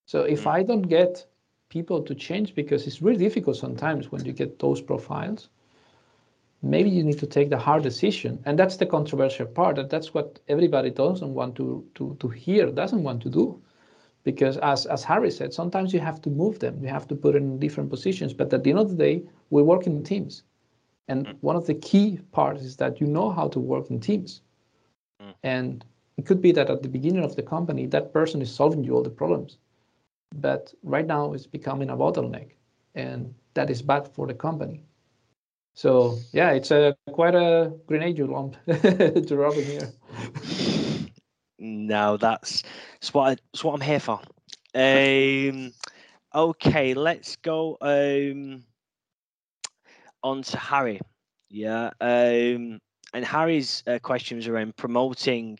So 0.05 0.23
if 0.23 0.43
mm. 0.43 0.51
i 0.51 0.63
don't 0.63 0.87
get 0.99 1.25
people 1.69 2.01
to 2.03 2.13
change 2.15 2.55
because 2.55 2.87
it's 2.87 3.01
really 3.01 3.23
difficult 3.27 3.57
sometimes 3.57 4.11
when 4.11 4.23
you 4.25 4.33
get 4.33 4.59
those 4.59 4.81
profiles 4.81 5.49
maybe 6.63 6.89
you 6.89 7.03
need 7.03 7.19
to 7.19 7.27
take 7.27 7.49
the 7.49 7.57
hard 7.57 7.83
decision. 7.83 8.41
And 8.45 8.57
that's 8.57 8.77
the 8.77 8.85
controversial 8.85 9.45
part 9.45 9.75
that 9.75 9.89
that's 9.89 10.13
what 10.13 10.39
everybody 10.47 10.89
doesn't 10.89 11.33
want 11.33 11.55
to 11.57 11.85
to, 11.95 12.15
to 12.19 12.27
hear 12.29 12.71
doesn't 12.71 13.03
want 13.03 13.21
to 13.23 13.29
do. 13.29 13.61
Because 14.23 14.55
as, 14.57 14.85
as 14.85 15.03
harry 15.03 15.29
said 15.29 15.53
sometimes 15.53 15.93
you 15.93 15.99
have 15.99 16.21
to 16.21 16.29
move 16.29 16.59
them. 16.59 16.81
You 16.81 16.87
have 16.87 17.07
to 17.09 17.15
put 17.15 17.35
in 17.35 17.59
different 17.59 17.89
positions. 17.89 18.33
But 18.33 18.53
at 18.53 18.63
the 18.63 18.69
end 18.69 18.79
of 18.79 18.89
the 18.89 18.95
day 18.95 19.23
we 19.49 19.61
work 19.61 19.85
in 19.85 20.03
teams. 20.03 20.43
And 21.09 21.27
mm. 21.27 21.35
one 21.41 21.57
of 21.57 21.67
the 21.67 21.75
key 21.75 22.19
parts 22.31 22.63
is 22.63 22.77
that 22.77 23.01
you 23.01 23.07
know 23.07 23.29
how 23.29 23.49
to 23.49 23.59
work 23.59 23.89
in 23.89 23.99
teams 23.99 24.41
Mm. 25.21 25.33
And 25.43 25.85
it 26.17 26.25
could 26.25 26.41
be 26.41 26.51
that 26.53 26.69
at 26.69 26.83
the 26.83 26.89
beginning 26.89 27.23
of 27.23 27.35
the 27.35 27.43
company, 27.43 27.87
that 27.87 28.13
person 28.13 28.41
is 28.41 28.53
solving 28.53 28.83
you 28.83 28.95
all 28.95 29.03
the 29.03 29.09
problems. 29.09 29.57
But 30.35 30.73
right 30.83 31.05
now 31.05 31.33
it's 31.33 31.47
becoming 31.47 31.89
a 31.89 31.97
bottleneck. 31.97 32.51
And 32.95 33.33
that 33.53 33.69
is 33.69 33.81
bad 33.81 34.07
for 34.07 34.27
the 34.27 34.33
company. 34.33 34.83
So 35.75 36.19
yeah, 36.31 36.51
it's 36.51 36.71
a 36.71 36.95
quite 37.11 37.35
a 37.35 37.73
grenade 37.87 38.17
you 38.17 38.27
lump 38.27 38.55
to 38.67 39.35
rub 39.35 39.53
in 39.53 39.63
here. 39.63 39.93
No, 41.57 42.17
that's, 42.17 42.63
that's 42.99 43.13
what 43.13 43.23
I, 43.23 43.35
that's 43.51 43.63
what 43.63 43.73
I'm 43.73 43.81
here 43.81 43.99
for. 43.99 44.19
Um, 44.75 45.71
okay, 46.35 46.93
let's 46.93 47.35
go 47.37 47.77
um, 47.81 48.63
on 50.23 50.43
to 50.43 50.57
Harry. 50.57 50.99
Yeah. 51.49 51.91
Um, 52.01 52.79
and 53.13 53.23
Harry's 53.23 53.83
uh, 53.87 53.99
question 53.99 54.37
was 54.37 54.47
around 54.47 54.75
promoting 54.75 55.59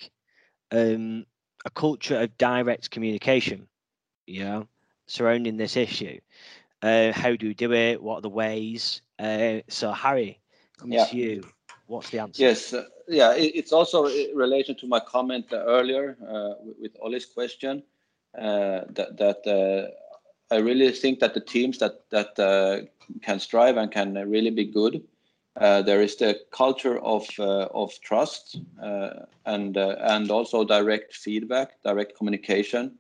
um, 0.71 1.25
a 1.65 1.69
culture 1.69 2.19
of 2.19 2.37
direct 2.37 2.89
communication, 2.89 3.67
yeah, 4.25 4.63
surrounding 5.05 5.57
this 5.57 5.77
issue. 5.77 6.19
Uh, 6.81 7.11
how 7.13 7.35
do 7.35 7.47
you 7.47 7.53
do 7.53 7.71
it? 7.71 8.01
What 8.01 8.17
are 8.17 8.21
the 8.21 8.29
ways? 8.29 9.01
Uh, 9.19 9.59
so, 9.69 9.91
Harry, 9.91 10.39
coming 10.77 10.97
yeah. 10.97 11.05
to 11.05 11.15
you, 11.15 11.43
what's 11.87 12.09
the 12.09 12.19
answer? 12.19 12.41
Yes, 12.41 12.73
uh, 12.73 12.85
yeah, 13.07 13.33
it, 13.33 13.51
it's 13.55 13.71
also 13.71 14.07
in 14.07 14.35
relation 14.35 14.75
to 14.77 14.87
my 14.87 14.99
comment 14.99 15.45
earlier 15.53 16.17
uh, 16.27 16.55
with, 16.63 16.77
with 16.79 16.91
Ollie's 17.01 17.25
question 17.25 17.83
uh, 18.37 18.81
that 18.89 19.15
that 19.17 19.93
I 20.51 20.57
really 20.57 20.91
think 20.91 21.19
that 21.19 21.33
the 21.33 21.39
teams 21.39 21.77
that 21.77 22.09
that 22.09 22.89
can 23.21 23.39
strive 23.39 23.77
and 23.77 23.91
can 23.91 24.13
really 24.29 24.49
be 24.49 24.65
good 24.65 25.03
there 25.59 26.01
is 26.01 26.15
the 26.15 26.39
culture 26.51 26.99
of 26.99 27.27
uh, 27.39 27.67
of 27.73 27.91
trust 28.01 28.57
uh, 28.81 29.25
and 29.45 29.77
uh, 29.77 29.95
and 29.99 30.31
also 30.31 30.63
direct 30.63 31.13
feedback, 31.15 31.81
direct 31.83 32.17
communication, 32.17 32.97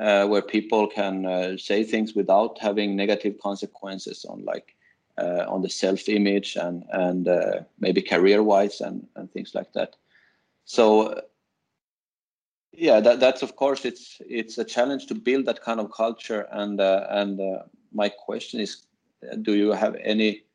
uh, 0.00 0.26
where 0.26 0.42
people 0.42 0.88
can 0.88 1.26
uh, 1.26 1.56
say 1.56 1.84
things 1.84 2.14
without 2.14 2.58
having 2.58 2.96
negative 2.96 3.38
consequences 3.38 4.24
on 4.24 4.44
like 4.44 4.74
on 5.18 5.62
the 5.62 5.70
self 5.70 6.08
image 6.08 6.56
and 6.56 6.84
and 6.92 7.28
maybe 7.78 8.02
career 8.02 8.42
wise 8.42 8.80
and 8.80 9.06
and 9.16 9.30
things 9.32 9.54
like 9.54 9.72
that. 9.72 9.96
So 10.64 11.22
yeah, 12.72 13.00
that, 13.00 13.20
that's 13.20 13.42
of 13.42 13.56
course 13.56 13.84
it's 13.84 14.20
it's 14.28 14.58
a 14.58 14.64
challenge 14.64 15.06
to 15.06 15.14
build 15.14 15.46
that 15.46 15.62
kind 15.62 15.80
of 15.80 15.90
culture 15.92 16.46
and 16.50 16.80
and 16.80 17.40
my 17.92 18.10
question 18.10 18.60
is, 18.60 18.82
do 19.40 19.54
you 19.54 19.72
have 19.72 19.96
any 20.02 20.45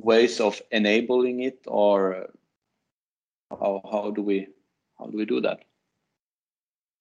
ways 0.00 0.40
of 0.40 0.60
enabling 0.70 1.40
it 1.40 1.58
or 1.66 2.28
how, 3.50 3.80
how 3.90 4.10
do 4.10 4.22
we 4.22 4.48
how 4.98 5.06
do 5.06 5.16
we 5.16 5.24
do 5.24 5.40
that? 5.40 5.60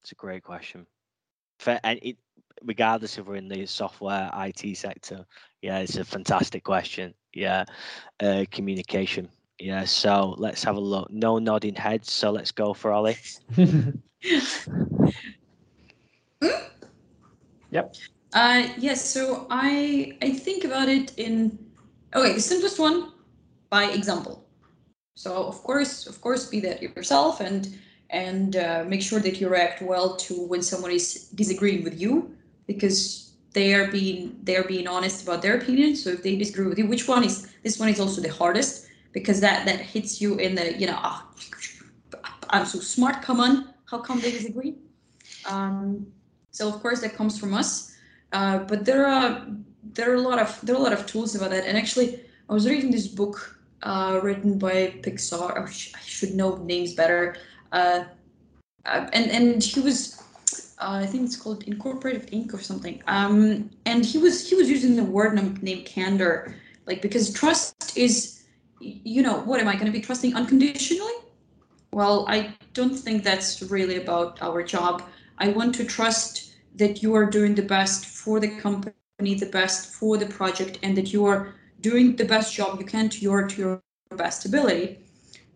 It's 0.04 0.12
a 0.12 0.16
great 0.16 0.44
question. 0.44 0.86
For, 1.60 1.80
and 1.84 2.00
it 2.02 2.18
regardless 2.64 3.18
if 3.18 3.26
we're 3.26 3.36
in 3.36 3.48
the 3.48 3.66
software 3.66 4.30
IT 4.34 4.76
sector 4.76 5.26
yeah 5.62 5.80
it's 5.80 5.98
a 5.98 6.04
fantastic 6.04 6.64
question. 6.64 7.14
Yeah 7.34 7.66
uh, 8.20 8.46
communication. 8.52 9.30
Yeah 9.60 9.86
so 9.86 10.36
let's 10.38 10.64
have 10.64 10.76
a 10.76 10.80
look. 10.82 11.10
No 11.12 11.40
nodding 11.40 11.76
heads 11.76 12.12
so 12.12 12.32
let's 12.32 12.52
go 12.52 12.74
for 12.74 12.92
ollie. 12.92 13.18
Yep. 17.72 17.96
Uh 18.34 18.68
yes 18.78 19.04
so 19.04 19.48
i 19.50 20.18
i 20.22 20.30
think 20.32 20.66
about 20.66 20.90
it 20.90 21.14
in 21.18 21.58
Okay, 22.14 22.34
the 22.34 22.42
simplest 22.42 22.78
one 22.78 23.14
by 23.70 23.86
example. 23.86 24.46
So 25.16 25.46
of 25.48 25.64
course, 25.64 26.08
of 26.08 26.20
course, 26.22 26.48
be 26.48 26.60
that 26.62 26.82
yourself 26.82 27.40
and 27.42 27.78
and 28.10 28.58
uh, 28.58 28.84
make 28.88 29.02
sure 29.02 29.20
that 29.22 29.40
you 29.40 29.48
react 29.48 29.82
well 29.82 30.18
to 30.18 30.46
when 30.48 30.62
someone 30.62 30.92
is 30.92 31.30
disagreeing 31.30 31.84
with 31.84 32.00
you 32.00 32.36
because 32.68 33.32
they 33.54 33.74
are 33.74 33.88
being 33.90 34.38
they 34.44 34.58
are 34.58 34.64
being 34.64 34.88
honest 34.88 35.24
about 35.24 35.42
their 35.42 35.58
opinion. 35.58 35.96
So 35.96 36.10
if 36.10 36.24
they 36.24 36.36
disagree 36.36 36.68
with 36.68 36.78
you, 36.78 36.88
which 36.88 37.08
one 37.08 37.24
is 37.24 37.48
this 37.64 37.80
one 37.80 37.90
is 37.90 38.00
also 38.00 38.22
the 38.22 38.32
hardest 38.32 38.88
because 39.14 39.40
that 39.42 39.66
that 39.66 39.80
hits 39.80 40.22
you 40.22 40.36
in 40.36 40.56
the 40.56 40.78
you 40.78 40.88
know 40.88 41.00
oh, 41.02 41.24
I'm 42.50 42.66
so 42.66 42.80
smart. 42.80 43.22
Come 43.22 43.40
on, 43.40 43.74
how 43.86 44.00
come 44.00 44.20
they 44.20 44.32
disagree? 44.32 44.76
Um, 45.46 46.08
so 46.52 46.68
of 46.68 46.82
course 46.82 47.00
that 47.02 47.14
comes 47.16 47.40
from 47.40 47.54
us, 47.54 47.96
uh, 48.34 48.60
but 48.60 48.84
there 48.84 49.08
are 49.08 49.48
there 49.84 50.12
are 50.12 50.16
a 50.16 50.22
lot 50.22 50.40
of 50.40 50.60
there 50.62 50.76
are 50.76 50.80
a 50.80 50.82
lot 50.82 50.94
of 50.94 51.06
tools 51.06 51.36
about 51.36 51.50
that. 51.52 51.66
And 51.66 51.78
actually, 51.78 52.20
I 52.50 52.54
was 52.54 52.68
reading 52.68 52.92
this 52.92 53.08
book 53.08 53.60
uh, 53.84 54.20
written 54.22 54.58
by 54.58 54.94
Pixar. 55.02 55.54
Oh, 55.58 55.64
I 55.64 56.02
should 56.06 56.34
know 56.34 56.58
names 56.58 56.94
better. 56.94 57.36
Uh, 57.72 58.06
uh, 58.86 59.08
and 59.14 59.30
and 59.32 59.64
he 59.64 59.80
was, 59.80 60.22
uh, 60.80 61.00
I 61.04 61.06
think 61.06 61.26
it's 61.26 61.36
called 61.36 61.64
Incorporated 61.64 62.30
Ink 62.32 62.54
or 62.54 62.60
something. 62.60 63.02
Um, 63.08 63.70
and 63.86 64.06
he 64.06 64.18
was 64.18 64.48
he 64.48 64.56
was 64.56 64.70
using 64.70 64.96
the 64.96 65.04
word 65.04 65.34
named 65.62 65.86
candor, 65.86 66.56
like 66.86 67.02
because 67.02 67.34
trust 67.34 67.98
is, 67.98 68.44
you 68.80 69.22
know, 69.22 69.40
what 69.42 69.60
am 69.60 69.68
I 69.68 69.74
going 69.74 69.86
to 69.86 69.92
be 69.92 70.02
trusting 70.02 70.36
unconditionally? 70.36 71.14
Well, 71.94 72.26
I 72.30 72.56
don't 72.74 72.96
think 72.96 73.24
that's 73.24 73.62
really 73.64 73.98
about 73.98 74.42
our 74.42 74.64
job. 74.64 75.04
I 75.38 75.50
want 75.50 75.76
to 75.76 75.84
trust 75.84 76.54
that 76.76 77.04
you 77.04 77.14
are 77.16 77.26
doing 77.26 77.54
the 77.54 77.64
best 77.64 78.06
for 78.06 78.40
the 78.40 78.48
company 78.48 78.96
the 79.22 79.46
best 79.46 79.94
for 79.94 80.18
the 80.18 80.26
project 80.26 80.80
and 80.84 80.96
that 80.98 81.14
you 81.14 81.26
are 81.26 81.54
doing 81.82 82.16
the 82.16 82.26
best 82.26 82.54
job 82.54 82.80
you 82.80 82.86
can 82.86 83.10
to 83.10 83.20
your 83.20 83.48
to 83.48 83.62
your 83.62 83.82
best 84.18 84.46
ability 84.46 85.00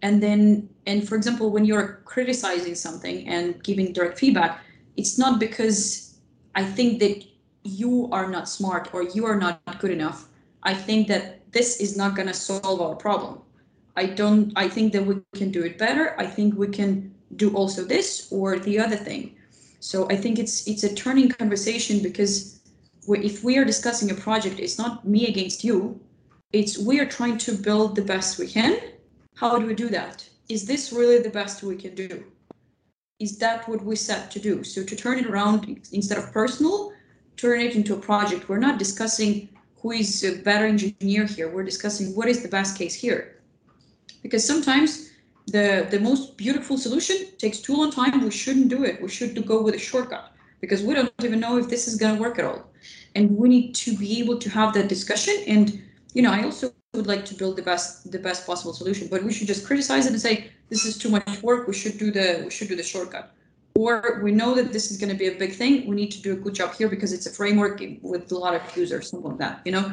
and 0.01 0.21
then 0.23 0.69
and 0.87 1.07
for 1.07 1.15
example 1.15 1.51
when 1.51 1.65
you're 1.65 2.01
criticizing 2.05 2.75
something 2.75 3.27
and 3.27 3.61
giving 3.63 3.91
direct 3.91 4.17
feedback 4.17 4.61
it's 4.97 5.17
not 5.17 5.39
because 5.39 6.17
i 6.55 6.63
think 6.63 6.99
that 6.99 7.23
you 7.63 8.07
are 8.11 8.29
not 8.29 8.47
smart 8.47 8.93
or 8.93 9.03
you 9.03 9.25
are 9.25 9.35
not 9.35 9.59
good 9.79 9.91
enough 9.91 10.27
I 10.65 10.73
think 10.73 11.07
that 11.07 11.51
this 11.51 11.79
is 11.79 11.95
not 11.95 12.15
going 12.15 12.27
to 12.27 12.33
solve 12.33 12.81
our 12.81 12.95
problem. 12.95 13.41
I 13.95 14.07
don't. 14.07 14.51
I 14.55 14.67
think 14.67 14.91
that 14.93 15.05
we 15.05 15.21
can 15.35 15.51
do 15.51 15.63
it 15.63 15.77
better. 15.77 16.15
I 16.19 16.25
think 16.25 16.57
we 16.57 16.67
can 16.67 17.13
do 17.35 17.55
also 17.55 17.85
this 17.85 18.27
or 18.31 18.59
the 18.59 18.79
other 18.79 18.97
thing. 18.97 19.35
So 19.79 20.09
I 20.09 20.17
think 20.17 20.39
it's 20.39 20.67
it's 20.67 20.83
a 20.83 20.93
turning 20.93 21.29
conversation 21.29 22.01
because 22.01 22.59
if 23.13 23.43
we 23.43 23.57
are 23.57 23.65
discussing 23.65 24.09
a 24.11 24.15
project, 24.15 24.59
it's 24.59 24.77
not 24.77 25.07
me 25.07 25.27
against 25.27 25.63
you. 25.63 25.99
It's 26.51 26.77
we 26.77 26.99
are 26.99 27.05
trying 27.05 27.37
to 27.39 27.53
build 27.53 27.95
the 27.95 28.01
best 28.01 28.39
we 28.39 28.47
can. 28.47 28.79
How 29.35 29.59
do 29.59 29.65
we 29.65 29.75
do 29.75 29.89
that? 29.89 30.27
Is 30.49 30.65
this 30.65 30.91
really 30.91 31.19
the 31.19 31.29
best 31.29 31.61
we 31.63 31.75
can 31.75 31.95
do? 31.95 32.23
Is 33.19 33.37
that 33.39 33.67
what 33.67 33.83
we 33.83 33.95
set 33.95 34.31
to 34.31 34.39
do? 34.39 34.63
So 34.63 34.83
to 34.83 34.95
turn 34.95 35.19
it 35.19 35.27
around 35.27 35.87
instead 35.91 36.17
of 36.17 36.31
personal, 36.31 36.93
turn 37.37 37.61
it 37.61 37.75
into 37.75 37.93
a 37.93 37.99
project. 37.99 38.49
We're 38.49 38.59
not 38.59 38.79
discussing 38.79 39.49
who 39.77 39.91
is 39.91 40.23
a 40.23 40.37
better 40.41 40.65
engineer 40.65 41.25
here. 41.25 41.49
We're 41.49 41.63
discussing 41.63 42.15
what 42.15 42.27
is 42.27 42.41
the 42.41 42.49
best 42.49 42.77
case 42.77 42.95
here. 42.95 43.41
Because 44.21 44.45
sometimes 44.45 45.11
the 45.47 45.87
the 45.91 45.99
most 45.99 46.37
beautiful 46.37 46.77
solution 46.77 47.17
takes 47.37 47.59
too 47.59 47.75
long 47.75 47.91
time. 47.91 48.23
We 48.23 48.31
shouldn't 48.31 48.69
do 48.69 48.83
it. 48.83 49.01
We 49.01 49.09
should 49.09 49.45
go 49.45 49.61
with 49.61 49.75
a 49.75 49.79
shortcut 49.79 50.34
because 50.65 50.81
we 50.81 50.95
don't 50.95 51.13
even 51.23 51.39
know 51.39 51.57
if 51.57 51.69
this 51.69 51.87
is 51.87 51.95
going 51.95 52.15
to 52.15 52.21
work 52.21 52.39
at 52.39 52.45
all. 52.45 52.61
And 53.13 53.37
we 53.37 53.47
need 53.47 53.73
to 53.85 53.95
be 53.95 54.19
able 54.21 54.37
to 54.39 54.49
have 54.49 54.73
that 54.73 54.87
discussion. 54.87 55.35
And 55.47 55.81
you 56.15 56.21
know, 56.23 56.31
I 56.31 56.43
also 56.43 56.73
would 56.95 57.07
like 57.07 57.25
to 57.25 57.35
build 57.35 57.55
the 57.57 57.61
best 57.61 58.11
the 58.11 58.19
best 58.27 58.47
possible 58.47 58.73
solution, 58.73 59.07
but 59.07 59.23
we 59.23 59.31
should 59.31 59.47
just 59.47 59.65
criticize 59.67 60.05
it 60.07 60.13
and 60.13 60.21
say 60.21 60.49
this 60.69 60.85
is 60.85 60.97
too 60.97 61.09
much 61.09 61.43
work. 61.43 61.67
We 61.67 61.75
should 61.81 61.97
do 61.97 62.09
the 62.17 62.27
we 62.45 62.51
should 62.55 62.69
do 62.73 62.75
the 62.75 62.89
shortcut. 62.93 63.25
Or 63.75 64.21
we 64.23 64.31
know 64.31 64.55
that 64.55 64.71
this 64.71 64.89
is 64.91 64.97
going 64.97 65.11
to 65.15 65.19
be 65.23 65.27
a 65.27 65.35
big 65.43 65.53
thing. 65.61 65.85
We 65.89 65.95
need 66.01 66.11
to 66.17 66.21
do 66.21 66.31
a 66.33 66.39
good 66.45 66.55
job 66.55 66.73
here 66.73 66.87
because 66.87 67.11
it's 67.11 67.25
a 67.25 67.33
framework 67.39 67.81
with 68.01 68.31
a 68.31 68.37
lot 68.37 68.53
of 68.55 68.61
users, 68.77 69.09
something 69.09 69.31
like 69.31 69.39
that. 69.39 69.61
You 69.65 69.73
know, 69.75 69.85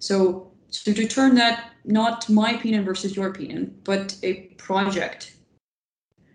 so 0.00 0.50
so 0.70 0.92
to 0.92 1.06
turn 1.16 1.34
that 1.36 1.56
not 1.84 2.28
my 2.28 2.50
opinion 2.58 2.84
versus 2.84 3.16
your 3.16 3.28
opinion, 3.28 3.60
but 3.84 4.16
a 4.22 4.32
project. 4.68 5.36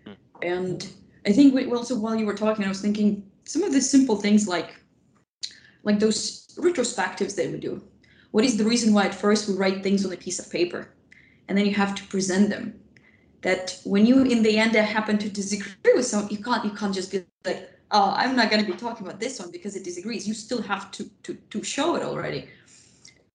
Hmm. 0.04 0.12
And 0.42 0.78
I 1.26 1.32
think 1.32 1.54
we 1.54 1.70
also 1.70 1.94
while 1.98 2.16
you 2.16 2.26
were 2.26 2.40
talking, 2.44 2.64
I 2.64 2.68
was 2.68 2.80
thinking 2.80 3.29
some 3.52 3.62
of 3.62 3.72
the 3.72 3.80
simple 3.80 4.16
things 4.16 4.46
like 4.46 4.70
like 5.82 5.98
those 5.98 6.46
retrospectives 6.58 7.34
that 7.36 7.50
we 7.50 7.58
do. 7.58 7.82
What 8.32 8.44
is 8.44 8.56
the 8.56 8.64
reason 8.72 8.92
why 8.92 9.06
at 9.06 9.14
first 9.14 9.48
we 9.48 9.54
write 9.54 9.82
things 9.82 10.04
on 10.04 10.12
a 10.12 10.16
piece 10.16 10.38
of 10.38 10.50
paper 10.50 10.82
and 11.48 11.56
then 11.56 11.66
you 11.66 11.74
have 11.74 11.94
to 11.96 12.04
present 12.04 12.50
them? 12.50 12.64
That 13.42 13.80
when 13.84 14.04
you 14.06 14.22
in 14.22 14.42
the 14.42 14.58
end 14.58 14.74
happen 14.74 15.16
to 15.18 15.28
disagree 15.28 15.94
with 15.94 16.06
someone, 16.06 16.30
you 16.30 16.42
can't 16.46 16.64
you 16.64 16.72
can't 16.72 16.94
just 16.94 17.10
be 17.10 17.24
like, 17.44 17.70
oh, 17.90 18.12
I'm 18.16 18.36
not 18.36 18.50
gonna 18.50 18.70
be 18.72 18.72
talking 18.84 19.06
about 19.06 19.20
this 19.20 19.40
one 19.40 19.50
because 19.50 19.74
it 19.76 19.84
disagrees. 19.84 20.28
You 20.28 20.34
still 20.34 20.62
have 20.62 20.90
to 20.92 21.02
to 21.24 21.34
to 21.52 21.62
show 21.62 21.96
it 21.96 22.02
already 22.02 22.48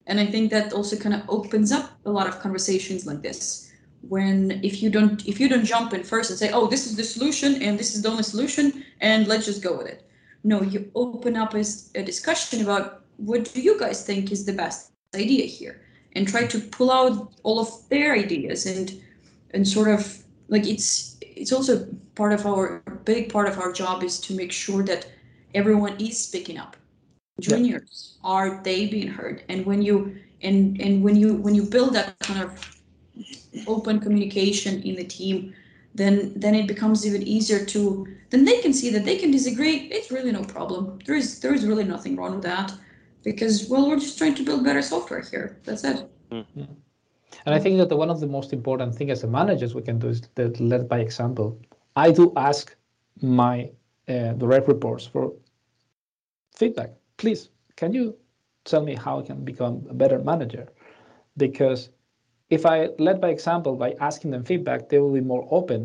and 0.07 0.19
i 0.19 0.25
think 0.25 0.51
that 0.51 0.73
also 0.73 0.95
kind 0.95 1.15
of 1.15 1.21
opens 1.29 1.71
up 1.71 1.91
a 2.05 2.11
lot 2.11 2.27
of 2.27 2.39
conversations 2.39 3.05
like 3.05 3.21
this 3.21 3.71
when 4.07 4.59
if 4.63 4.81
you 4.81 4.89
don't 4.89 5.27
if 5.27 5.39
you 5.39 5.49
don't 5.49 5.65
jump 5.65 5.93
in 5.93 6.03
first 6.03 6.29
and 6.29 6.37
say 6.37 6.51
oh 6.51 6.67
this 6.67 6.85
is 6.85 6.95
the 6.95 7.03
solution 7.03 7.61
and 7.61 7.79
this 7.79 7.95
is 7.95 8.01
the 8.01 8.09
only 8.09 8.23
solution 8.23 8.83
and 9.01 9.27
let's 9.27 9.45
just 9.45 9.63
go 9.63 9.75
with 9.77 9.87
it 9.87 10.04
no 10.45 10.61
you 10.61 10.89
open 10.95 11.35
up 11.35 11.53
a, 11.55 11.63
a 11.95 12.03
discussion 12.03 12.61
about 12.61 13.01
what 13.17 13.51
do 13.53 13.61
you 13.61 13.77
guys 13.79 14.05
think 14.05 14.31
is 14.31 14.45
the 14.45 14.53
best 14.53 14.91
idea 15.15 15.45
here? 15.45 15.81
And 16.13 16.27
try 16.27 16.45
to 16.47 16.59
pull 16.59 16.91
out 16.91 17.33
all 17.43 17.59
of 17.59 17.89
their 17.89 18.13
ideas 18.13 18.65
and 18.65 19.01
and 19.51 19.67
sort 19.67 19.89
of 19.89 20.23
like 20.47 20.65
it's 20.65 21.17
it's 21.21 21.51
also 21.51 21.87
part 22.15 22.31
of 22.31 22.45
our 22.45 22.81
big 23.03 23.31
part 23.33 23.49
of 23.49 23.59
our 23.59 23.71
job 23.71 24.03
is 24.03 24.19
to 24.21 24.35
make 24.35 24.51
sure 24.51 24.83
that 24.83 25.07
everyone 25.53 25.95
is 25.99 26.23
speaking 26.23 26.57
up. 26.57 26.77
Juniors 27.41 28.17
yeah. 28.23 28.29
are 28.29 28.63
they 28.63 28.87
being 28.87 29.09
heard? 29.09 29.43
And 29.49 29.65
when 29.65 29.81
you 29.81 30.15
and 30.41 30.79
and 30.79 31.03
when 31.03 31.15
you 31.15 31.33
when 31.35 31.55
you 31.55 31.63
build 31.63 31.93
that 31.95 32.17
kind 32.19 32.41
of 32.41 32.51
open 33.67 33.99
communication 33.99 34.81
in 34.83 34.95
the 34.95 35.03
team 35.03 35.53
then 35.95 36.33
then 36.35 36.55
it 36.55 36.67
becomes 36.67 37.05
even 37.05 37.23
easier 37.23 37.65
to 37.65 38.07
then 38.29 38.45
they 38.45 38.61
can 38.61 38.73
see 38.73 38.89
that 38.91 39.05
they 39.05 39.17
can 39.17 39.31
disagree. 39.31 39.75
It's 39.91 40.11
really 40.11 40.31
no 40.31 40.43
problem. 40.43 40.99
There 41.05 41.15
is 41.15 41.39
there 41.39 41.53
is 41.53 41.65
really 41.65 41.85
nothing 41.85 42.15
wrong 42.15 42.33
with 42.35 42.43
that 42.43 42.73
because 43.23 43.67
well 43.69 43.87
we're 43.87 43.99
just 43.99 44.17
trying 44.17 44.35
to 44.35 44.43
build 44.43 44.63
better 44.63 44.81
software 44.81 45.21
here. 45.21 45.59
That's 45.63 45.83
it. 45.83 46.09
Mm-hmm. 46.31 46.63
and 47.45 47.55
i 47.55 47.59
think 47.59 47.77
that 47.77 47.87
the, 47.87 47.95
one 47.95 48.09
of 48.09 48.19
the 48.19 48.27
most 48.27 48.51
important 48.51 48.95
thing 48.95 49.11
as 49.11 49.23
a 49.23 49.27
managers 49.27 49.75
we 49.75 49.83
can 49.83 49.99
do 49.99 50.07
is 50.07 50.21
that 50.33 50.59
lead 50.59 50.89
by 50.89 50.99
example 50.99 51.47
i 51.95 52.07
do 52.11 52.33
ask 52.35 52.75
my 53.21 53.69
uh, 54.07 54.33
direct 54.33 54.67
reports 54.67 55.05
for 55.05 55.33
feedback. 56.55 56.91
Please, 57.17 57.49
can 57.75 57.93
you 57.93 58.15
tell 58.63 58.83
me 58.83 58.95
how 58.95 59.19
I 59.19 59.23
can 59.23 59.43
become 59.43 59.85
a 59.89 59.93
better 59.93 60.19
manager? 60.19 60.67
Because 61.37 61.89
if 62.55 62.65
I 62.65 62.77
led 63.07 63.17
by 63.19 63.29
example 63.29 63.75
by 63.75 63.89
asking 63.99 64.31
them 64.31 64.43
feedback, 64.43 64.89
they 64.89 64.99
will 64.99 65.13
be 65.13 65.27
more 65.33 65.47
open 65.51 65.81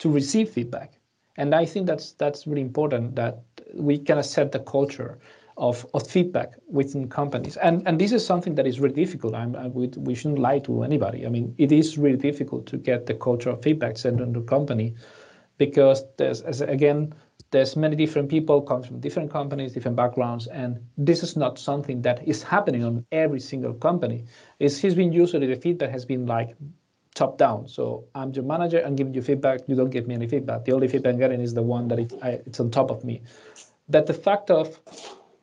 to 0.00 0.10
receive 0.10 0.50
feedback. 0.50 0.90
And 1.36 1.54
I 1.54 1.64
think 1.64 1.86
that's 1.86 2.12
that's 2.22 2.46
really 2.46 2.66
important 2.70 3.14
that 3.16 3.34
we 3.74 3.96
can 3.98 4.22
set 4.22 4.52
the 4.52 4.58
culture 4.76 5.12
of, 5.56 5.86
of 5.94 6.06
feedback 6.06 6.50
within 6.78 7.08
companies. 7.08 7.56
And 7.58 7.86
and 7.86 8.00
this 8.00 8.12
is 8.12 8.26
something 8.26 8.54
that 8.56 8.66
is 8.66 8.80
really 8.80 9.04
difficult. 9.04 9.34
I'm, 9.34 9.54
I, 9.54 9.68
we, 9.68 9.86
we 10.08 10.14
shouldn't 10.14 10.40
lie 10.48 10.60
to 10.60 10.82
anybody. 10.82 11.26
I 11.26 11.30
mean, 11.30 11.54
it 11.58 11.70
is 11.72 11.96
really 11.96 12.20
difficult 12.30 12.66
to 12.72 12.76
get 12.76 13.06
the 13.06 13.14
culture 13.14 13.50
of 13.50 13.62
feedback 13.62 13.98
sent 13.98 14.20
into 14.20 14.40
the 14.40 14.46
company 14.46 14.94
because 15.58 16.04
there's 16.16 16.40
as 16.42 16.60
again 16.60 17.14
there's 17.50 17.76
many 17.76 17.96
different 17.96 18.28
people 18.28 18.62
come 18.62 18.82
from 18.82 19.00
different 19.00 19.30
companies 19.30 19.72
different 19.72 19.96
backgrounds 19.96 20.46
and 20.46 20.78
this 20.96 21.22
is 21.22 21.36
not 21.36 21.58
something 21.58 22.00
that 22.02 22.26
is 22.26 22.42
happening 22.42 22.84
on 22.84 23.04
every 23.10 23.40
single 23.40 23.74
company. 23.74 24.24
It's 24.58 24.80
has 24.80 24.94
been 24.94 25.12
usually 25.12 25.46
the 25.46 25.60
feedback 25.60 25.90
has 25.90 26.04
been 26.04 26.26
like 26.26 26.54
top 27.14 27.38
down. 27.38 27.66
So 27.68 28.04
i'm 28.14 28.32
your 28.32 28.44
manager 28.44 28.82
i'm 28.86 28.94
giving 28.94 29.14
you 29.14 29.22
feedback 29.22 29.60
you 29.66 29.74
don't 29.74 29.90
give 29.90 30.06
me 30.06 30.14
any 30.14 30.28
feedback. 30.28 30.64
The 30.64 30.72
only 30.72 30.88
feedback 30.88 31.14
i'm 31.14 31.18
getting 31.18 31.40
is 31.40 31.54
the 31.54 31.62
one 31.62 31.88
that 31.88 31.98
it, 31.98 32.12
I, 32.22 32.28
it's 32.46 32.60
on 32.60 32.70
top 32.70 32.90
of 32.90 33.04
me. 33.04 33.22
That 33.88 34.06
the 34.06 34.14
fact 34.14 34.50
of 34.50 34.80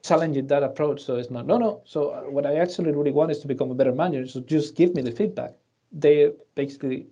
challenging 0.02 0.48
that 0.48 0.64
approach 0.64 1.04
so 1.04 1.18
it's 1.18 1.30
not 1.30 1.46
no 1.46 1.58
no. 1.58 1.82
So 1.86 2.10
uh, 2.12 2.22
what 2.22 2.46
i 2.46 2.56
actually 2.56 2.94
really 2.94 3.12
want 3.12 3.32
is 3.32 3.40
to 3.40 3.48
become 3.48 3.70
a 3.72 3.76
better 3.76 3.92
manager 3.92 4.28
so 4.28 4.40
just 4.40 4.76
give 4.76 4.96
me 4.96 5.02
the 5.02 5.12
feedback. 5.12 5.56
They're 5.92 6.32
basically 6.56 7.08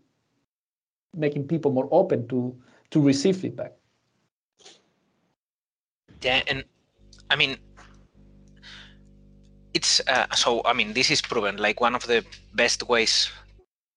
making 1.14 1.48
people 1.48 1.72
more 1.72 1.89
open 1.91 2.28
to 2.30 2.56
to 2.91 3.02
receive 3.02 3.38
feedback 3.38 3.74
yeah, 6.26 6.41
and 6.47 6.63
I 7.30 7.36
mean, 7.36 7.57
it's 9.73 10.01
uh, 10.07 10.26
so. 10.34 10.61
I 10.65 10.73
mean, 10.73 10.93
this 10.93 11.11
is 11.11 11.21
proven. 11.21 11.57
Like 11.57 11.80
one 11.80 11.93
of 11.93 12.07
the 12.07 12.26
best 12.55 12.89
ways, 12.89 13.30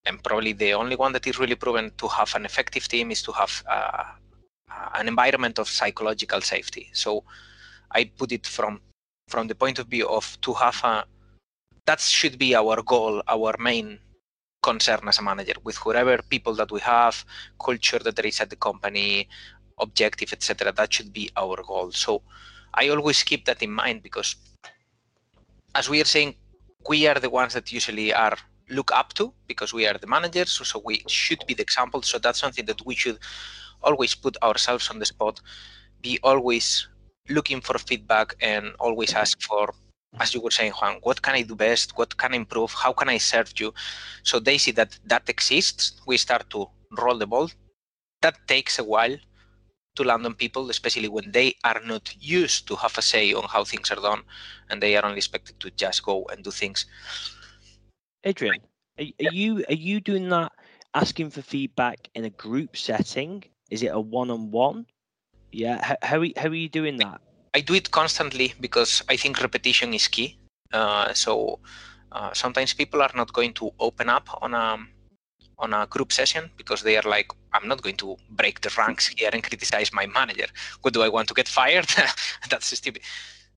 and 0.05 0.23
probably 0.23 0.53
the 0.53 0.75
only 0.75 0.95
one 0.97 1.13
that 1.13 1.27
is 1.27 1.39
really 1.39 1.55
proven 1.55 1.91
to 1.97 2.07
have 2.09 2.35
an 2.35 2.45
effective 2.45 2.87
team 2.87 3.11
is 3.11 3.23
to 3.23 3.33
have 3.33 3.65
uh, 3.67 4.05
an 4.95 5.09
environment 5.09 5.59
of 5.59 5.69
psychological 5.69 6.43
safety. 6.43 6.91
So, 6.93 7.25
I 7.91 8.05
put 8.05 8.31
it 8.33 8.47
from 8.47 8.81
from 9.29 9.49
the 9.49 9.55
point 9.55 9.79
of 9.79 9.87
view 9.87 10.07
of 10.09 10.39
to 10.43 10.53
have 10.53 10.79
a 10.85 11.05
that 11.87 12.01
should 12.01 12.39
be 12.39 12.55
our 12.55 12.83
goal, 12.83 13.23
our 13.27 13.57
main 13.59 13.99
concern 14.63 15.01
as 15.09 15.19
a 15.19 15.23
manager 15.23 15.55
with 15.65 15.77
whoever 15.79 16.21
people 16.29 16.55
that 16.55 16.71
we 16.71 16.81
have, 16.81 17.25
culture 17.59 17.99
that 18.01 18.17
there 18.17 18.27
is 18.27 18.41
at 18.41 18.51
the 18.51 18.57
company, 18.57 19.29
objective, 19.81 20.33
etc. 20.33 20.73
That 20.73 20.93
should 20.93 21.13
be 21.13 21.31
our 21.37 21.63
goal. 21.67 21.93
So 21.93 22.23
I 22.75 22.89
always 22.89 23.23
keep 23.23 23.45
that 23.47 23.63
in 23.63 23.71
mind 23.71 24.03
because, 24.03 24.37
as 25.75 25.89
we 25.89 26.01
are 26.01 26.05
saying, 26.05 26.35
we 26.89 27.07
are 27.07 27.19
the 27.19 27.31
ones 27.31 27.55
that 27.55 27.73
usually 27.73 28.13
are 28.13 28.37
look 28.71 28.91
up 28.93 29.15
to 29.15 29.33
because 29.47 29.73
we 29.73 29.87
are 29.87 29.97
the 29.99 30.07
managers. 30.07 30.51
So 30.53 30.83
we 30.85 31.03
should 31.07 31.45
be 31.47 31.55
the 31.55 31.63
example. 31.63 32.03
So 32.03 32.19
that's 32.19 32.39
something 32.39 32.67
that 32.67 32.85
we 32.85 32.95
should 32.95 33.19
always 33.83 34.15
put 34.15 34.37
ourselves 34.43 34.91
on 34.91 34.99
the 34.99 35.07
spot. 35.07 35.41
Be 36.03 36.19
always 36.23 36.87
looking 37.29 37.61
for 37.61 37.79
feedback 37.79 38.35
and 38.41 38.73
always 38.79 39.15
ask 39.15 39.41
for 39.43 39.75
as 40.21 40.35
you 40.35 40.41
were 40.41 40.51
saying 40.51 40.73
juan 40.73 40.99
what 41.03 41.21
can 41.21 41.35
i 41.35 41.43
do 41.43 41.55
best 41.55 41.97
what 41.99 42.17
can 42.17 42.33
i 42.33 42.37
improve 42.37 42.73
how 42.73 42.93
can 42.93 43.09
i 43.09 43.19
serve 43.19 43.53
you 43.59 43.73
so 44.23 44.41
they 44.41 44.57
see 44.57 44.71
that 44.71 44.99
that 45.05 45.29
exists 45.29 46.01
we 46.07 46.17
start 46.17 46.49
to 46.49 46.67
roll 46.99 47.19
the 47.19 47.27
ball 47.27 47.51
that 48.23 48.37
takes 48.47 48.79
a 48.79 48.85
while 48.85 49.17
to 49.99 50.05
London 50.05 50.35
people, 50.35 50.71
especially 50.71 51.09
when 51.09 51.31
they 51.33 51.55
are 51.65 51.81
not 51.85 52.15
used 52.21 52.67
to 52.69 52.77
have 52.77 52.97
a 52.97 53.03
say 53.03 53.35
on 53.35 53.45
how 53.45 53.65
things 53.65 53.91
are 53.91 54.03
done 54.11 54.23
and 54.71 54.83
they 54.83 54.97
are 54.97 55.05
only 55.05 55.19
expected 55.19 55.59
to 55.61 55.71
just 55.73 56.03
go 56.03 56.25
and 56.31 56.43
do 56.43 56.51
things. 56.51 56.87
Adrian, 58.25 58.61
are, 58.99 59.05
are 59.05 59.33
you 59.33 59.65
are 59.69 59.81
you 59.89 60.01
doing 60.01 60.29
that 60.31 60.53
asking 60.95 61.31
for 61.31 61.43
feedback 61.43 62.09
in 62.15 62.25
a 62.25 62.31
group 62.31 62.77
setting? 62.77 63.45
Is 63.71 63.83
it 63.83 63.89
a 63.89 64.01
one-on-one? 64.01 64.87
Yeah, 65.53 65.85
how, 65.85 65.97
how, 66.03 66.21
are, 66.21 66.29
how 66.37 66.49
are 66.49 66.55
you 66.55 66.69
doing 66.69 66.97
that? 66.99 67.21
I 67.55 67.61
do 67.61 67.75
it 67.75 67.91
constantly 67.91 68.55
because 68.61 69.03
I 69.09 69.17
think 69.17 69.41
repetition 69.41 69.95
is 69.95 70.09
key. 70.09 70.39
Uh, 70.73 71.13
so 71.15 71.59
uh, 72.13 72.33
sometimes 72.33 72.73
people 72.75 73.03
are 73.03 73.11
not 73.15 73.33
going 73.33 73.53
to 73.55 73.71
open 73.79 74.09
up 74.09 74.29
on 74.43 74.55
a 74.55 74.79
on 75.59 75.75
a 75.75 75.87
group 75.87 76.13
session 76.13 76.51
because 76.57 76.83
they 76.83 76.97
are 76.97 77.03
like, 77.03 77.31
I'm 77.53 77.69
not 77.69 77.83
going 77.83 77.97
to 77.97 78.17
break 78.31 78.61
the 78.61 78.73
ranks 78.79 79.09
here 79.09 79.31
and 79.33 79.43
criticize 79.43 79.93
my 79.93 80.07
manager. 80.07 80.47
What 80.83 80.95
do 80.95 81.03
I 81.03 81.09
want 81.09 81.29
to 81.29 81.35
get 81.35 81.49
fired? 81.49 81.87
That's 82.51 82.77
stupid. 82.77 83.03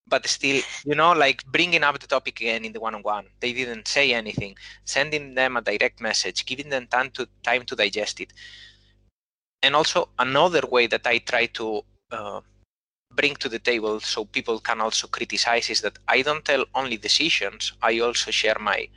but 0.08 0.28
still, 0.28 0.62
you 0.86 0.96
know, 0.96 1.14
like 1.14 1.44
bringing 1.46 1.84
up 1.84 1.98
the 2.00 2.08
topic 2.08 2.42
again 2.42 2.66
in 2.66 2.74
the 2.74 2.80
one-on-one. 2.80 3.26
They 3.40 3.54
didn't 3.54 3.88
say 3.88 4.14
anything. 4.14 4.56
Sending 4.84 5.36
them 5.36 5.58
a 5.58 5.62
direct 5.62 6.02
message, 6.02 6.46
giving 6.46 6.70
them 6.70 6.88
time 6.88 7.10
to 7.12 7.28
time 7.44 7.64
to 7.66 7.76
digest 7.76 8.20
it. 8.20 8.34
And 9.64 9.76
also 9.76 10.10
another 10.20 10.62
way 10.70 10.88
that 10.88 11.08
I 11.08 11.20
try 11.20 11.46
to 11.60 11.84
uh, 12.12 12.42
bring 13.16 13.36
to 13.38 13.50
the 13.50 13.60
table 13.60 14.00
so 14.00 14.26
people 14.26 14.60
can 14.60 14.82
also 14.82 15.08
criticize 15.08 15.70
is 15.70 15.82
that 15.82 15.98
I 16.08 16.22
don't 16.24 16.44
tell 16.44 16.66
only 16.76 16.98
decisions. 16.98 17.74
I 17.82 18.00
also 18.00 18.32
share 18.32 18.58
my 18.60 18.88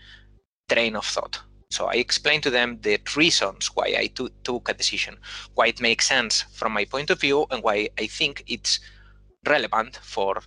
train 0.68 0.96
of 0.96 1.06
thought. 1.06 1.40
So 1.74 1.86
I 1.86 1.94
explain 1.94 2.40
to 2.42 2.50
them 2.50 2.78
the 2.82 3.00
reasons 3.16 3.66
why 3.74 3.86
I 4.02 4.06
t- 4.06 4.30
took 4.44 4.68
a 4.68 4.74
decision, 4.74 5.14
why 5.56 5.66
it 5.66 5.80
makes 5.80 6.06
sense 6.06 6.42
from 6.58 6.70
my 6.72 6.84
point 6.84 7.10
of 7.10 7.20
view, 7.20 7.46
and 7.50 7.64
why 7.64 7.88
I 7.98 8.06
think 8.06 8.44
it's 8.46 8.78
relevant 9.44 9.96
for 9.96 10.40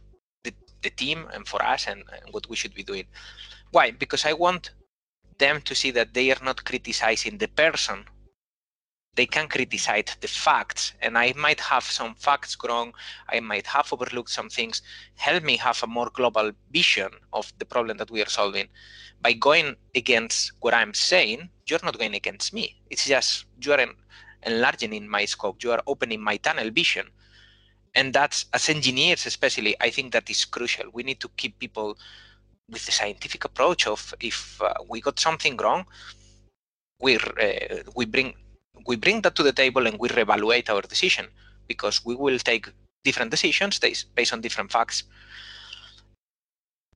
the 0.82 0.90
team 0.92 1.28
and 1.34 1.46
for 1.48 1.62
us 1.62 1.88
and, 1.88 2.04
and 2.14 2.34
what 2.34 2.50
we 2.50 2.56
should 2.56 2.74
be 2.74 2.84
doing. 2.84 3.08
Why? 3.72 3.92
Because 3.92 4.26
I 4.26 4.34
want 4.34 4.72
them 5.38 5.62
to 5.64 5.76
see 5.76 5.92
that 5.92 6.14
they 6.14 6.32
are 6.32 6.44
not 6.44 6.64
criticizing 6.64 7.38
the 7.38 7.50
person 7.50 8.06
they 9.18 9.26
can 9.26 9.48
criticize 9.50 10.16
the 10.22 10.28
facts 10.28 10.94
and 11.02 11.18
i 11.18 11.34
might 11.36 11.60
have 11.60 11.84
some 11.84 12.14
facts 12.16 12.56
wrong 12.64 12.94
i 13.30 13.40
might 13.40 13.66
have 13.66 13.92
overlooked 13.92 14.30
some 14.30 14.50
things 14.50 14.82
help 15.16 15.44
me 15.44 15.58
have 15.58 15.82
a 15.84 15.88
more 15.88 16.12
global 16.14 16.52
vision 16.72 17.10
of 17.34 17.52
the 17.58 17.66
problem 17.66 17.98
that 17.98 18.12
we 18.12 18.22
are 18.22 18.30
solving 18.30 18.68
by 19.22 19.34
going 19.34 19.76
against 19.96 20.52
what 20.60 20.74
i'm 20.74 20.94
saying 20.94 21.50
you're 21.68 21.84
not 21.84 21.98
going 21.98 22.16
against 22.16 22.54
me. 22.54 22.76
It's 22.90 23.06
just 23.06 23.46
you 23.62 23.74
are 23.74 23.86
enlarging 24.46 24.94
in 24.94 25.10
my 25.10 25.26
scope 25.26 25.64
you 25.64 25.72
are 25.72 25.82
opening 25.88 26.22
my 26.22 26.38
tunnel 26.38 26.70
vision. 26.72 27.08
And 27.96 28.14
that's 28.14 28.46
as 28.54 28.70
engineers 28.70 29.26
especially 29.26 29.76
i 29.82 29.90
think 29.90 30.14
that 30.14 30.30
is 30.30 30.46
crucial. 30.46 30.86
We 30.94 31.04
need 31.04 31.20
to 31.22 31.30
keep 31.38 31.60
people 31.60 31.98
with 32.70 32.86
the 32.86 32.92
scientific 32.92 33.46
approach 33.46 33.88
of 33.88 34.14
if 34.20 34.62
uh, 34.62 34.74
we 34.90 35.02
got 35.02 35.20
something 35.20 35.58
wrong 35.58 35.86
we 37.00 37.16
uh, 37.16 37.84
we 37.96 38.06
bring 38.06 38.34
we 38.86 38.96
bring 38.96 39.22
that 39.22 39.36
to 39.36 39.44
the 39.44 39.54
table 39.54 39.88
and 39.88 39.98
we 40.00 40.10
reevaluate 40.10 40.70
our 40.70 40.82
decision 40.82 41.28
because 41.68 42.06
we 42.06 42.16
will 42.16 42.40
take 42.40 42.70
different 43.04 43.32
decisions 43.32 43.80
based 43.80 44.34
on 44.34 44.42
different 44.42 44.72
facts 44.72 45.04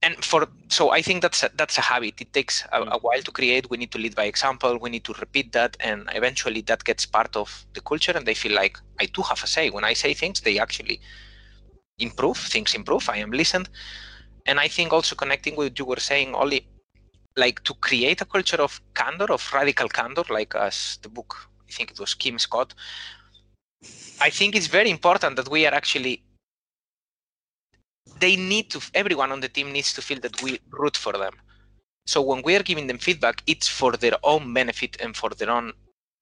and 0.02 0.24
for 0.24 0.46
so 0.68 0.90
i 0.90 1.00
think 1.00 1.22
that's 1.22 1.42
a, 1.42 1.50
that's 1.54 1.78
a 1.78 1.80
habit. 1.80 2.20
It 2.20 2.32
takes 2.32 2.64
a, 2.72 2.80
mm. 2.80 2.90
a, 2.90 2.98
while 2.98 3.22
to 3.22 3.30
create. 3.30 3.70
We 3.70 3.76
need 3.76 3.92
to 3.92 3.98
lead 3.98 4.14
by 4.14 4.24
example. 4.24 4.78
We 4.78 4.90
need 4.90 5.04
to 5.04 5.14
repeat 5.14 5.52
that. 5.52 5.76
And 5.80 6.08
eventually 6.14 6.60
that 6.62 6.84
gets 6.84 7.06
part 7.06 7.36
of 7.36 7.66
the 7.74 7.80
culture 7.80 8.12
and 8.12 8.26
they 8.26 8.34
feel 8.34 8.54
like 8.54 8.78
i 9.00 9.06
do 9.06 9.22
have 9.22 9.42
a 9.42 9.46
say. 9.46 9.70
When 9.70 9.84
i 9.84 9.92
say 9.92 10.14
things 10.14 10.40
they 10.40 10.58
actually 10.58 11.00
improve. 11.98 12.36
Things 12.36 12.74
improve. 12.74 13.08
I 13.08 13.18
am 13.18 13.30
listened. 13.30 13.68
And 14.46 14.58
i 14.58 14.68
think 14.68 14.92
also 14.92 15.14
connecting 15.14 15.56
with 15.56 15.68
what 15.72 15.78
you 15.78 15.84
were 15.84 16.00
saying 16.10 16.34
Ollie 16.34 16.66
like 17.36 17.62
to 17.64 17.74
create 17.74 18.20
a 18.20 18.26
culture 18.26 18.60
of 18.60 18.80
candor 18.94 19.32
of 19.32 19.42
radical 19.54 19.88
candor 19.88 20.24
like 20.28 20.54
as 20.54 20.98
the 21.02 21.08
book 21.08 21.48
i 21.66 21.72
think 21.72 21.90
it 21.90 21.98
was 21.98 22.12
kim 22.12 22.38
scott. 22.38 22.74
I 24.20 24.30
think 24.30 24.54
it's 24.54 24.68
very 24.68 24.90
important 24.90 25.36
that 25.36 25.48
we 25.48 25.66
are 25.66 25.74
actually 25.74 26.22
they 28.18 28.36
need 28.36 28.70
to 28.70 28.80
everyone 28.94 29.32
on 29.32 29.40
the 29.40 29.48
team 29.48 29.72
needs 29.72 29.92
to 29.94 30.02
feel 30.02 30.20
that 30.20 30.42
we 30.42 30.58
root 30.70 30.96
for 30.96 31.12
them. 31.12 31.34
So 32.06 32.20
when 32.20 32.42
we 32.42 32.56
are 32.56 32.62
giving 32.62 32.86
them 32.86 32.98
feedback 32.98 33.42
it's 33.46 33.68
for 33.68 33.92
their 33.92 34.16
own 34.22 34.52
benefit 34.52 34.96
and 35.00 35.16
for 35.16 35.30
their 35.30 35.50
own 35.50 35.72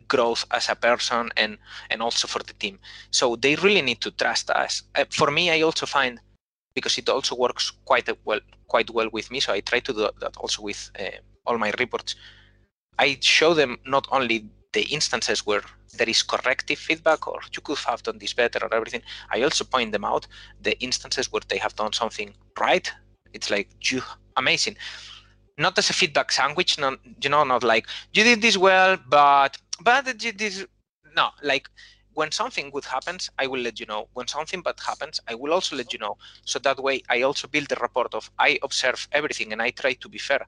growth 0.08 0.44
as 0.50 0.68
a 0.68 0.74
person 0.74 1.30
and 1.36 1.58
and 1.90 2.02
also 2.02 2.26
for 2.28 2.42
the 2.42 2.54
team. 2.54 2.78
So 3.10 3.36
they 3.36 3.54
really 3.56 3.82
need 3.82 4.00
to 4.02 4.10
trust 4.10 4.50
us. 4.50 4.82
Uh, 4.94 5.04
for 5.10 5.30
me 5.30 5.50
i 5.50 5.62
also 5.62 5.86
find 5.86 6.20
because 6.74 6.98
it 6.98 7.08
also 7.08 7.34
works 7.34 7.72
quite 7.84 8.08
well 8.24 8.40
quite 8.68 8.90
well 8.90 9.08
with 9.12 9.30
me 9.30 9.40
so 9.40 9.52
i 9.52 9.60
try 9.60 9.80
to 9.80 9.92
do 9.92 10.08
that 10.20 10.36
also 10.36 10.62
with 10.62 10.90
uh, 10.98 11.18
all 11.46 11.58
my 11.58 11.72
reports. 11.78 12.14
I 12.98 13.16
show 13.20 13.54
them 13.54 13.78
not 13.86 14.06
only 14.12 14.46
the 14.72 14.82
instances 14.82 15.44
where 15.46 15.62
there 15.96 16.08
is 16.08 16.22
corrective 16.22 16.78
feedback 16.78 17.26
or 17.26 17.40
you 17.54 17.60
could 17.62 17.78
have 17.78 18.02
done 18.02 18.18
this 18.18 18.32
better 18.32 18.60
or 18.64 18.72
everything 18.74 19.02
i 19.30 19.42
also 19.42 19.64
point 19.64 19.92
them 19.92 20.04
out 20.04 20.26
the 20.62 20.78
instances 20.80 21.32
where 21.32 21.42
they 21.48 21.58
have 21.58 21.74
done 21.76 21.92
something 21.92 22.32
right. 22.58 22.92
It's 23.32 23.50
like 23.50 23.68
you 23.90 24.02
amazing. 24.36 24.76
Not 25.58 25.78
as 25.78 25.90
a 25.90 25.92
feedback 25.92 26.32
sandwich 26.32 26.78
not 26.78 26.98
you 27.22 27.30
know 27.30 27.44
not 27.44 27.62
like 27.62 27.86
you 28.12 28.24
did 28.24 28.42
this 28.42 28.56
well 28.56 28.96
but 29.08 29.58
but 29.80 30.22
you 30.24 30.32
this 30.32 30.64
no 31.16 31.30
like 31.42 31.68
when 32.14 32.30
something 32.32 32.70
good 32.70 32.84
happens 32.84 33.30
i 33.38 33.46
will 33.46 33.60
let 33.60 33.78
you 33.80 33.86
know. 33.86 34.08
When 34.14 34.26
something 34.26 34.62
bad 34.62 34.78
happens 34.84 35.20
i 35.28 35.34
will 35.34 35.52
also 35.52 35.76
let 35.76 35.92
you 35.92 35.98
know. 35.98 36.16
So 36.44 36.58
that 36.60 36.82
way 36.82 37.02
i 37.08 37.22
also 37.22 37.48
build 37.48 37.68
the 37.68 37.76
report 37.76 38.14
of 38.14 38.30
i 38.38 38.58
observe 38.62 39.08
everything 39.12 39.52
and 39.52 39.62
i 39.62 39.70
try 39.70 39.92
to 39.94 40.08
be 40.08 40.18
fair 40.18 40.46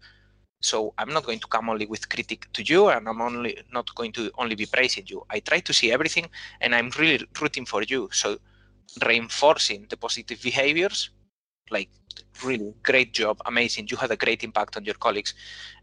so 0.62 0.94
I'm 0.96 1.12
not 1.12 1.24
going 1.24 1.40
to 1.40 1.48
come 1.48 1.68
only 1.68 1.86
with 1.86 2.08
critique 2.08 2.46
to 2.52 2.62
you, 2.62 2.88
and 2.88 3.08
I'm 3.08 3.20
only 3.20 3.58
not 3.72 3.92
going 3.94 4.12
to 4.12 4.30
only 4.38 4.54
be 4.54 4.66
praising 4.66 5.04
you. 5.08 5.24
I 5.28 5.40
try 5.40 5.60
to 5.60 5.72
see 5.72 5.92
everything, 5.92 6.28
and 6.60 6.74
I'm 6.74 6.90
really 6.98 7.26
rooting 7.40 7.66
for 7.66 7.82
you. 7.82 8.08
So 8.12 8.38
reinforcing 9.04 9.86
the 9.90 9.96
positive 9.96 10.40
behaviors, 10.40 11.10
like 11.70 11.90
really 12.44 12.74
great 12.82 13.12
job, 13.12 13.40
amazing. 13.46 13.88
You 13.90 13.96
had 13.96 14.12
a 14.12 14.16
great 14.16 14.44
impact 14.44 14.76
on 14.76 14.84
your 14.84 14.94
colleagues, 14.94 15.34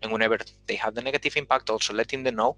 and 0.02 0.12
whenever 0.12 0.38
they 0.68 0.76
have 0.76 0.96
the 0.96 1.02
negative 1.02 1.36
impact, 1.36 1.70
also 1.70 1.94
letting 1.94 2.24
them 2.24 2.36
know, 2.36 2.56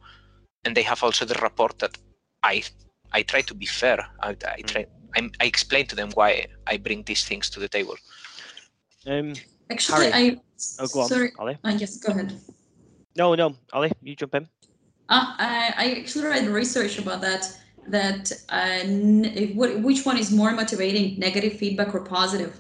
and 0.64 0.78
they 0.78 0.84
have 0.84 1.04
also 1.04 1.26
the 1.26 1.40
report 1.42 1.80
that 1.80 1.98
I 2.44 2.64
I 3.12 3.24
try 3.24 3.42
to 3.42 3.54
be 3.54 3.66
fair. 3.66 4.06
I, 4.20 4.30
I 4.30 4.62
mm. 4.62 4.68
try. 4.68 4.86
I, 5.16 5.30
I 5.42 5.46
explain 5.46 5.88
to 5.88 5.96
them 5.96 6.12
why 6.14 6.48
I 6.68 6.78
bring 6.78 7.04
these 7.04 7.26
things 7.26 7.50
to 7.50 7.60
the 7.60 7.68
table. 7.68 7.96
Um, 9.08 9.34
Actually, 9.72 10.12
Harry. 10.12 10.32
I 10.32 10.38
Oh, 10.80 10.88
go 10.88 11.02
on, 11.02 11.08
Sorry. 11.08 11.32
Ollie. 11.40 11.58
Uh, 11.64 11.76
yes, 11.78 11.98
go 11.98 12.12
ahead. 12.12 12.40
No, 13.16 13.36
no, 13.36 13.56
Ollie, 13.74 13.92
you 14.02 14.16
jump 14.16 14.36
in. 14.36 14.48
Uh, 15.10 15.36
I, 15.38 15.74
I 15.78 16.00
actually 16.00 16.26
read 16.26 16.48
research 16.48 16.98
about 16.98 17.22
that. 17.22 17.58
That 17.88 18.32
uh, 18.50 18.84
which 19.82 20.06
one 20.06 20.18
is 20.18 20.32
more 20.32 20.52
motivating, 20.52 21.20
negative 21.20 21.54
feedback 21.54 21.96
or 21.96 22.02
positive? 22.02 22.60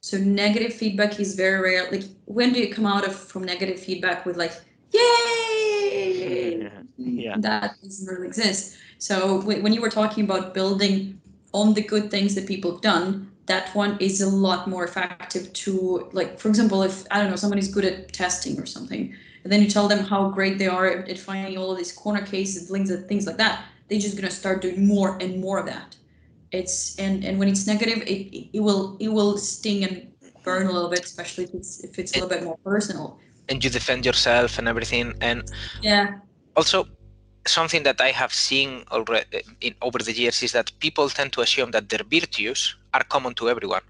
So 0.00 0.18
negative 0.18 0.74
feedback 0.74 1.20
is 1.20 1.36
very 1.36 1.60
rare. 1.60 1.90
Like 1.90 2.02
when 2.24 2.52
do 2.52 2.58
you 2.58 2.74
come 2.74 2.84
out 2.84 3.06
of 3.06 3.14
from 3.14 3.44
negative 3.44 3.78
feedback 3.78 4.26
with 4.26 4.36
like, 4.36 4.52
yay? 4.90 6.68
Yeah. 6.98 7.36
That 7.38 7.74
doesn't 7.82 8.06
really 8.06 8.28
exist. 8.28 8.76
So 8.98 9.40
when 9.40 9.72
you 9.72 9.80
were 9.80 9.90
talking 9.90 10.24
about 10.24 10.54
building 10.54 11.20
on 11.52 11.74
the 11.74 11.82
good 11.82 12.10
things 12.10 12.34
that 12.34 12.46
people 12.46 12.72
have 12.72 12.80
done, 12.80 13.31
that 13.52 13.64
one 13.82 13.92
is 14.08 14.20
a 14.20 14.30
lot 14.48 14.60
more 14.72 14.84
effective 14.84 15.44
to 15.64 15.72
like 16.12 16.30
for 16.40 16.48
example 16.52 16.78
if 16.90 16.96
i 17.10 17.14
don't 17.18 17.30
know 17.32 17.40
somebody's 17.44 17.70
good 17.76 17.86
at 17.90 18.12
testing 18.22 18.54
or 18.62 18.66
something 18.76 19.02
and 19.42 19.48
then 19.52 19.60
you 19.62 19.68
tell 19.76 19.88
them 19.92 20.02
how 20.12 20.20
great 20.38 20.54
they 20.60 20.70
are 20.76 20.86
at, 20.86 21.18
finding 21.18 21.58
all 21.58 21.70
of 21.72 21.78
these 21.80 21.92
corner 22.02 22.24
cases 22.34 22.70
links 22.74 22.90
and 22.90 23.08
things 23.10 23.26
like 23.26 23.38
that 23.44 23.56
they're 23.92 24.00
just 24.00 24.16
going 24.16 24.28
to 24.28 24.34
start 24.34 24.62
doing 24.62 24.86
more 24.86 25.18
and 25.20 25.40
more 25.40 25.58
of 25.58 25.66
that. 25.66 25.94
It's 26.50 26.96
and 26.98 27.24
and 27.24 27.38
when 27.38 27.48
it's 27.48 27.66
negative 27.66 27.98
it 28.06 28.20
it 28.56 28.60
will 28.60 28.96
it 29.00 29.08
will 29.08 29.36
sting 29.36 29.84
and 29.84 29.94
burn 30.44 30.66
a 30.66 30.72
little 30.72 30.90
bit 30.90 31.04
especially 31.04 31.44
if 31.44 31.54
it's 31.54 31.84
if 31.84 31.98
it's 31.98 32.12
a 32.12 32.14
little 32.16 32.28
bit 32.28 32.42
more 32.42 32.58
personal. 32.64 33.18
And 33.48 33.62
you 33.62 33.70
defend 33.70 34.06
yourself 34.06 34.58
and 34.58 34.66
everything 34.68 35.14
and 35.20 35.38
yeah. 35.82 36.18
also 36.56 36.86
something 37.46 37.82
that 37.82 38.00
I 38.00 38.10
have 38.10 38.32
seen 38.32 38.84
already 38.90 39.42
in, 39.60 39.74
over 39.82 39.98
the 39.98 40.12
years 40.12 40.42
is 40.42 40.52
that 40.52 40.70
people 40.80 41.08
tend 41.08 41.32
to 41.34 41.40
assume 41.40 41.70
that 41.72 41.88
their 41.88 42.00
virtues 42.08 42.76
are 42.94 43.04
common 43.04 43.34
to 43.34 43.48
everyone. 43.48 43.82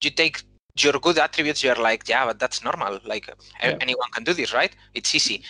You 0.00 0.10
take 0.10 0.42
your 0.76 0.94
good 0.94 1.18
attributes, 1.18 1.62
you're 1.62 1.74
like, 1.74 2.08
yeah, 2.08 2.24
but 2.26 2.38
that's 2.38 2.62
normal. 2.62 3.00
Like 3.04 3.28
yeah. 3.62 3.76
anyone 3.80 4.10
can 4.12 4.24
do 4.24 4.32
this, 4.32 4.52
right? 4.54 4.74
It's 4.94 5.14
easy. 5.14 5.42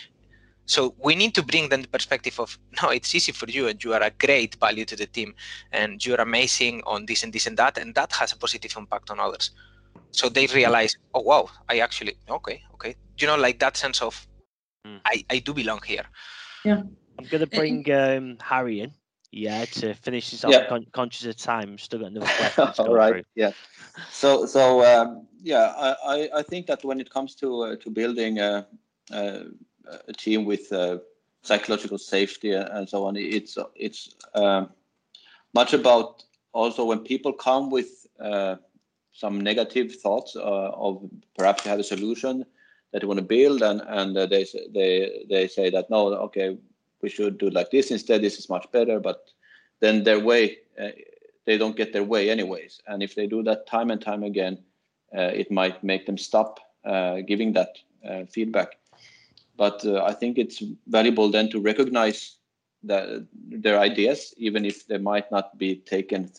So 0.66 0.95
we 1.03 1.14
need 1.14 1.34
to 1.34 1.43
bring 1.43 1.70
them 1.70 1.82
the 1.82 1.89
perspective 1.89 2.39
of 2.39 2.59
no, 2.82 2.91
it's 2.91 3.14
easy 3.14 3.32
for 3.32 3.49
you, 3.49 3.68
and 3.68 3.82
you 3.82 3.95
are 3.95 4.03
a 4.03 4.11
great 4.11 4.55
value 4.57 4.84
to 4.84 4.97
the 4.97 5.07
team, 5.07 5.34
and 5.72 6.05
you're 6.05 6.20
amazing 6.20 6.82
on 6.86 7.07
this 7.07 7.22
and 7.22 7.32
this 7.32 7.47
and 7.47 7.57
that, 7.57 7.78
and 7.78 7.95
that 7.95 8.12
has 8.12 8.32
a 8.32 8.36
positive 8.36 8.74
impact 8.76 9.11
on 9.11 9.18
others. 9.18 9.51
So 10.11 10.28
they 10.28 10.47
realize, 10.47 10.95
oh 11.14 11.22
wow, 11.22 11.49
I 11.68 11.78
actually 11.78 12.16
okay, 12.28 12.62
okay. 12.74 12.97
You 13.18 13.26
know, 13.26 13.36
like 13.36 13.59
that 13.61 13.76
sense 13.76 14.03
of 14.03 14.26
mm. 14.86 15.01
I 15.07 15.24
I 15.30 15.39
do 15.39 15.55
belong 15.55 15.80
here. 15.86 16.05
Yeah. 16.64 16.82
I'm 17.19 17.27
going 17.27 17.41
to 17.41 17.47
bring 17.47 17.91
um, 17.93 18.39
Harry 18.41 18.81
in, 18.81 18.93
yeah, 19.33 19.64
to 19.64 19.95
finish 19.95 20.31
this 20.31 20.45
off. 20.45 20.53
Yeah. 20.53 20.69
Con- 20.69 20.87
conscious 20.93 21.27
of 21.27 21.37
time, 21.37 21.77
still 21.79 22.01
got 22.01 22.12
another 22.12 22.27
question. 22.55 22.87
All 22.87 22.95
right, 22.95 23.12
through. 23.14 23.23
yeah. 23.35 23.51
So, 24.11 24.47
so 24.47 24.85
um, 24.85 25.27
yeah, 25.43 25.73
I, 25.77 26.29
I 26.35 26.43
think 26.43 26.66
that 26.66 26.85
when 26.85 27.01
it 27.01 27.11
comes 27.11 27.35
to 27.37 27.62
uh, 27.62 27.77
to 27.77 27.91
building 27.91 28.39
a, 28.39 28.66
a, 29.11 29.47
a 30.07 30.12
team 30.12 30.45
with 30.45 30.73
uh, 30.73 30.99
psychological 31.43 31.99
safety 31.99 32.53
and 32.53 32.89
so 32.89 33.05
on, 33.05 33.16
it's 33.16 33.59
it's 33.75 34.14
um, 34.35 34.71
much 35.55 35.75
about 35.75 36.23
also 36.53 36.85
when 36.85 37.01
people 37.01 37.33
come 37.33 37.71
with 37.71 38.07
uh, 38.21 38.57
some 39.12 39.41
negative 39.41 39.97
thoughts 39.97 40.37
uh, 40.37 40.71
of 40.75 41.03
perhaps 41.37 41.64
you 41.64 41.71
have 41.71 41.81
a 41.81 41.85
solution 41.85 42.45
that 42.93 43.03
you 43.03 43.09
want 43.09 43.19
to 43.19 43.25
build 43.25 43.62
and 43.62 43.83
and 43.89 44.16
uh, 44.16 44.27
they 44.27 44.47
they 44.73 45.25
they 45.29 45.49
say 45.49 45.71
that 45.71 45.91
no 45.91 46.14
okay 46.14 46.57
we 47.03 47.09
should 47.09 47.39
do 47.39 47.51
like 47.51 47.71
this 47.71 47.91
instead 47.91 48.23
this 48.23 48.39
is 48.39 48.49
much 48.49 48.71
better 48.73 49.01
but 49.01 49.31
then 49.81 50.05
their 50.05 50.21
way 50.21 50.59
uh, 50.81 50.89
they 51.47 51.57
don't 51.57 51.77
get 51.77 51.93
their 51.93 52.05
way 52.05 52.31
anyways 52.31 52.81
and 52.87 53.03
if 53.03 53.15
they 53.15 53.27
do 53.27 53.43
that 53.43 53.67
time 53.67 53.91
and 53.91 54.01
time 54.01 54.23
again 54.23 54.59
uh, 55.17 55.31
it 55.33 55.51
might 55.51 55.83
make 55.83 56.05
them 56.05 56.19
stop 56.19 56.61
uh, 56.85 57.21
giving 57.27 57.53
that 57.55 57.79
uh, 58.09 58.25
feedback. 58.27 58.77
But 59.57 59.85
I 59.85 60.13
think 60.13 60.39
it's 60.39 60.63
valuable 60.87 61.31
then 61.31 61.51
to 61.51 61.61
recognize 61.61 62.37
that 62.85 63.27
their 63.33 63.81
ideas, 63.81 64.33
even 64.37 64.65
if 64.65 64.87
they 64.87 64.99
might 64.99 65.31
not 65.33 65.59
be 65.59 65.77
taken 65.77 66.31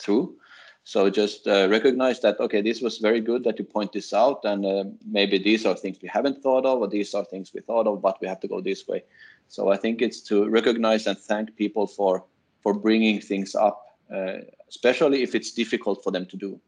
through. 0.00 0.36
So 0.84 1.08
just 1.10 1.46
uh, 1.46 1.68
recognize 1.68 2.20
that, 2.20 2.40
okay, 2.40 2.60
this 2.60 2.80
was 2.80 2.98
very 2.98 3.20
good 3.20 3.44
that 3.44 3.58
you 3.58 3.64
point 3.64 3.92
this 3.92 4.12
out. 4.12 4.44
And 4.44 4.66
uh, 4.66 4.84
maybe 5.06 5.38
these 5.38 5.64
are 5.64 5.76
things 5.76 5.98
we 6.02 6.08
haven't 6.08 6.42
thought 6.42 6.66
of, 6.66 6.80
or 6.80 6.88
these 6.88 7.14
are 7.14 7.24
things 7.24 7.52
we 7.54 7.60
thought 7.60 7.86
of, 7.86 8.02
but 8.02 8.20
we 8.20 8.26
have 8.26 8.40
to 8.40 8.48
go 8.48 8.60
this 8.60 8.88
way. 8.88 9.04
So 9.48 9.68
I 9.68 9.76
think 9.76 10.02
it's 10.02 10.20
to 10.22 10.48
recognize 10.48 11.06
and 11.06 11.18
thank 11.18 11.56
people 11.56 11.86
for 11.86 12.24
for 12.62 12.72
bringing 12.72 13.20
things 13.20 13.54
up, 13.56 13.98
uh, 14.12 14.38
especially 14.68 15.22
if 15.22 15.34
it's 15.34 15.52
difficult 15.52 16.02
for 16.02 16.10
them 16.10 16.26
to 16.26 16.36
do. 16.36 16.60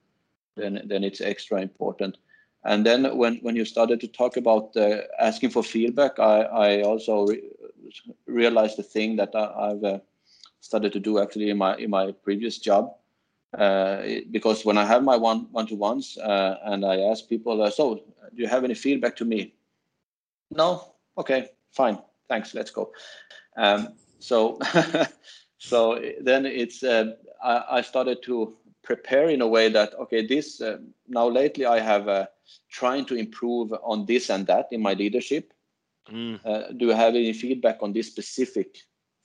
Then 0.56 0.82
then 0.84 1.02
it's 1.02 1.20
extra 1.20 1.60
important. 1.60 2.18
And 2.64 2.86
then 2.86 3.16
when 3.16 3.38
when 3.42 3.56
you 3.56 3.64
started 3.64 4.00
to 4.00 4.08
talk 4.08 4.36
about 4.36 4.76
uh, 4.76 5.02
asking 5.18 5.50
for 5.50 5.62
feedback, 5.62 6.18
I 6.18 6.42
I 6.42 6.82
also 6.82 7.26
re- 7.26 7.50
realized 8.26 8.76
the 8.76 8.82
thing 8.82 9.16
that 9.16 9.34
I, 9.34 9.68
have 9.68 9.84
uh, 9.84 9.98
started 10.60 10.92
to 10.92 11.00
do 11.00 11.18
actually 11.18 11.50
in 11.50 11.58
my 11.58 11.76
in 11.76 11.90
my 11.90 12.12
previous 12.12 12.58
job 12.58 12.94
uh, 13.58 14.02
because 14.30 14.64
when 14.64 14.78
I 14.78 14.84
have 14.84 15.02
my 15.02 15.16
one 15.16 15.46
one 15.52 15.66
to 15.68 15.74
ones 15.74 16.18
uh, 16.18 16.58
and 16.64 16.84
I 16.84 17.00
ask 17.00 17.28
people, 17.28 17.62
uh, 17.62 17.70
so 17.70 18.02
do 18.34 18.42
you 18.42 18.48
have 18.48 18.64
any 18.64 18.74
feedback 18.74 19.16
to 19.16 19.24
me? 19.24 19.54
No. 20.50 20.94
Okay. 21.16 21.50
Fine. 21.72 21.98
Thanks. 22.28 22.54
Let's 22.54 22.70
go. 22.70 22.92
Um, 23.56 23.94
so 24.18 24.58
so 25.58 26.00
then 26.20 26.46
it's 26.46 26.82
uh, 26.82 27.12
I, 27.42 27.64
I, 27.78 27.80
started 27.82 28.22
to 28.24 28.56
prepare 28.82 29.28
in 29.28 29.40
a 29.40 29.46
way 29.46 29.68
that 29.68 29.94
okay 29.94 30.26
this 30.26 30.60
uh, 30.60 30.78
now 31.06 31.28
lately 31.28 31.66
I 31.66 31.78
have 31.78 32.08
uh, 32.08 32.26
trying 32.70 33.04
to 33.06 33.14
improve 33.14 33.72
on 33.82 34.06
this 34.06 34.30
and 34.30 34.46
that 34.46 34.68
in 34.72 34.82
my 34.82 34.94
leadership. 34.94 35.52
Mm. 36.12 36.76
do 36.76 36.88
you 36.88 36.92
have 36.92 37.14
any 37.14 37.32
feedback 37.32 37.78
on 37.80 37.94
this 37.94 38.08
specific 38.08 38.76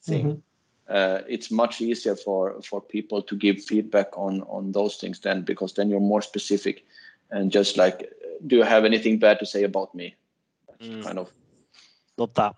thing? 0.02 0.24
Mm-hmm 0.24 0.49
uh, 0.90 1.20
it's 1.28 1.50
much 1.50 1.80
easier 1.80 2.16
for 2.16 2.60
for 2.62 2.80
people 2.80 3.22
to 3.22 3.36
give 3.36 3.62
feedback 3.62 4.08
on 4.18 4.42
on 4.42 4.72
those 4.72 4.96
things 4.96 5.20
then 5.20 5.42
because 5.42 5.74
then 5.74 5.88
you're 5.88 6.00
more 6.00 6.22
specific 6.22 6.84
and 7.30 7.52
just 7.52 7.76
like 7.76 8.12
do 8.46 8.56
you 8.56 8.62
have 8.62 8.84
anything 8.84 9.18
bad 9.18 9.38
to 9.38 9.46
say 9.46 9.64
about 9.64 9.94
me? 9.94 10.14
Mm. 10.80 11.04
kind 11.04 11.18
of 11.18 11.30
love 12.16 12.34
that. 12.34 12.54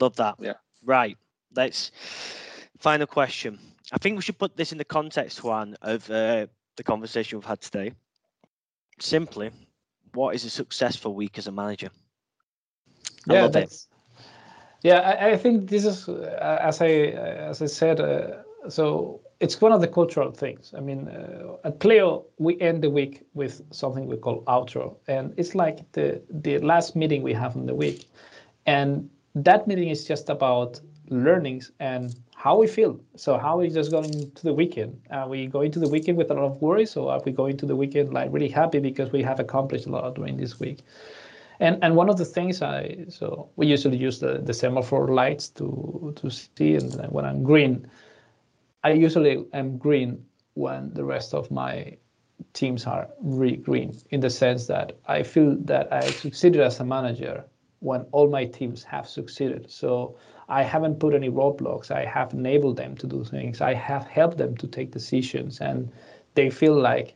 Love 0.00 0.16
that. 0.16 0.36
Yeah. 0.40 0.54
Right. 0.84 1.16
Let's 1.54 1.90
final 2.78 3.06
question. 3.06 3.58
I 3.92 3.98
think 3.98 4.16
we 4.16 4.22
should 4.22 4.38
put 4.38 4.56
this 4.56 4.72
in 4.72 4.78
the 4.78 4.84
context 4.84 5.44
one 5.44 5.76
of 5.82 6.08
uh, 6.10 6.46
the 6.76 6.82
conversation 6.82 7.38
we've 7.38 7.46
had 7.46 7.60
today. 7.60 7.92
Simply 9.00 9.50
what 10.14 10.34
is 10.34 10.44
a 10.44 10.50
successful 10.50 11.14
week 11.14 11.38
as 11.38 11.48
a 11.48 11.52
manager? 11.52 11.90
I 13.28 13.34
yeah 13.34 13.48
that's 13.48 13.88
yeah, 14.84 15.00
I, 15.00 15.30
I 15.30 15.36
think 15.38 15.68
this 15.70 15.84
is 15.86 16.08
uh, 16.08 16.58
as 16.62 16.80
I 16.82 16.88
as 17.50 17.62
I 17.62 17.66
said. 17.66 18.00
Uh, 18.00 18.42
so 18.68 19.20
it's 19.40 19.60
one 19.60 19.72
of 19.72 19.80
the 19.80 19.88
cultural 19.88 20.30
things. 20.30 20.74
I 20.76 20.80
mean, 20.80 21.08
uh, 21.08 21.56
at 21.64 21.80
Pleo 21.80 22.26
we 22.38 22.60
end 22.60 22.82
the 22.82 22.90
week 22.90 23.22
with 23.32 23.62
something 23.72 24.06
we 24.06 24.18
call 24.18 24.44
outro, 24.44 24.96
and 25.08 25.32
it's 25.38 25.54
like 25.54 25.90
the 25.92 26.22
the 26.30 26.58
last 26.58 26.94
meeting 26.96 27.22
we 27.22 27.32
have 27.32 27.56
in 27.56 27.66
the 27.66 27.74
week, 27.74 28.08
and 28.66 29.08
that 29.34 29.66
meeting 29.66 29.88
is 29.88 30.04
just 30.04 30.28
about 30.28 30.80
learnings 31.08 31.72
and 31.80 32.14
how 32.36 32.56
we 32.56 32.66
feel. 32.66 33.00
So 33.16 33.38
how 33.38 33.54
are 33.54 33.62
we 33.62 33.70
just 33.70 33.90
going 33.90 34.32
to 34.32 34.42
the 34.42 34.52
weekend? 34.52 35.00
Are 35.10 35.28
we 35.28 35.46
going 35.46 35.72
to 35.72 35.78
the 35.78 35.88
weekend 35.88 36.18
with 36.18 36.30
a 36.30 36.34
lot 36.34 36.44
of 36.44 36.60
worries, 36.60 36.94
or 36.94 37.10
are 37.10 37.22
we 37.24 37.32
going 37.32 37.56
to 37.56 37.66
the 37.66 37.76
weekend 37.76 38.12
like 38.12 38.30
really 38.32 38.48
happy 38.48 38.80
because 38.80 39.10
we 39.12 39.22
have 39.22 39.40
accomplished 39.40 39.86
a 39.86 39.90
lot 39.90 40.14
during 40.14 40.36
this 40.36 40.60
week? 40.60 40.80
And 41.60 41.78
and 41.82 41.96
one 41.96 42.08
of 42.10 42.16
the 42.16 42.24
things 42.24 42.62
I 42.62 43.04
so 43.08 43.50
we 43.56 43.66
usually 43.66 43.96
use 43.96 44.18
the, 44.18 44.38
the 44.38 44.54
semaphore 44.54 45.08
lights 45.08 45.48
to 45.50 46.12
to 46.16 46.30
see 46.30 46.74
and 46.76 46.94
when 47.10 47.24
I'm 47.24 47.42
green, 47.42 47.88
I 48.82 48.92
usually 48.92 49.44
am 49.52 49.78
green 49.78 50.24
when 50.54 50.92
the 50.94 51.04
rest 51.04 51.34
of 51.34 51.50
my 51.50 51.96
teams 52.52 52.86
are 52.86 53.08
really 53.20 53.56
green 53.56 53.96
in 54.10 54.20
the 54.20 54.30
sense 54.30 54.66
that 54.66 54.92
I 55.06 55.22
feel 55.22 55.56
that 55.64 55.92
I 55.92 56.10
succeeded 56.10 56.60
as 56.60 56.80
a 56.80 56.84
manager 56.84 57.44
when 57.80 58.02
all 58.12 58.28
my 58.28 58.44
teams 58.46 58.82
have 58.84 59.08
succeeded. 59.08 59.70
So 59.70 60.16
I 60.48 60.62
haven't 60.62 60.98
put 60.98 61.14
any 61.14 61.28
roadblocks. 61.30 61.90
I 61.90 62.04
have 62.04 62.32
enabled 62.32 62.76
them 62.76 62.96
to 62.96 63.06
do 63.06 63.24
things. 63.24 63.60
I 63.60 63.74
have 63.74 64.06
helped 64.06 64.38
them 64.38 64.56
to 64.56 64.66
take 64.66 64.90
decisions, 64.90 65.60
and 65.60 65.90
they 66.34 66.50
feel 66.50 66.74
like 66.74 67.14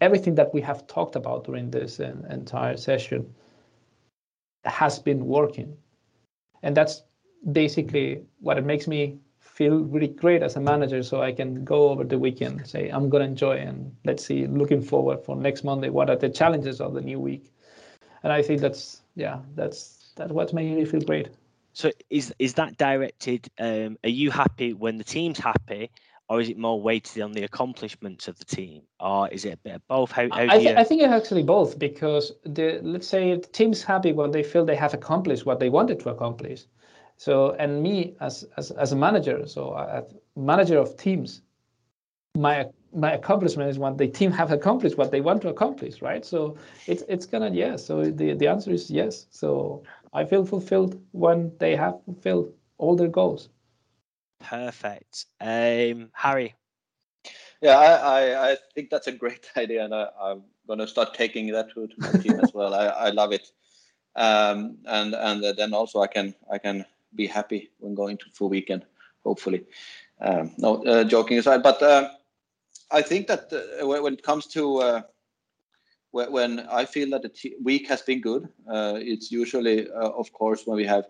everything 0.00 0.34
that 0.36 0.52
we 0.54 0.60
have 0.60 0.86
talked 0.86 1.16
about 1.16 1.44
during 1.44 1.70
this 1.70 1.98
entire 2.00 2.76
session 2.76 3.34
has 4.68 4.98
been 4.98 5.26
working. 5.26 5.76
And 6.62 6.76
that's 6.76 7.02
basically 7.52 8.22
what 8.40 8.58
it 8.58 8.64
makes 8.64 8.86
me 8.86 9.18
feel 9.38 9.80
really 9.80 10.08
great 10.08 10.42
as 10.42 10.56
a 10.56 10.60
manager 10.60 11.02
so 11.02 11.20
I 11.22 11.32
can 11.32 11.64
go 11.64 11.88
over 11.88 12.04
the 12.04 12.18
weekend, 12.18 12.66
say, 12.66 12.88
I'm 12.88 13.08
going 13.08 13.22
to 13.22 13.28
enjoy 13.28 13.56
and 13.58 13.94
let's 14.04 14.24
see, 14.24 14.46
looking 14.46 14.82
forward 14.82 15.24
for 15.24 15.36
next 15.36 15.64
Monday, 15.64 15.88
what 15.88 16.10
are 16.10 16.16
the 16.16 16.28
challenges 16.28 16.80
of 16.80 16.94
the 16.94 17.00
new 17.00 17.18
week? 17.18 17.52
And 18.22 18.32
I 18.32 18.42
think 18.42 18.60
that's, 18.60 19.02
yeah, 19.16 19.40
that's, 19.54 20.12
that's 20.16 20.32
what 20.32 20.52
makes 20.52 20.76
me 20.76 20.84
feel 20.84 21.00
great. 21.00 21.28
So 21.72 21.92
is 22.10 22.34
is 22.40 22.54
that 22.54 22.76
directed? 22.76 23.48
Um, 23.58 23.98
are 24.02 24.10
you 24.10 24.32
happy 24.32 24.72
when 24.72 24.98
the 24.98 25.04
team's 25.04 25.38
happy, 25.38 25.90
or 26.28 26.40
is 26.40 26.48
it 26.48 26.58
more 26.58 26.80
weighted 26.80 27.22
on 27.22 27.32
the 27.32 27.44
accomplishments 27.44 28.28
of 28.28 28.38
the 28.38 28.44
team, 28.44 28.82
or 29.00 29.28
is 29.28 29.44
it 29.44 29.54
a 29.54 29.56
bit 29.56 29.74
of 29.76 29.88
both? 29.88 30.12
How, 30.12 30.28
how 30.30 30.42
I, 30.42 30.58
th- 30.58 30.76
I, 30.76 30.84
think 30.84 31.02
it's 31.02 31.12
actually 31.12 31.42
both 31.42 31.78
because 31.78 32.32
the 32.44 32.80
let's 32.82 33.08
say 33.08 33.34
the 33.34 33.46
team's 33.46 33.82
happy 33.82 34.12
when 34.12 34.30
they 34.30 34.42
feel 34.42 34.64
they 34.64 34.76
have 34.76 34.94
accomplished 34.94 35.46
what 35.46 35.58
they 35.58 35.70
wanted 35.70 36.00
to 36.00 36.10
accomplish. 36.10 36.66
So 37.16 37.52
and 37.58 37.82
me 37.82 38.14
as 38.20 38.46
as, 38.56 38.70
as 38.72 38.92
a 38.92 38.96
manager, 38.96 39.46
so 39.46 39.74
as 39.74 40.14
manager 40.36 40.78
of 40.78 40.96
teams, 40.96 41.42
my 42.36 42.66
my 42.94 43.12
accomplishment 43.12 43.70
is 43.70 43.78
when 43.78 43.96
the 43.96 44.08
team 44.08 44.30
have 44.30 44.52
accomplished 44.52 44.98
what 44.98 45.10
they 45.10 45.20
want 45.20 45.42
to 45.42 45.48
accomplish, 45.48 46.02
right? 46.02 46.24
So 46.24 46.56
it's 46.86 47.02
it's 47.08 47.26
gonna 47.26 47.50
yes. 47.50 47.86
So 47.86 48.04
the 48.04 48.34
the 48.34 48.46
answer 48.46 48.70
is 48.70 48.90
yes. 48.90 49.26
So 49.30 49.82
I 50.12 50.24
feel 50.24 50.44
fulfilled 50.44 51.00
when 51.12 51.52
they 51.58 51.74
have 51.76 52.02
fulfilled 52.04 52.52
all 52.76 52.96
their 52.96 53.08
goals. 53.08 53.48
Perfect. 54.40 55.26
Um, 55.40 56.10
Harry. 56.12 56.54
Yeah, 57.60 57.76
I, 57.76 57.92
I, 57.92 58.50
I, 58.52 58.56
think 58.74 58.88
that's 58.90 59.08
a 59.08 59.12
great 59.12 59.50
idea, 59.56 59.84
and 59.84 59.94
I, 59.94 60.08
am 60.22 60.42
going 60.66 60.78
to 60.78 60.86
start 60.86 61.14
taking 61.14 61.48
that 61.52 61.72
to, 61.74 61.88
to 61.88 61.94
my 61.98 62.12
team 62.12 62.40
as 62.40 62.54
well. 62.54 62.72
I, 62.72 62.86
I 62.86 63.10
love 63.10 63.32
it, 63.32 63.50
um, 64.14 64.78
and 64.86 65.14
and 65.14 65.56
then 65.56 65.74
also 65.74 66.00
I 66.00 66.06
can 66.06 66.34
I 66.52 66.58
can 66.58 66.84
be 67.14 67.26
happy 67.26 67.70
when 67.80 67.94
going 67.94 68.16
to 68.18 68.26
full 68.32 68.48
weekend, 68.48 68.84
hopefully. 69.24 69.64
Um, 70.20 70.52
no, 70.56 70.84
uh, 70.84 71.04
joking 71.04 71.38
aside, 71.38 71.62
but 71.62 71.82
uh, 71.82 72.10
I 72.90 73.02
think 73.02 73.26
that 73.26 73.52
uh, 73.52 73.86
when, 73.86 74.14
it 74.14 74.22
comes 74.22 74.46
to 74.48 74.78
uh, 74.78 75.02
when, 76.10 76.60
I 76.60 76.84
feel 76.84 77.10
that 77.10 77.22
the 77.22 77.54
week 77.62 77.88
has 77.88 78.02
been 78.02 78.20
good, 78.20 78.48
uh, 78.68 78.94
it's 78.96 79.30
usually, 79.30 79.90
uh, 79.90 80.10
of 80.10 80.32
course, 80.32 80.66
when 80.66 80.76
we 80.76 80.86
have 80.86 81.06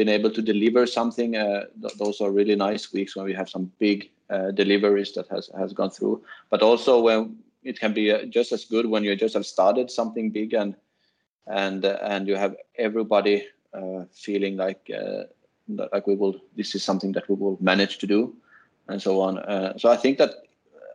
been 0.00 0.08
able 0.08 0.30
to 0.30 0.42
deliver 0.52 0.86
something. 0.86 1.36
Uh, 1.36 1.64
th- 1.82 1.96
those 2.02 2.22
are 2.22 2.30
really 2.38 2.56
nice 2.56 2.84
weeks 2.96 3.14
when 3.14 3.26
we 3.26 3.34
have 3.40 3.50
some 3.54 3.70
big 3.78 4.08
uh, 4.30 4.50
deliveries 4.62 5.12
that 5.16 5.28
has 5.34 5.50
has 5.62 5.74
gone 5.80 5.92
through. 5.96 6.16
But 6.52 6.62
also 6.68 6.92
when 7.06 7.18
it 7.70 7.76
can 7.82 7.92
be 8.00 8.04
uh, 8.10 8.24
just 8.36 8.50
as 8.56 8.64
good 8.74 8.86
when 8.92 9.04
you 9.04 9.14
just 9.24 9.34
have 9.38 9.44
started 9.56 9.90
something 9.90 10.30
big 10.38 10.54
and 10.62 10.74
and 11.64 11.84
uh, 11.84 11.98
and 12.14 12.28
you 12.28 12.36
have 12.44 12.56
everybody 12.86 13.36
uh, 13.78 14.00
feeling 14.26 14.56
like 14.64 14.82
uh, 15.02 15.22
like 15.92 16.06
we 16.06 16.16
will. 16.22 16.36
This 16.56 16.74
is 16.74 16.82
something 16.82 17.12
that 17.16 17.28
we 17.28 17.34
will 17.42 17.58
manage 17.60 17.98
to 17.98 18.06
do, 18.16 18.20
and 18.88 19.02
so 19.06 19.20
on. 19.26 19.32
so 19.82 19.86
I 19.96 19.98
think 20.02 20.18
that 20.18 20.32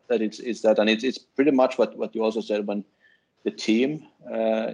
that 0.09 0.21
it's 0.21 0.39
it's 0.49 0.61
that, 0.65 0.79
and 0.79 0.89
it's 0.89 1.03
it's 1.03 1.21
pretty 1.37 1.55
much 1.61 1.77
what 1.77 1.97
what 2.01 2.15
you 2.15 2.23
also 2.27 2.41
said 2.41 2.67
when 2.67 2.83
the 3.43 3.53
team 3.65 3.89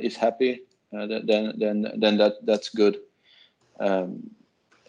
is 0.09 0.15
happy. 0.25 0.51
then 0.91 1.43
then 1.63 1.75
then 2.03 2.15
that 2.21 2.34
that's 2.49 2.69
good 2.84 2.95
um, 3.82 4.29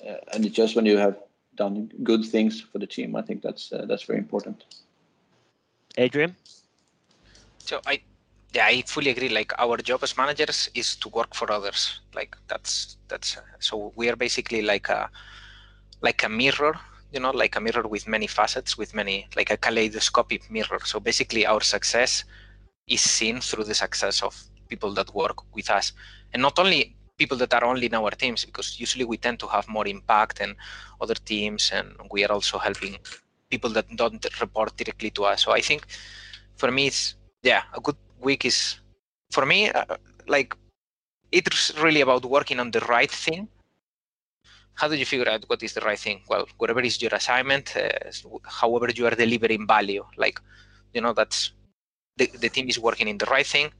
uh, 0.06 0.16
and 0.32 0.44
it's 0.46 0.56
just 0.56 0.76
when 0.76 0.86
you 0.86 0.98
have 0.98 1.16
done 1.56 1.90
good 2.02 2.24
things 2.24 2.60
for 2.60 2.78
the 2.78 2.86
team, 2.86 3.16
I 3.16 3.22
think 3.22 3.42
that's 3.42 3.72
uh, 3.72 3.84
that's 3.88 4.04
very 4.04 4.18
important. 4.18 4.64
Adrian. 5.96 6.36
So 7.58 7.80
I, 7.86 8.00
yeah, 8.52 8.66
I 8.66 8.82
fully 8.82 9.10
agree. 9.10 9.28
Like 9.28 9.52
our 9.58 9.76
job 9.78 10.02
as 10.02 10.16
managers 10.16 10.70
is 10.74 10.96
to 10.96 11.08
work 11.08 11.34
for 11.34 11.50
others. 11.50 12.00
Like 12.14 12.36
that's 12.48 12.96
that's 13.08 13.38
so 13.58 13.92
we 13.96 14.08
are 14.10 14.16
basically 14.16 14.62
like 14.62 14.88
a 14.88 15.10
like 16.02 16.22
a 16.24 16.28
mirror 16.28 16.74
you 17.12 17.20
know 17.20 17.30
like 17.30 17.56
a 17.56 17.60
mirror 17.60 17.86
with 17.86 18.08
many 18.08 18.26
facets 18.26 18.76
with 18.76 18.94
many 18.94 19.28
like 19.36 19.50
a 19.50 19.56
kaleidoscopic 19.56 20.50
mirror 20.50 20.80
so 20.84 20.98
basically 20.98 21.46
our 21.46 21.60
success 21.60 22.24
is 22.88 23.00
seen 23.00 23.40
through 23.40 23.64
the 23.64 23.74
success 23.74 24.22
of 24.22 24.34
people 24.68 24.92
that 24.94 25.14
work 25.14 25.38
with 25.54 25.70
us 25.70 25.92
and 26.32 26.42
not 26.42 26.58
only 26.58 26.96
people 27.18 27.36
that 27.38 27.52
are 27.54 27.64
only 27.64 27.86
in 27.86 27.94
our 27.94 28.10
teams 28.10 28.44
because 28.44 28.80
usually 28.80 29.04
we 29.04 29.16
tend 29.16 29.38
to 29.40 29.46
have 29.46 29.68
more 29.68 29.86
impact 29.86 30.38
than 30.38 30.54
other 31.00 31.14
teams 31.14 31.70
and 31.72 31.88
we 32.10 32.24
are 32.24 32.32
also 32.32 32.58
helping 32.58 32.96
people 33.50 33.70
that 33.70 33.86
don't 33.96 34.24
report 34.40 34.76
directly 34.76 35.10
to 35.10 35.24
us. 35.24 35.42
So 35.44 35.52
i 35.52 35.60
think 35.60 35.86
for 36.56 36.70
me 36.70 36.86
it's 36.86 37.14
yeah 37.42 37.62
a 37.74 37.80
good 37.80 37.96
week 38.20 38.44
is 38.44 38.58
for 39.30 39.44
me 39.46 39.70
uh, 39.70 39.96
like 40.26 40.54
it's 41.30 41.72
really 41.84 42.02
about 42.02 42.24
working 42.26 42.60
on 42.60 42.70
the 42.70 42.80
right 42.80 43.10
thing. 43.10 43.48
How 44.74 44.88
do 44.88 44.96
you 44.96 45.06
figure 45.06 45.28
out 45.28 45.44
what 45.48 45.62
is 45.62 45.72
the 45.74 45.80
right 45.80 45.98
thing? 45.98 46.20
Well 46.28 46.46
whatever 46.58 46.80
is 46.80 47.00
your 47.02 47.14
assignment 47.14 47.76
uh, 47.76 47.88
however 48.60 48.88
you 48.94 49.06
are 49.06 49.16
delivering 49.24 49.66
value 49.66 50.04
like 50.16 50.38
you 50.94 51.00
know 51.00 51.12
that's 51.12 51.52
the, 52.16 52.26
the 52.40 52.48
team 52.48 52.68
is 52.68 52.78
working 52.78 53.08
in 53.08 53.18
the 53.18 53.26
right 53.26 53.46
thing 53.46 53.70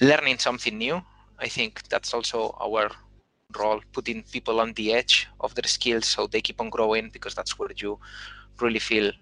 learning 0.00 0.38
something 0.38 0.76
new 0.78 1.02
i 1.38 1.48
think 1.48 1.82
that's 1.88 2.14
also 2.14 2.54
our 2.60 2.90
role 3.58 3.80
putting 3.92 4.22
people 4.32 4.60
on 4.60 4.72
the 4.74 4.92
edge 4.92 5.28
of 5.40 5.54
their 5.54 5.66
skills 5.66 6.06
so 6.06 6.26
they 6.26 6.40
keep 6.40 6.60
on 6.60 6.70
growing 6.70 7.10
because 7.10 7.34
that's 7.34 7.58
where 7.58 7.70
you 7.76 7.98
really 8.60 8.78
feel 8.78 9.12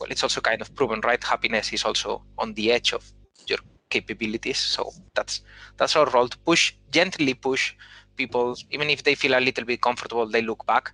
well 0.00 0.10
it's 0.10 0.22
also 0.22 0.40
kind 0.40 0.60
of 0.60 0.74
proven 0.74 1.00
right? 1.00 1.22
Happiness 1.22 1.72
is 1.72 1.84
also 1.84 2.22
on 2.38 2.54
the 2.54 2.72
edge 2.72 2.92
of 2.92 3.10
your 3.46 3.58
capabilities. 3.90 4.58
So 4.58 4.92
that's 5.14 5.42
that's 5.76 5.96
our 5.96 6.08
role 6.10 6.28
to 6.28 6.38
push 6.38 6.74
gently 6.90 7.34
push 7.34 7.74
people. 8.16 8.56
Even 8.70 8.90
if 8.90 9.02
they 9.02 9.14
feel 9.14 9.38
a 9.38 9.40
little 9.40 9.64
bit 9.64 9.80
comfortable 9.80 10.26
they 10.26 10.42
look 10.42 10.66
back. 10.66 10.92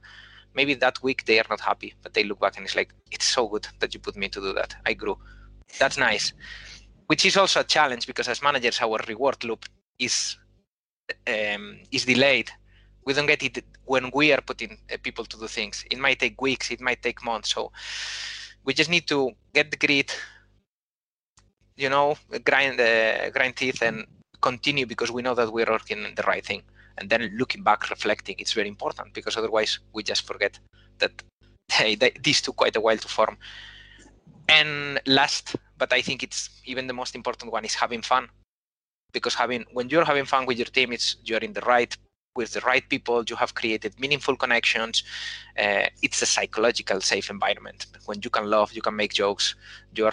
Maybe 0.54 0.74
that 0.74 1.02
week 1.02 1.24
they 1.26 1.38
are 1.38 1.46
not 1.48 1.60
happy 1.60 1.94
but 2.02 2.14
they 2.14 2.24
look 2.24 2.40
back 2.40 2.56
and 2.56 2.66
it's 2.66 2.76
like 2.76 2.92
it's 3.10 3.26
so 3.26 3.46
good 3.48 3.66
that 3.80 3.94
you 3.94 4.00
put 4.00 4.16
me 4.16 4.28
to 4.28 4.40
do 4.40 4.52
that. 4.54 4.74
I 4.86 4.92
grew. 4.94 5.16
That's 5.78 5.98
nice. 5.98 6.32
Which 7.06 7.24
is 7.24 7.36
also 7.36 7.60
a 7.60 7.64
challenge 7.64 8.06
because 8.06 8.28
as 8.28 8.42
managers 8.42 8.80
our 8.80 8.98
reward 9.08 9.42
loop 9.44 9.64
is 10.00 10.36
um, 11.26 11.78
is 11.92 12.04
delayed. 12.04 12.50
We 13.04 13.12
don't 13.12 13.26
get 13.26 13.42
it 13.42 13.64
when 13.84 14.10
we 14.14 14.32
are 14.32 14.40
putting 14.40 14.78
uh, 14.92 14.96
people 15.02 15.24
to 15.24 15.36
do 15.38 15.46
things. 15.46 15.84
It 15.90 15.98
might 15.98 16.18
take 16.18 16.40
weeks 16.40 16.70
it 16.70 16.80
might 16.80 17.02
take 17.02 17.24
months 17.24 17.54
so 17.54 17.72
we 18.64 18.74
just 18.74 18.90
need 18.90 19.06
to 19.08 19.30
get 19.54 19.70
the 19.70 19.76
grit 19.76 20.16
you 21.76 21.88
know 21.88 22.16
grind 22.44 22.80
uh, 22.80 23.30
grind 23.30 23.56
teeth 23.56 23.82
and 23.82 24.06
continue 24.40 24.86
because 24.86 25.10
we 25.10 25.22
know 25.22 25.34
that 25.34 25.52
we're 25.52 25.70
working 25.70 26.02
the 26.14 26.22
right 26.22 26.44
thing. 26.44 26.62
And 26.98 27.08
then 27.08 27.34
looking 27.38 27.62
back 27.62 27.88
reflecting 27.90 28.36
it's 28.38 28.52
very 28.52 28.68
important 28.68 29.14
because 29.14 29.36
otherwise 29.36 29.78
we 29.92 30.02
just 30.02 30.26
forget 30.26 30.58
that 30.98 31.12
hey 31.72 31.94
they, 31.94 32.10
these 32.22 32.40
took 32.42 32.56
quite 32.56 32.76
a 32.76 32.80
while 32.80 32.98
to 32.98 33.08
form. 33.08 33.36
And 34.48 35.00
last 35.06 35.56
but 35.78 35.92
i 35.92 36.02
think 36.02 36.22
it's 36.22 36.50
even 36.64 36.86
the 36.86 36.92
most 36.92 37.14
important 37.14 37.50
one 37.52 37.64
is 37.64 37.74
having 37.74 38.02
fun 38.02 38.28
because 39.12 39.34
having 39.34 39.64
when 39.72 39.88
you're 39.88 40.04
having 40.04 40.24
fun 40.24 40.46
with 40.46 40.58
your 40.58 40.66
team 40.66 40.92
it's 40.92 41.16
you're 41.24 41.40
in 41.48 41.52
the 41.52 41.60
right 41.62 41.96
with 42.36 42.52
the 42.52 42.60
right 42.60 42.88
people 42.88 43.24
you 43.28 43.36
have 43.36 43.54
created 43.54 43.98
meaningful 43.98 44.36
connections 44.36 45.02
uh, 45.58 45.86
it's 46.02 46.22
a 46.22 46.26
psychological 46.26 47.00
safe 47.00 47.30
environment. 47.30 47.86
When 48.06 48.20
you 48.22 48.30
can 48.30 48.46
love 48.48 48.72
you 48.72 48.82
can 48.82 48.96
make 48.96 49.12
jokes 49.12 49.54
you're 49.94 50.12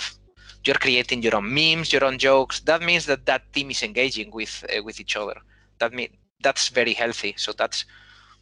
you're 0.66 0.76
creating 0.76 1.24
your 1.24 1.36
own 1.36 1.54
memes 1.54 1.94
your 1.94 2.04
own 2.04 2.18
jokes. 2.18 2.60
That 2.62 2.82
means 2.82 3.06
that 3.06 3.26
that 3.26 3.54
team 3.54 3.72
is 3.72 3.84
engaging 3.84 4.32
with 4.32 4.66
uh, 4.76 4.84
with 4.84 5.00
each 5.00 5.16
other. 5.16 5.38
That 5.80 5.94
mean 5.94 6.10
that's 6.42 6.70
very 6.70 6.94
healthy. 6.94 7.36
So 7.38 7.52
that's 7.54 7.86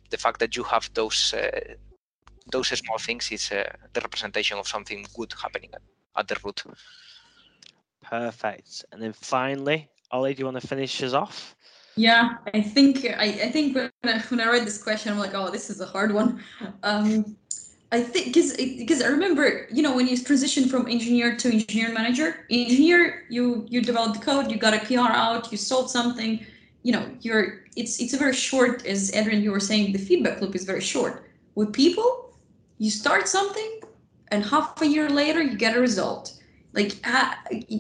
the 0.09 0.17
fact 0.17 0.39
that 0.39 0.55
you 0.55 0.63
have 0.63 0.89
those 0.93 1.33
uh, 1.33 1.75
those 2.51 2.67
small 2.67 2.97
things 2.97 3.31
is 3.31 3.51
uh, 3.51 3.63
the 3.93 4.01
representation 4.01 4.57
of 4.57 4.67
something 4.67 5.05
good 5.15 5.33
happening 5.41 5.69
at, 5.73 5.81
at 6.15 6.27
the 6.27 6.37
root. 6.43 6.63
Perfect. 8.03 8.85
And 8.91 9.01
then 9.01 9.13
finally 9.13 9.89
ollie 10.11 10.33
do 10.33 10.39
you 10.39 10.45
want 10.45 10.59
to 10.59 10.67
finish 10.67 11.01
us 11.03 11.13
off 11.13 11.55
yeah, 11.97 12.37
I 12.53 12.61
think 12.61 13.05
I, 13.05 13.23
I 13.23 13.51
think 13.51 13.73
when 13.73 13.89
I, 14.03 14.19
when 14.19 14.41
I 14.41 14.49
read 14.49 14.65
this 14.65 14.81
question, 14.83 15.13
I'm 15.13 15.17
like, 15.17 15.33
oh, 15.33 15.49
this 15.49 15.69
is 15.69 15.79
a 15.79 15.85
hard 15.85 16.13
one. 16.13 16.43
Um, 16.83 17.37
I 17.91 18.01
think 18.01 18.27
because 18.27 18.57
because 18.57 19.01
I 19.01 19.07
remember, 19.07 19.67
you 19.71 19.81
know, 19.81 19.95
when 19.95 20.07
you 20.07 20.17
transition 20.17 20.67
from 20.67 20.87
engineer 20.87 21.37
to 21.37 21.49
engineer 21.49 21.93
manager, 21.93 22.45
engineer, 22.49 23.23
you 23.29 23.65
you 23.69 23.81
develop 23.81 24.13
the 24.13 24.19
code, 24.19 24.51
you 24.51 24.57
got 24.57 24.73
a 24.73 24.79
PR 24.79 25.11
out, 25.11 25.51
you 25.51 25.57
sold 25.57 25.89
something, 25.89 26.45
you 26.83 26.91
know, 26.91 27.09
you're 27.21 27.63
it's 27.77 28.01
it's 28.01 28.13
a 28.13 28.17
very 28.17 28.33
short, 28.33 28.85
as 28.85 29.15
Adrian 29.15 29.41
you 29.41 29.51
were 29.51 29.61
saying, 29.61 29.93
the 29.93 29.99
feedback 29.99 30.41
loop 30.41 30.55
is 30.55 30.65
very 30.65 30.81
short. 30.81 31.29
With 31.55 31.71
people, 31.71 32.37
you 32.77 32.91
start 32.91 33.29
something, 33.29 33.79
and 34.29 34.43
half 34.43 34.81
a 34.81 34.87
year 34.87 35.09
later 35.09 35.41
you 35.41 35.55
get 35.55 35.77
a 35.77 35.79
result. 35.79 36.33
Like, 36.73 36.93
uh, 37.05 37.35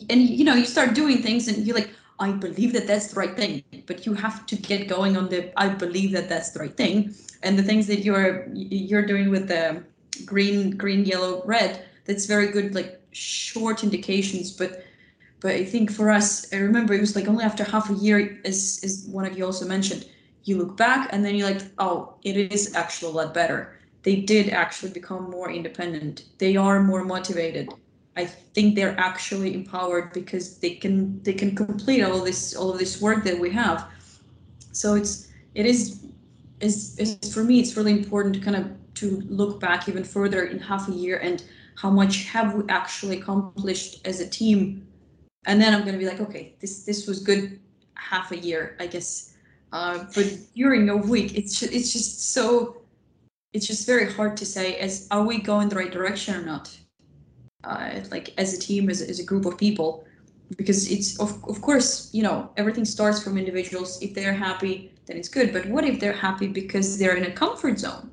and 0.09 0.21
you 0.21 0.45
know, 0.45 0.55
you 0.55 0.65
start 0.65 0.93
doing 0.93 1.21
things, 1.21 1.49
and 1.49 1.67
you're 1.67 1.75
like, 1.75 1.89
I 2.19 2.31
believe 2.31 2.71
that 2.73 2.87
that's 2.87 3.07
the 3.07 3.19
right 3.19 3.35
thing, 3.35 3.63
but 3.87 4.05
you 4.05 4.13
have 4.13 4.45
to 4.45 4.55
get 4.55 4.87
going 4.87 5.17
on 5.17 5.29
the 5.29 5.51
I 5.59 5.69
believe 5.69 6.11
that 6.13 6.29
that's 6.29 6.51
the 6.51 6.59
right 6.59 6.75
thing. 6.75 7.13
And 7.43 7.59
the 7.59 7.63
things 7.63 7.87
that 7.87 7.99
you're 7.99 8.47
you're 8.53 9.05
doing 9.05 9.29
with 9.29 9.47
the 9.47 9.83
green, 10.23 10.71
green, 10.71 11.05
yellow, 11.05 11.43
red, 11.45 11.85
that's 12.05 12.25
very 12.25 12.47
good, 12.51 12.73
like 12.73 13.01
short 13.11 13.83
indications. 13.83 14.51
But 14.51 14.85
but 15.41 15.51
I 15.51 15.65
think 15.65 15.91
for 15.91 16.09
us, 16.09 16.51
I 16.53 16.57
remember 16.57 16.93
it 16.93 17.01
was 17.01 17.15
like 17.15 17.27
only 17.27 17.43
after 17.43 17.63
half 17.63 17.89
a 17.89 17.93
year, 17.95 18.39
as 18.45 18.79
as 18.83 19.05
one 19.09 19.25
of 19.25 19.37
you 19.37 19.45
also 19.45 19.67
mentioned, 19.67 20.05
you 20.45 20.57
look 20.57 20.77
back 20.77 21.09
and 21.11 21.25
then 21.25 21.35
you're 21.35 21.49
like, 21.49 21.63
oh, 21.79 22.15
it 22.23 22.37
is 22.37 22.73
actually 22.75 23.11
a 23.11 23.15
lot 23.15 23.33
better. 23.33 23.77
They 24.03 24.17
did 24.21 24.49
actually 24.49 24.91
become 24.91 25.29
more 25.29 25.51
independent. 25.51 26.23
They 26.37 26.55
are 26.55 26.81
more 26.81 27.03
motivated 27.03 27.73
I 28.17 28.25
think 28.25 28.75
they're 28.75 28.97
actually 28.97 29.53
empowered 29.53 30.13
because 30.13 30.57
they 30.57 30.75
can 30.75 31.21
they 31.23 31.33
can 31.33 31.55
complete 31.55 32.01
all 32.01 32.21
this 32.21 32.55
all 32.55 32.71
of 32.71 32.79
this 32.79 33.01
work 33.01 33.23
that 33.25 33.37
we 33.37 33.51
have. 33.51 33.87
So 34.71 34.95
it's 34.95 35.27
it 35.53 35.65
is 35.65 36.05
is, 36.61 36.97
is 36.97 37.33
for 37.33 37.43
me 37.43 37.59
it's 37.59 37.75
really 37.75 37.91
important 37.91 38.35
to 38.35 38.41
kind 38.41 38.55
of 38.55 38.71
to 38.95 39.21
look 39.27 39.59
back 39.59 39.89
even 39.89 40.03
further 40.03 40.45
in 40.45 40.59
half 40.59 40.87
a 40.87 40.93
year 40.93 41.17
and 41.17 41.43
how 41.75 41.89
much 41.89 42.23
have 42.25 42.53
we 42.53 42.63
actually 42.69 43.19
accomplished 43.19 44.07
as 44.07 44.21
a 44.21 44.27
team. 44.27 44.87
And 45.45 45.61
then 45.61 45.73
i'm 45.73 45.81
going 45.81 45.93
to 45.93 45.99
be 45.99 46.07
like 46.07 46.21
okay 46.21 46.55
this 46.61 46.85
this 46.85 47.07
was 47.07 47.19
good 47.19 47.59
half 47.95 48.31
a 48.31 48.37
year 48.37 48.77
i 48.79 48.87
guess. 48.87 49.33
Uh, 49.73 50.05
but 50.15 50.25
during 50.55 50.87
a 50.89 50.95
week 50.95 51.35
it's 51.35 51.61
it's 51.61 51.91
just 51.91 52.31
so 52.33 52.81
it's 53.51 53.67
just 53.67 53.85
very 53.85 54.11
hard 54.11 54.37
to 54.37 54.45
say 54.45 54.75
as 54.77 55.07
are 55.11 55.23
we 55.23 55.37
going 55.37 55.67
the 55.67 55.75
right 55.75 55.91
direction 55.91 56.33
or 56.33 56.45
not 56.45 56.77
uh, 57.65 57.99
like 58.11 58.33
as 58.37 58.53
a 58.53 58.59
team, 58.59 58.89
as, 58.89 59.01
as 59.01 59.19
a 59.19 59.23
group 59.23 59.45
of 59.45 59.57
people, 59.57 60.05
because 60.57 60.91
it's 60.91 61.19
of, 61.19 61.43
of 61.45 61.61
course 61.61 62.09
you 62.13 62.21
know 62.21 62.51
everything 62.57 62.85
starts 62.85 63.21
from 63.21 63.37
individuals. 63.37 64.01
If 64.01 64.13
they're 64.13 64.33
happy, 64.33 64.93
then 65.05 65.17
it's 65.17 65.29
good. 65.29 65.53
But 65.53 65.65
what 65.67 65.83
if 65.83 65.99
they're 65.99 66.13
happy 66.13 66.47
because 66.47 66.97
they're 66.97 67.15
in 67.15 67.25
a 67.25 67.31
comfort 67.31 67.79
zone? 67.79 68.11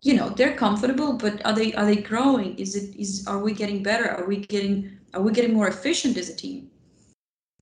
You 0.00 0.14
know, 0.14 0.30
they're 0.30 0.56
comfortable, 0.56 1.12
but 1.12 1.44
are 1.44 1.54
they 1.54 1.72
are 1.74 1.86
they 1.86 1.96
growing? 1.96 2.58
Is 2.58 2.74
it 2.76 2.96
is 2.96 3.26
are 3.26 3.38
we 3.38 3.52
getting 3.52 3.82
better? 3.82 4.08
Are 4.08 4.26
we 4.26 4.38
getting 4.38 4.98
are 5.14 5.22
we 5.22 5.32
getting 5.32 5.54
more 5.54 5.68
efficient 5.68 6.16
as 6.16 6.28
a 6.28 6.34
team? 6.34 6.70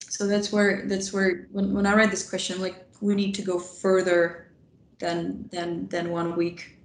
So 0.08 0.26
that's 0.26 0.52
where 0.52 0.86
that's 0.86 1.12
where 1.12 1.48
when, 1.52 1.72
when 1.72 1.86
I 1.86 1.94
read 1.94 2.10
this 2.10 2.28
question, 2.28 2.56
I'm 2.56 2.62
like, 2.62 2.86
we 3.00 3.14
need 3.14 3.34
to 3.36 3.42
go 3.42 3.58
further 3.58 4.50
than 4.98 5.48
than 5.52 5.88
than 5.88 6.10
one 6.10 6.36
week. 6.36 6.76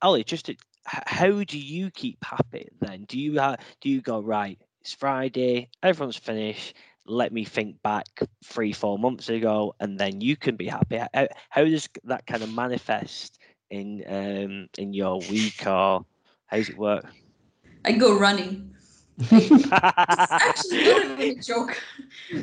Ollie, 0.00 0.24
just 0.24 0.46
to 0.46 0.56
how 0.88 1.42
do 1.44 1.58
you 1.58 1.90
keep 1.90 2.24
happy 2.24 2.68
then? 2.80 3.04
Do 3.04 3.18
you 3.18 3.38
have, 3.38 3.60
do 3.80 3.88
you 3.88 4.00
go 4.00 4.20
right? 4.20 4.58
It's 4.80 4.92
Friday, 4.92 5.68
everyone's 5.82 6.16
finished. 6.16 6.76
Let 7.06 7.32
me 7.32 7.44
think 7.44 7.82
back 7.82 8.06
three, 8.44 8.72
four 8.72 8.98
months 8.98 9.28
ago, 9.28 9.74
and 9.80 9.98
then 9.98 10.20
you 10.20 10.36
can 10.36 10.56
be 10.56 10.66
happy. 10.66 11.00
How, 11.14 11.28
how 11.48 11.64
does 11.64 11.88
that 12.04 12.26
kind 12.26 12.42
of 12.42 12.52
manifest 12.52 13.38
in 13.70 14.04
um, 14.06 14.68
in 14.76 14.92
your 14.92 15.18
week, 15.30 15.66
or 15.66 16.04
how 16.46 16.56
does 16.56 16.68
it 16.68 16.78
work? 16.78 17.06
I 17.84 17.92
go 17.92 18.18
running. 18.18 18.74
it's 19.18 19.72
actually 19.72 20.84
not 20.84 21.04
even 21.04 21.20
a 21.20 21.34
joke. 21.42 21.82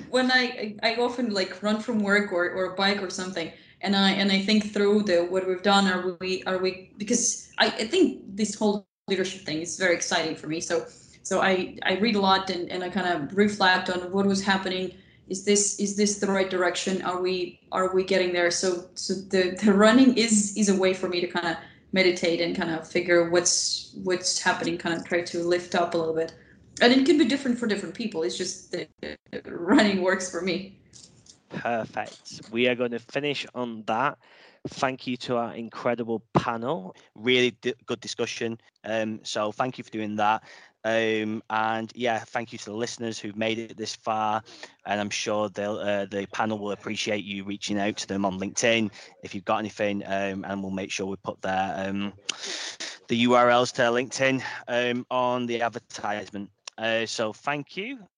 When 0.10 0.32
I, 0.32 0.76
I 0.84 0.96
often 0.96 1.32
like 1.32 1.62
run 1.62 1.80
from 1.80 2.00
work 2.00 2.34
or, 2.34 2.50
or 2.50 2.76
bike 2.76 3.02
or 3.02 3.10
something, 3.10 3.52
and 3.82 3.96
I 3.96 4.12
and 4.12 4.32
I 4.32 4.42
think 4.42 4.74
through 4.74 5.04
the 5.04 5.26
what 5.26 5.48
we've 5.48 5.64
done. 5.64 5.88
Are 5.88 6.18
we 6.20 6.44
are 6.44 6.58
we 6.58 6.92
because 6.98 7.50
I, 7.58 7.68
I 7.68 7.86
think 7.88 8.24
this 8.36 8.56
whole 8.56 8.88
leadership 9.08 9.42
thing 9.46 9.62
is 9.62 9.78
very 9.78 9.96
exciting 9.96 10.36
for 10.36 10.48
me. 10.48 10.60
So 10.60 10.86
so 11.24 11.42
I 11.42 11.78
I 11.84 11.98
read 11.98 12.16
a 12.16 12.20
lot 12.20 12.50
and, 12.50 12.70
and 12.72 12.84
I 12.84 12.90
kind 12.90 13.08
of 13.08 13.36
reflect 13.36 13.90
on 13.90 14.12
what 14.12 14.26
was 14.26 14.44
happening. 14.44 14.96
Is 15.28 15.44
this 15.44 15.80
is 15.80 15.96
this 15.96 16.20
the 16.20 16.28
right 16.28 16.50
direction? 16.50 17.02
Are 17.02 17.22
we 17.22 17.60
are 17.72 17.94
we 17.94 18.04
getting 18.04 18.34
there? 18.34 18.52
So 18.52 18.86
so 18.96 19.14
the, 19.14 19.58
the 19.64 19.74
running 19.74 20.18
is 20.18 20.56
is 20.56 20.70
a 20.70 20.76
way 20.76 20.94
for 20.94 21.10
me 21.10 21.22
to 21.22 21.28
kind 21.28 21.48
of 21.48 21.58
meditate 21.92 22.42
and 22.42 22.56
kind 22.56 22.72
of 22.72 22.88
figure 22.88 23.30
what's 23.30 23.92
what's 24.04 24.40
happening. 24.40 24.78
Kind 24.78 24.96
of 24.98 25.06
try 25.06 25.22
to 25.22 25.44
lift 25.44 25.76
up 25.76 25.94
a 25.94 25.98
little 25.98 26.16
bit. 26.16 26.34
And 26.82 26.92
it 26.92 27.06
can 27.06 27.18
be 27.18 27.26
different 27.26 27.58
for 27.58 27.68
different 27.68 27.96
people. 27.96 28.24
It's 28.24 28.38
just 28.38 28.76
running 29.46 30.02
works 30.02 30.30
for 30.30 30.42
me. 30.42 30.78
Perfect. 31.56 32.42
We 32.52 32.68
are 32.68 32.76
going 32.76 32.92
to 32.92 33.00
finish 33.00 33.46
on 33.56 33.84
that. 33.88 34.18
Thank 34.68 35.06
you 35.08 35.16
to 35.18 35.38
our 35.38 35.54
incredible 35.54 36.24
panel. 36.34 36.96
Really 37.16 37.52
d- 37.52 37.76
good 37.86 38.00
discussion. 38.00 38.60
Um, 38.84 39.20
so 39.24 39.52
thank 39.52 39.78
you 39.78 39.84
for 39.84 39.92
doing 39.92 40.16
that. 40.18 40.44
Um, 40.84 41.42
and 41.50 41.92
yeah, 41.96 42.20
thank 42.20 42.52
you 42.52 42.60
to 42.60 42.66
the 42.66 42.76
listeners 42.76 43.18
who've 43.18 43.36
made 43.36 43.58
it 43.58 43.78
this 43.78 43.96
far. 43.96 44.44
And 44.86 45.00
I'm 45.00 45.10
sure 45.10 45.50
they'll, 45.50 45.78
uh, 45.78 46.06
the 46.06 46.28
panel 46.32 46.60
will 46.60 46.72
appreciate 46.72 47.24
you 47.24 47.44
reaching 47.44 47.80
out 47.80 47.98
to 47.98 48.08
them 48.08 48.26
on 48.26 48.40
LinkedIn 48.40 48.92
if 49.24 49.34
you've 49.34 49.46
got 49.46 49.60
anything. 49.60 50.04
Um, 50.06 50.46
and 50.48 50.62
we'll 50.62 50.72
make 50.72 50.92
sure 50.92 51.08
we 51.08 51.16
put 51.18 51.42
their 51.42 51.74
um, 51.88 52.14
the 53.08 53.26
URLs 53.26 53.72
to 53.74 53.82
LinkedIn 53.84 54.44
um, 54.68 55.06
on 55.10 55.46
the 55.46 55.62
advertisement. 55.62 56.50
Uh, 56.78 57.06
so 57.06 57.32
thank 57.34 57.78
you 57.78 58.08